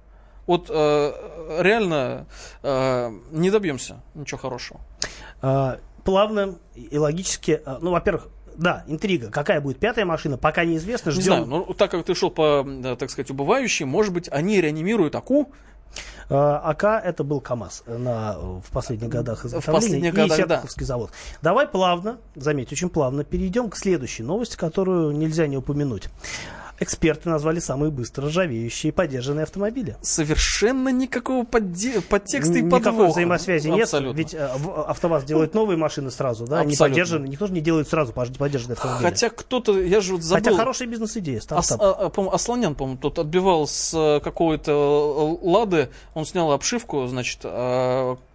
вот 0.47 0.67
э, 0.69 1.13
реально 1.61 2.27
э, 2.63 3.11
не 3.31 3.51
добьемся 3.51 4.03
ничего 4.15 4.39
хорошего. 4.39 4.81
А, 5.41 5.79
плавно 6.05 6.59
и 6.75 6.99
логически, 6.99 7.61
ну, 7.81 7.91
во-первых, 7.91 8.29
да, 8.59 8.85
интрига. 8.87 9.31
Какая 9.31 9.61
будет 9.61 9.79
пятая 9.79 10.05
машина, 10.05 10.37
пока 10.39 10.65
неизвестно. 10.65 11.11
Не 11.11 11.15
Ждем. 11.15 11.25
знаю, 11.25 11.47
ну 11.47 11.75
так 11.75 11.91
как 11.91 12.05
ты 12.05 12.15
шел 12.15 12.31
по, 12.31 12.65
э, 12.67 12.97
так 12.99 13.11
сказать, 13.11 13.31
убывающей, 13.31 13.85
может 13.85 14.13
быть, 14.13 14.29
они 14.31 14.61
реанимируют 14.61 15.15
АКУ, 15.15 15.51
А, 16.29 16.59
АК 16.59 16.85
это 17.05 17.23
был 17.23 17.41
КАМАЗ 17.41 17.85
на, 17.87 18.37
в 18.39 18.71
последних 18.73 19.09
годах 19.09 19.45
изготовления 19.45 19.81
последних 19.81 20.13
и 20.13 20.17
годах, 20.17 20.39
да. 20.39 20.45
Серпуховский 20.47 20.85
завод. 20.85 21.11
Давай 21.41 21.69
плавно, 21.69 22.19
заметь, 22.35 22.73
очень 22.73 22.89
плавно 22.89 23.23
перейдем 23.25 23.71
к 23.71 23.77
следующей 23.77 24.25
новости, 24.25 24.57
которую 24.57 25.13
нельзя 25.17 25.47
не 25.47 25.57
упомянуть. 25.57 26.09
Эксперты 26.79 27.29
назвали 27.31 27.59
самые 27.59 27.91
быстро 27.91 28.27
ржавеющие 28.27 28.93
подержанные 28.93 29.45
автомобили. 29.45 29.97
совершенно 30.03 30.91
никакого 30.91 31.45
подде- 31.45 32.01
подтекста 32.03 32.55
и 32.55 32.63
Никакой 32.63 32.83
подвоха. 32.85 33.11
взаимосвязи 33.13 33.69
нет, 33.69 33.85
Абсолютно. 33.85 34.19
ведь 34.19 34.35
э, 34.35 34.39
АвтоВАЗ 34.87 35.25
делает 35.25 35.55
новые 35.55 35.77
машины 35.79 36.11
сразу, 36.11 36.47
да, 36.47 36.65
не 36.65 36.73
Абсолютно. 36.73 36.85
поддержанные, 36.95 37.29
никто 37.31 37.47
же 37.47 37.53
не 37.55 37.61
делает 37.63 37.89
сразу 37.89 38.13
под- 38.13 38.37
поддержанные 38.37 38.75
автомобили. 38.75 39.05
Хотя 39.09 39.31
кто-то, 39.31 39.81
я 39.81 40.01
же 40.01 40.13
вот 40.13 40.23
забыл. 40.23 40.45
Хотя 40.45 40.57
хорошая 40.57 40.89
бизнес-идея, 40.89 41.41
стартап. 41.41 41.81
а, 41.81 41.93
а, 41.93 42.09
по-моему, 42.11 42.35
Асланян, 42.35 42.75
по-моему, 42.75 42.99
тот 43.01 43.19
отбивал 43.19 43.67
с 43.67 43.93
э, 43.95 44.21
какой-то 44.23 45.39
э, 45.43 45.47
лады, 45.49 45.89
он 46.15 46.27
снял 46.27 46.53
обшивку, 46.53 47.07
значит, 47.07 47.41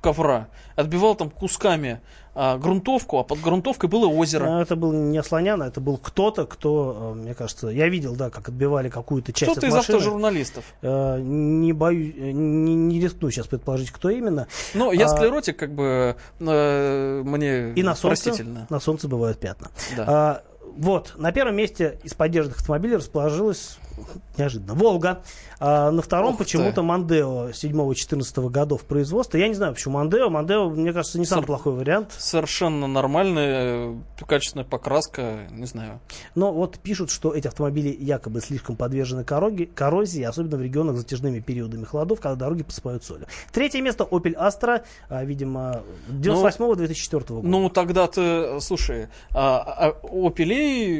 ковра, 0.01 0.47
отбивал 0.75 1.15
там 1.15 1.29
кусками 1.29 2.01
э, 2.35 2.57
грунтовку, 2.57 3.19
а 3.19 3.23
под 3.23 3.41
грунтовкой 3.41 3.89
было 3.89 4.07
озеро. 4.07 4.45
Но 4.45 4.61
это 4.61 4.75
был 4.75 4.91
не 4.91 5.21
Слоняна, 5.23 5.63
это 5.63 5.81
был 5.81 5.97
кто-то, 5.97 6.45
кто, 6.45 7.13
э, 7.13 7.19
мне 7.19 7.33
кажется, 7.33 7.67
я 7.67 7.87
видел, 7.89 8.15
да, 8.15 8.29
как 8.29 8.49
отбивали 8.49 8.89
какую-то 8.89 9.33
часть 9.33 9.51
Кто-то 9.51 9.67
от 9.67 9.71
из 9.71 9.75
машины. 9.75 9.95
автожурналистов. 9.97 10.63
Э, 10.81 11.19
Не 11.19 11.73
боюсь, 11.73 12.13
э, 12.17 12.31
не, 12.31 12.75
не 12.75 12.99
рискну 12.99 13.29
сейчас 13.31 13.47
предположить, 13.47 13.91
кто 13.91 14.09
именно. 14.09 14.47
Ну, 14.73 14.91
я 14.91 15.05
А, 15.05 15.09
склеротик, 15.09 15.57
как 15.57 15.73
бы, 15.73 16.15
э, 16.39 17.21
мне 17.23 17.73
И 17.73 17.83
на 17.83 17.95
солнце, 17.95 18.23
простительно. 18.25 18.67
на 18.69 18.79
солнце 18.79 19.07
бывают 19.07 19.39
пятна. 19.39 19.69
Да. 19.95 20.05
А, 20.07 20.43
вот, 20.77 21.13
на 21.17 21.31
первом 21.31 21.55
месте 21.55 21.99
из 22.03 22.13
поддержанных 22.13 22.59
автомобилей 22.59 22.95
расположилась 22.95 23.77
неожиданно 24.37 24.73
Волга. 24.73 25.21
А 25.59 25.91
на 25.91 26.01
втором 26.01 26.37
почему-то 26.37 26.81
Мандео 26.83 27.49
7-14 27.49 28.49
годов 28.49 28.83
производства. 28.85 29.37
Я 29.37 29.47
не 29.47 29.53
знаю, 29.53 29.73
почему 29.73 29.95
Мандео. 29.97 30.29
Мандео, 30.29 30.69
мне 30.69 30.91
кажется, 30.93 31.19
не 31.19 31.25
самый 31.25 31.41
Сор- 31.41 31.45
плохой 31.47 31.73
вариант. 31.73 32.13
Совершенно 32.17 32.87
нормальная, 32.87 33.91
э, 33.91 33.95
качественная 34.27 34.65
покраска, 34.65 35.47
не 35.51 35.65
знаю. 35.65 35.99
Но 36.35 36.51
вот 36.51 36.79
пишут, 36.79 37.11
что 37.11 37.33
эти 37.33 37.47
автомобили 37.47 37.95
якобы 37.99 38.41
слишком 38.41 38.75
подвержены 38.75 39.23
короги- 39.23 39.65
коррозии, 39.65 40.23
особенно 40.23 40.57
в 40.57 40.61
регионах 40.61 40.95
с 40.95 40.99
затяжными 40.99 41.39
периодами 41.39 41.83
холодов, 41.85 42.19
когда 42.21 42.35
дороги 42.35 42.63
посыпают 42.63 43.03
солью. 43.03 43.27
Третье 43.51 43.81
место 43.81 44.03
Opel 44.03 44.35
Astra, 44.35 44.83
а, 45.09 45.23
видимо, 45.23 45.81
98-2004 46.09 47.35
года. 47.41 47.47
Ну, 47.47 47.69
тогда 47.69 48.07
ты, 48.07 48.59
слушай, 48.61 49.07
а, 49.31 49.93
а, 49.93 50.07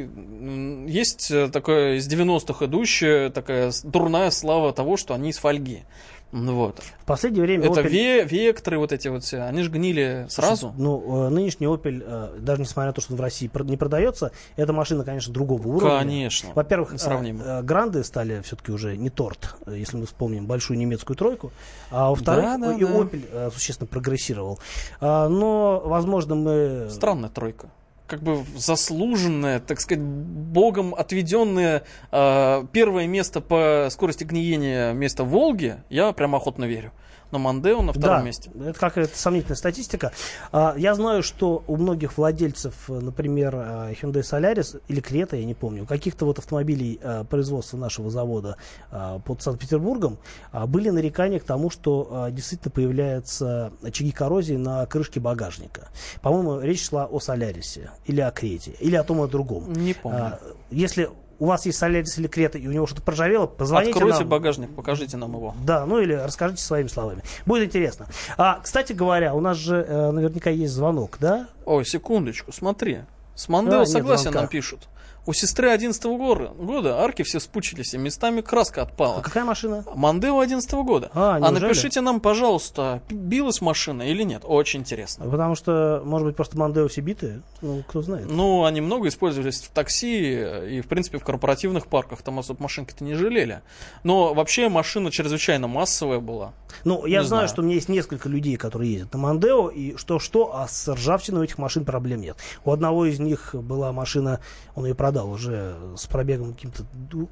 м, 0.08 0.86
есть 0.86 1.32
э, 1.32 1.47
такое 1.49 1.95
из 1.95 2.08
90-х 2.08 2.66
идущее 2.66 2.90
предыдущая 2.91 3.29
такая 3.29 3.71
дурная 3.83 4.31
слава 4.31 4.73
того, 4.73 4.97
что 4.97 5.13
они 5.13 5.29
из 5.29 5.37
фольги. 5.37 5.83
Вот. 6.31 6.79
В 7.01 7.05
последнее 7.05 7.43
время 7.43 7.65
Это 7.69 7.81
Opel- 7.81 7.91
ве- 7.91 8.25
векторы 8.25 8.77
вот 8.79 8.93
эти 8.93 9.09
вот 9.09 9.21
все, 9.25 9.41
они 9.41 9.63
же 9.63 9.69
гнили 9.69 10.27
сразу. 10.29 10.73
Ну, 10.77 11.25
э, 11.25 11.29
нынешний 11.29 11.67
Opel, 11.67 12.01
э, 12.05 12.39
даже 12.39 12.61
несмотря 12.61 12.87
на 12.91 12.93
то, 12.93 13.01
что 13.01 13.11
он 13.11 13.17
в 13.17 13.21
России 13.21 13.51
не 13.65 13.75
продается, 13.75 14.31
эта 14.55 14.71
машина, 14.71 15.03
конечно, 15.03 15.33
другого 15.33 15.67
уровня. 15.67 15.99
Конечно. 15.99 16.51
Во-первых, 16.55 16.93
э, 16.93 17.61
гранды 17.63 18.01
стали 18.05 18.41
все-таки 18.43 18.71
уже 18.71 18.95
не 18.95 19.09
торт, 19.09 19.55
если 19.67 19.97
мы 19.97 20.05
вспомним 20.05 20.45
большую 20.45 20.77
немецкую 20.77 21.17
тройку. 21.17 21.51
А 21.89 22.11
во-вторых, 22.11 22.45
Да, 22.45 22.57
да, 22.57 22.73
и 22.77 22.79
да. 22.79 22.91
Opel 22.91 23.51
существенно 23.51 23.87
прогрессировал. 23.87 24.57
А, 25.01 25.27
но, 25.27 25.81
возможно, 25.83 26.35
мы... 26.35 26.87
Странная 26.89 27.29
тройка. 27.29 27.69
Как 28.12 28.22
бы 28.22 28.43
заслуженная, 28.57 29.62
так 29.62 29.80
сказать, 29.80 30.03
богом 30.03 30.93
отведенное 30.93 31.84
э, 32.12 32.66
первое 32.74 33.07
место 33.07 33.39
по 33.39 33.88
скорости 33.89 34.26
гниения 34.26 34.91
место 34.91 35.24
Волги, 35.24 35.78
я 35.89 36.12
прям 36.12 36.36
охотно 36.36 36.66
верю. 36.66 36.91
Но 37.32 37.39
Мандео 37.39 37.82
на 37.82 37.93
втором 37.93 38.19
да, 38.19 38.23
месте. 38.23 38.51
это 38.59 38.79
какая-то 38.79 39.17
сомнительная 39.17 39.55
статистика. 39.55 40.11
А, 40.51 40.75
Я 40.77 40.95
знаю, 40.95 41.23
что 41.23 41.63
у 41.67 41.77
многих 41.77 42.17
владельцев, 42.17 42.73
например, 42.88 43.55
э, 43.55 43.93
Hyundai 44.01 44.21
Solaris 44.21 44.82
или 44.88 44.99
Крета, 44.99 45.36
я 45.38 45.45
не 45.45 45.53
помню, 45.53 45.86
каких-то 45.86 46.25
вот 46.25 46.39
автомобилей 46.39 46.99
э, 47.01 47.23
производства 47.23 47.77
нашего 47.77 48.09
завода 48.09 48.57
под 49.25 49.41
Санкт-Петербургом 49.41 50.17
а, 50.51 50.67
были 50.67 50.89
нарекания 50.89 51.39
к 51.39 51.43
тому, 51.43 51.69
что 51.69 52.27
действительно 52.32 52.71
появляются 52.71 53.71
очаги 53.82 54.11
коррозии 54.11 54.55
на 54.55 54.86
крышке 54.86 55.19
багажника. 55.19 55.89
По-моему, 56.21 56.59
речь 56.59 56.88
шла 56.88 57.05
о 57.05 57.19
Солярисе 57.19 57.91
или 58.05 58.21
о 58.21 58.32
Крете, 58.32 58.71
или 58.79 58.95
о 58.95 59.03
том 59.03 59.19
и 59.21 59.23
о 59.23 59.27
другом. 59.27 59.71
Не 59.73 59.93
помню. 59.93 60.19
А, 60.19 60.39
Если 60.69 61.09
у 61.41 61.47
вас 61.47 61.65
есть 61.65 61.79
Солярис 61.79 62.17
или 62.19 62.27
Крета, 62.27 62.59
и 62.59 62.67
у 62.67 62.71
него 62.71 62.85
что-то 62.85 63.01
проржавело, 63.01 63.47
позвоните 63.47 63.93
Откройте 63.93 64.19
нам. 64.19 64.29
багажник, 64.29 64.69
покажите 64.75 65.17
нам 65.17 65.33
его. 65.33 65.55
Да, 65.65 65.87
ну 65.87 65.99
или 65.99 66.13
расскажите 66.13 66.61
своими 66.63 66.87
словами. 66.87 67.23
Будет 67.47 67.63
интересно. 67.63 68.05
А, 68.37 68.59
кстати 68.61 68.93
говоря, 68.93 69.33
у 69.33 69.39
нас 69.41 69.57
же 69.57 69.83
э, 69.87 70.11
наверняка 70.11 70.51
есть 70.51 70.71
звонок, 70.71 71.17
да? 71.19 71.47
Ой, 71.65 71.83
секундочку, 71.83 72.51
смотри. 72.51 72.99
С 73.33 73.49
Мандео 73.49 73.81
А, 73.81 73.85
звонка. 73.85 74.29
нам 74.31 74.47
пишут. 74.47 74.87
У 75.28 75.34
сестры 75.34 75.69
11 75.69 76.03
года, 76.03 76.47
года 76.57 76.99
арки 76.99 77.22
все 77.22 77.39
спучились, 77.39 77.93
и 77.93 77.97
местами 77.99 78.41
краска 78.41 78.82
А 78.82 78.86
отпала. 78.86 79.22
какая 79.22 79.45
машина? 79.45 79.86
Мандео 79.93 80.39
11 80.39 80.72
года. 80.84 81.11
А, 81.13 81.36
А, 81.39 81.51
напишите 81.51 82.01
нам, 82.01 82.19
пожалуйста, 82.19 83.03
билась 83.11 83.61
машина 83.61 84.01
или 84.01 84.24
нет. 84.24 84.41
Очень 84.43 84.80
интересно. 84.80 85.30
Потому 85.30 85.53
что, 85.53 86.01
может 86.03 86.26
быть, 86.26 86.36
просто 86.36 86.57
Мандео 86.57 86.88
все 86.88 87.01
битые? 87.01 87.43
Ну, 87.61 87.84
кто 87.88 88.01
знает. 88.01 88.26
Ну, 88.32 88.65
они 88.65 88.82
много 88.82 89.09
использовались 89.09 89.61
в 89.61 89.69
такси 89.69 90.78
и, 90.78 90.82
в 90.82 90.88
принципе, 90.88 91.19
в 91.19 91.24
корпоративных 91.24 91.86
парках. 91.86 92.24
Там 92.24 92.39
особо 92.39 92.63
машинки-то 92.63 93.03
не 93.03 93.13
жалели. 93.13 93.61
Но 94.03 94.34
вообще 94.34 94.69
машина 94.69 95.11
чрезвычайно 95.11 95.67
массовая 95.67 96.19
была. 96.19 96.53
Ну, 96.84 97.05
я 97.05 97.19
не 97.19 97.26
знаю, 97.28 97.41
знаю. 97.41 97.47
что 97.49 97.61
у 97.61 97.65
меня 97.65 97.76
есть 97.76 97.89
несколько 97.89 98.28
людей, 98.28 98.55
которые 98.55 98.93
ездят 98.93 99.13
на 99.13 99.19
Мандео, 99.19 99.69
и 99.69 99.95
что-что, 99.97 100.55
а 100.55 100.67
с 100.67 100.88
ржавчиной 100.91 101.41
у 101.41 101.43
этих 101.43 101.59
машин 101.59 101.86
проблем 101.86 102.22
нет. 102.22 102.38
У 102.65 102.72
одного 102.72 103.05
из 103.05 103.19
них 103.19 103.53
была 103.53 103.91
машина, 103.91 104.39
он 104.74 104.86
ее 104.86 104.95
продал 104.95 105.11
уже 105.20 105.76
с 105.97 106.07
пробегом 106.07 106.53
каким-то 106.53 106.84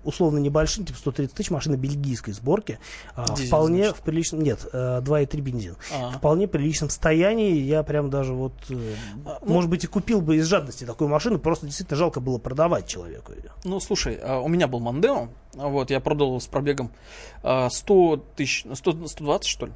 условно 0.04 0.38
небольшим, 0.40 0.86
типа 0.86 1.00
130 1.00 1.34
тысяч, 1.36 1.50
машина 1.50 1.76
бельгийской 1.78 2.34
сборки. 2.34 2.80
а, 3.16 3.26
Дизель, 3.34 3.48
вполне 3.48 3.84
значит. 3.86 3.98
в 3.98 4.02
приличном... 4.02 4.42
Нет, 4.42 4.68
э, 4.72 5.02
2,3 5.02 5.42
бензин. 5.42 5.76
А. 5.94 6.12
Вполне 6.12 6.48
приличном 6.48 6.90
состоянии. 6.90 7.54
Я 7.58 7.84
прям 7.84 8.10
даже 8.10 8.34
вот, 8.34 8.54
э, 8.70 8.96
А, 9.26 9.40
ну- 9.42 9.54
может 9.54 9.70
быть, 9.70 9.84
и 9.84 9.88
купил 9.88 10.22
бы 10.22 10.38
из 10.38 10.46
жадности 10.46 10.84
такую 10.86 11.10
машину, 11.10 11.40
просто 11.40 11.66
действительно 11.66 11.98
жалко 11.98 12.20
было 12.20 12.38
продавать 12.38 12.88
человеку 12.88 13.32
ее. 13.34 13.52
Ну, 13.64 13.80
слушай, 13.80 14.20
а, 14.22 14.40
у 14.40 14.48
меня 14.48 14.68
был 14.68 14.80
Мандео, 14.80 15.30
а 15.58 15.68
вот, 15.68 15.90
я 15.92 16.00
продал 16.00 16.28
его 16.30 16.40
с 16.40 16.48
пробегом 16.48 16.92
а, 17.44 17.70
100 17.70 18.18
тысяч, 18.36 18.66
100, 18.74 19.08
120, 19.08 19.48
что 19.48 19.66
ли? 19.68 19.74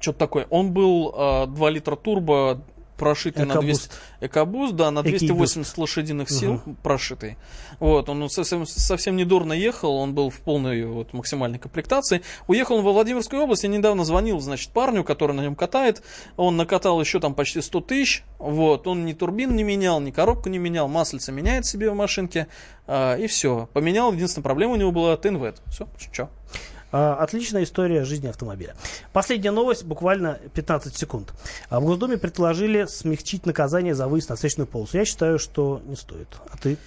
Что-то 0.00 0.18
такое. 0.18 0.46
Он 0.50 0.72
был 0.72 1.12
а, 1.16 1.46
2 1.46 1.70
литра 1.70 1.96
турбо, 1.96 2.60
прошитый 2.98 3.46
на 3.46 3.60
200... 3.60 3.86
Экобуст. 3.86 4.00
Экобуст, 4.20 4.74
да, 4.74 4.90
на 4.90 5.00
Экибуст. 5.00 5.26
280 5.26 5.78
лошадиных 5.78 6.30
сил 6.30 6.60
прошитый. 6.82 7.38
Вот, 7.78 8.08
он 8.08 8.28
совсем, 8.28 8.66
совсем 8.66 9.16
недурно 9.16 9.52
ехал, 9.52 9.94
он 9.94 10.14
был 10.14 10.30
в 10.30 10.40
полной 10.40 10.84
вот, 10.84 11.12
максимальной 11.12 11.58
комплектации. 11.58 12.22
Уехал 12.48 12.76
он 12.76 12.84
во 12.84 12.92
Владимирскую 12.92 13.42
область, 13.42 13.62
я 13.62 13.68
недавно 13.68 14.04
звонил, 14.04 14.40
значит, 14.40 14.70
парню, 14.70 15.04
который 15.04 15.32
на 15.32 15.40
нем 15.40 15.54
катает. 15.54 16.02
Он 16.36 16.56
накатал 16.56 17.00
еще 17.00 17.20
там 17.20 17.34
почти 17.34 17.62
100 17.62 17.80
тысяч. 17.82 18.24
Вот, 18.38 18.86
он 18.86 19.06
ни 19.06 19.12
турбин 19.12 19.54
не 19.54 19.62
менял, 19.62 20.00
ни 20.00 20.10
коробку 20.10 20.48
не 20.48 20.58
менял, 20.58 20.88
маслица 20.88 21.32
меняет 21.32 21.64
себе 21.66 21.90
в 21.90 21.94
машинке. 21.94 22.48
а, 22.86 23.16
и 23.16 23.26
все. 23.26 23.68
Поменял, 23.72 24.12
единственная 24.12 24.44
проблема 24.44 24.72
у 24.72 24.76
него 24.76 24.90
была 24.90 25.16
ТНВ. 25.16 25.54
Все, 25.70 25.88
что? 26.12 26.30
А, 26.90 27.14
Отличная 27.16 27.64
история 27.64 28.04
жизни 28.04 28.28
автомобиля. 28.28 28.74
Последняя 29.12 29.50
новость, 29.50 29.84
буквально 29.84 30.38
15 30.54 30.96
секунд. 30.96 31.32
А 31.68 31.80
В 31.80 31.84
Госдуме 31.84 32.16
предложили 32.16 32.86
смягчить 32.86 33.46
наказание 33.46 33.94
за 33.94 34.08
выезд 34.08 34.30
на 34.30 34.36
встречную 34.36 34.66
полосу. 34.66 34.96
Я 34.96 35.04
считаю, 35.04 35.38
что 35.38 35.82
не 35.86 35.96
стоит. 35.96 36.28
А 36.50 36.56
ты? 36.56 36.78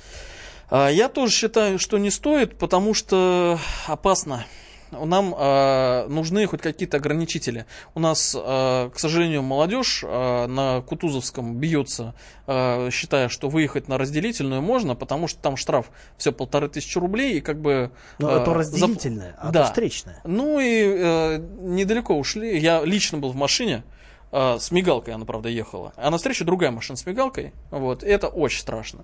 А, 0.70 0.90
Я 0.90 1.10
тоже 1.10 1.32
считаю, 1.34 1.78
что 1.80 1.98
не 1.98 2.10
стоит, 2.10 2.58
потому 2.58 2.94
что 2.94 3.60
опасно. 3.88 4.46
Нам 4.92 5.34
а, 5.38 6.08
нужны 6.08 6.46
хоть 6.48 6.62
какие-то 6.62 6.98
ограничители. 6.98 7.66
У 7.96 8.00
нас, 8.00 8.36
а, 8.38 8.90
к 8.90 9.00
сожалению, 9.00 9.42
молодежь 9.42 10.04
а, 10.06 10.48
на 10.48 10.82
Кутузовском 10.82 11.56
бьется, 11.56 12.14
а, 12.48 12.90
считая, 12.92 13.30
что 13.30 13.50
выехать 13.50 13.88
на 13.88 13.98
разделительную 13.98 14.62
можно, 14.62 14.96
потому 14.96 15.28
что 15.28 15.40
там 15.42 15.58
штраф 15.58 15.92
все 16.18 16.32
полторы 16.32 16.68
тысячи 16.70 16.98
рублей, 16.98 17.38
и 17.38 17.42
как 17.42 17.60
бы... 17.62 17.92
Ну, 18.20 18.28
а, 18.28 18.42
это 18.42 18.52
зап- 18.52 18.56
разделительное, 18.56 19.36
а 19.38 19.52
Да. 19.52 19.64
встречное. 19.66 20.22
Ну 20.26 20.60
и 20.60 20.84
э, 20.84 21.38
недалеко 21.62 22.18
ушли. 22.18 22.60
Я 22.60 22.84
лично 22.84 23.18
был 23.18 23.32
в 23.32 23.36
машине. 23.36 23.84
э, 23.86 24.01
с 24.32 24.72
мигалкой 24.72 25.14
она, 25.14 25.26
правда, 25.26 25.50
ехала. 25.50 25.94
А 25.98 26.10
навстречу 26.10 26.46
другая 26.46 26.72
машина 26.72 26.98
с 26.98 27.06
мигалкой. 27.06 27.54
Вот. 27.70 28.04
Это 28.04 28.28
очень 28.28 28.62
страшно. 28.62 29.04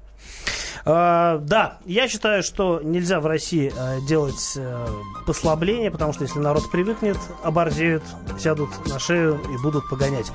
А, 0.86 1.40
да, 1.40 1.80
я 1.86 2.08
считаю, 2.08 2.44
что 2.44 2.80
нельзя 2.82 3.20
в 3.20 3.26
России 3.26 3.74
э, 3.76 4.00
делать 4.08 4.54
э, 4.56 4.88
послабления, 5.26 5.92
потому 5.92 6.14
что 6.14 6.24
если 6.24 6.40
народ 6.40 6.72
привыкнет, 6.72 7.18
оборзеют, 7.44 8.04
сядут 8.40 8.70
на 8.88 8.98
шею 8.98 9.38
и 9.54 9.62
будут 9.62 9.90
погонять. 9.90 10.32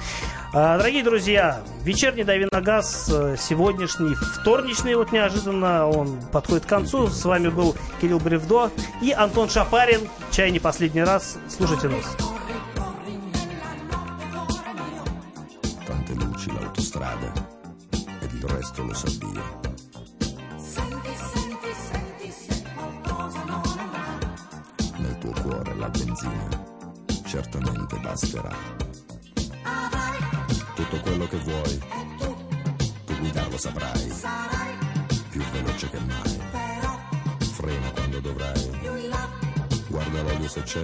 А, 0.53 0.77
дорогие 0.77 1.03
друзья, 1.03 1.63
вечерний 1.85 2.25
Дави 2.25 2.47
на 2.53 2.61
газ, 2.61 3.11
э, 3.11 3.37
сегодняшний, 3.39 4.15
вторничный, 4.15 4.95
вот 4.95 5.11
неожиданно 5.13 5.89
он 5.89 6.21
подходит 6.33 6.67
к 6.67 6.69
концу. 6.69 7.09
С 7.09 7.25
вами 7.25 7.49
был 7.49 7.75
Кирилл 8.03 8.19
Бревдо 8.19 8.71
и 9.01 9.13
Антон 9.13 9.49
Шапарин. 9.49 10.09
Чай 10.31 10.51
не 10.51 10.59
последний 10.59 11.03
раз. 11.03 11.39
Слушайте 11.49 11.89
нас. 11.89 12.42
L'autostrada 16.93 17.33
ed 18.21 18.33
il 18.33 18.43
resto 18.49 18.85
lo 18.85 18.95
sa 18.95 19.09
Dio. 19.19 19.61
Nel 24.99 25.19
tuo 25.19 25.33
cuore 25.43 25.75
la 25.77 25.89
benzina 25.89 26.49
certamente 27.25 27.97
basterà. 27.99 28.55
Tutto 30.75 31.01
quello 31.01 31.27
che 31.27 31.39
vuoi, 31.39 31.83
tu 33.07 33.19
guidarlo 33.19 33.57
saprai. 33.57 34.13
Più 35.31 35.43
veloce 35.53 35.91
che 35.91 35.99
mai. 36.01 36.41
Frena 37.39 37.91
quando 37.91 38.21
dovrai. 38.21 38.71
Guarda 39.89 40.23
l'olio 40.23 40.49
se 40.49 40.63
c'è. 40.63 40.83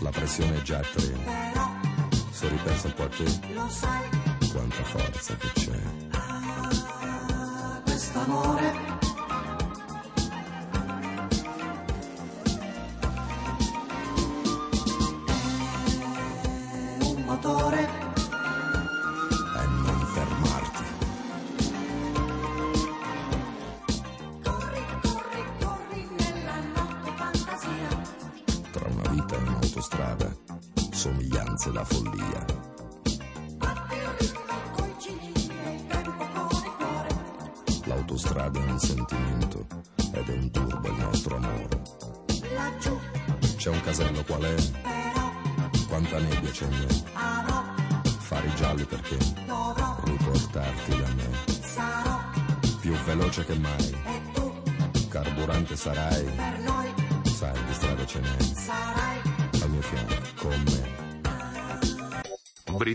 La 0.00 0.10
pressione 0.10 0.58
è 0.58 0.62
già 0.62 0.78
a 0.78 0.82
tre. 0.82 1.14
Se 2.30 2.48
ripensa 2.48 2.86
un 2.88 2.94
po' 2.94 3.02
a 3.04 3.08
te, 3.08 4.25
quanta 4.52 4.82
forza 4.84 5.36
che 5.36 5.48
c'è. 5.54 5.80
E 7.92 8.95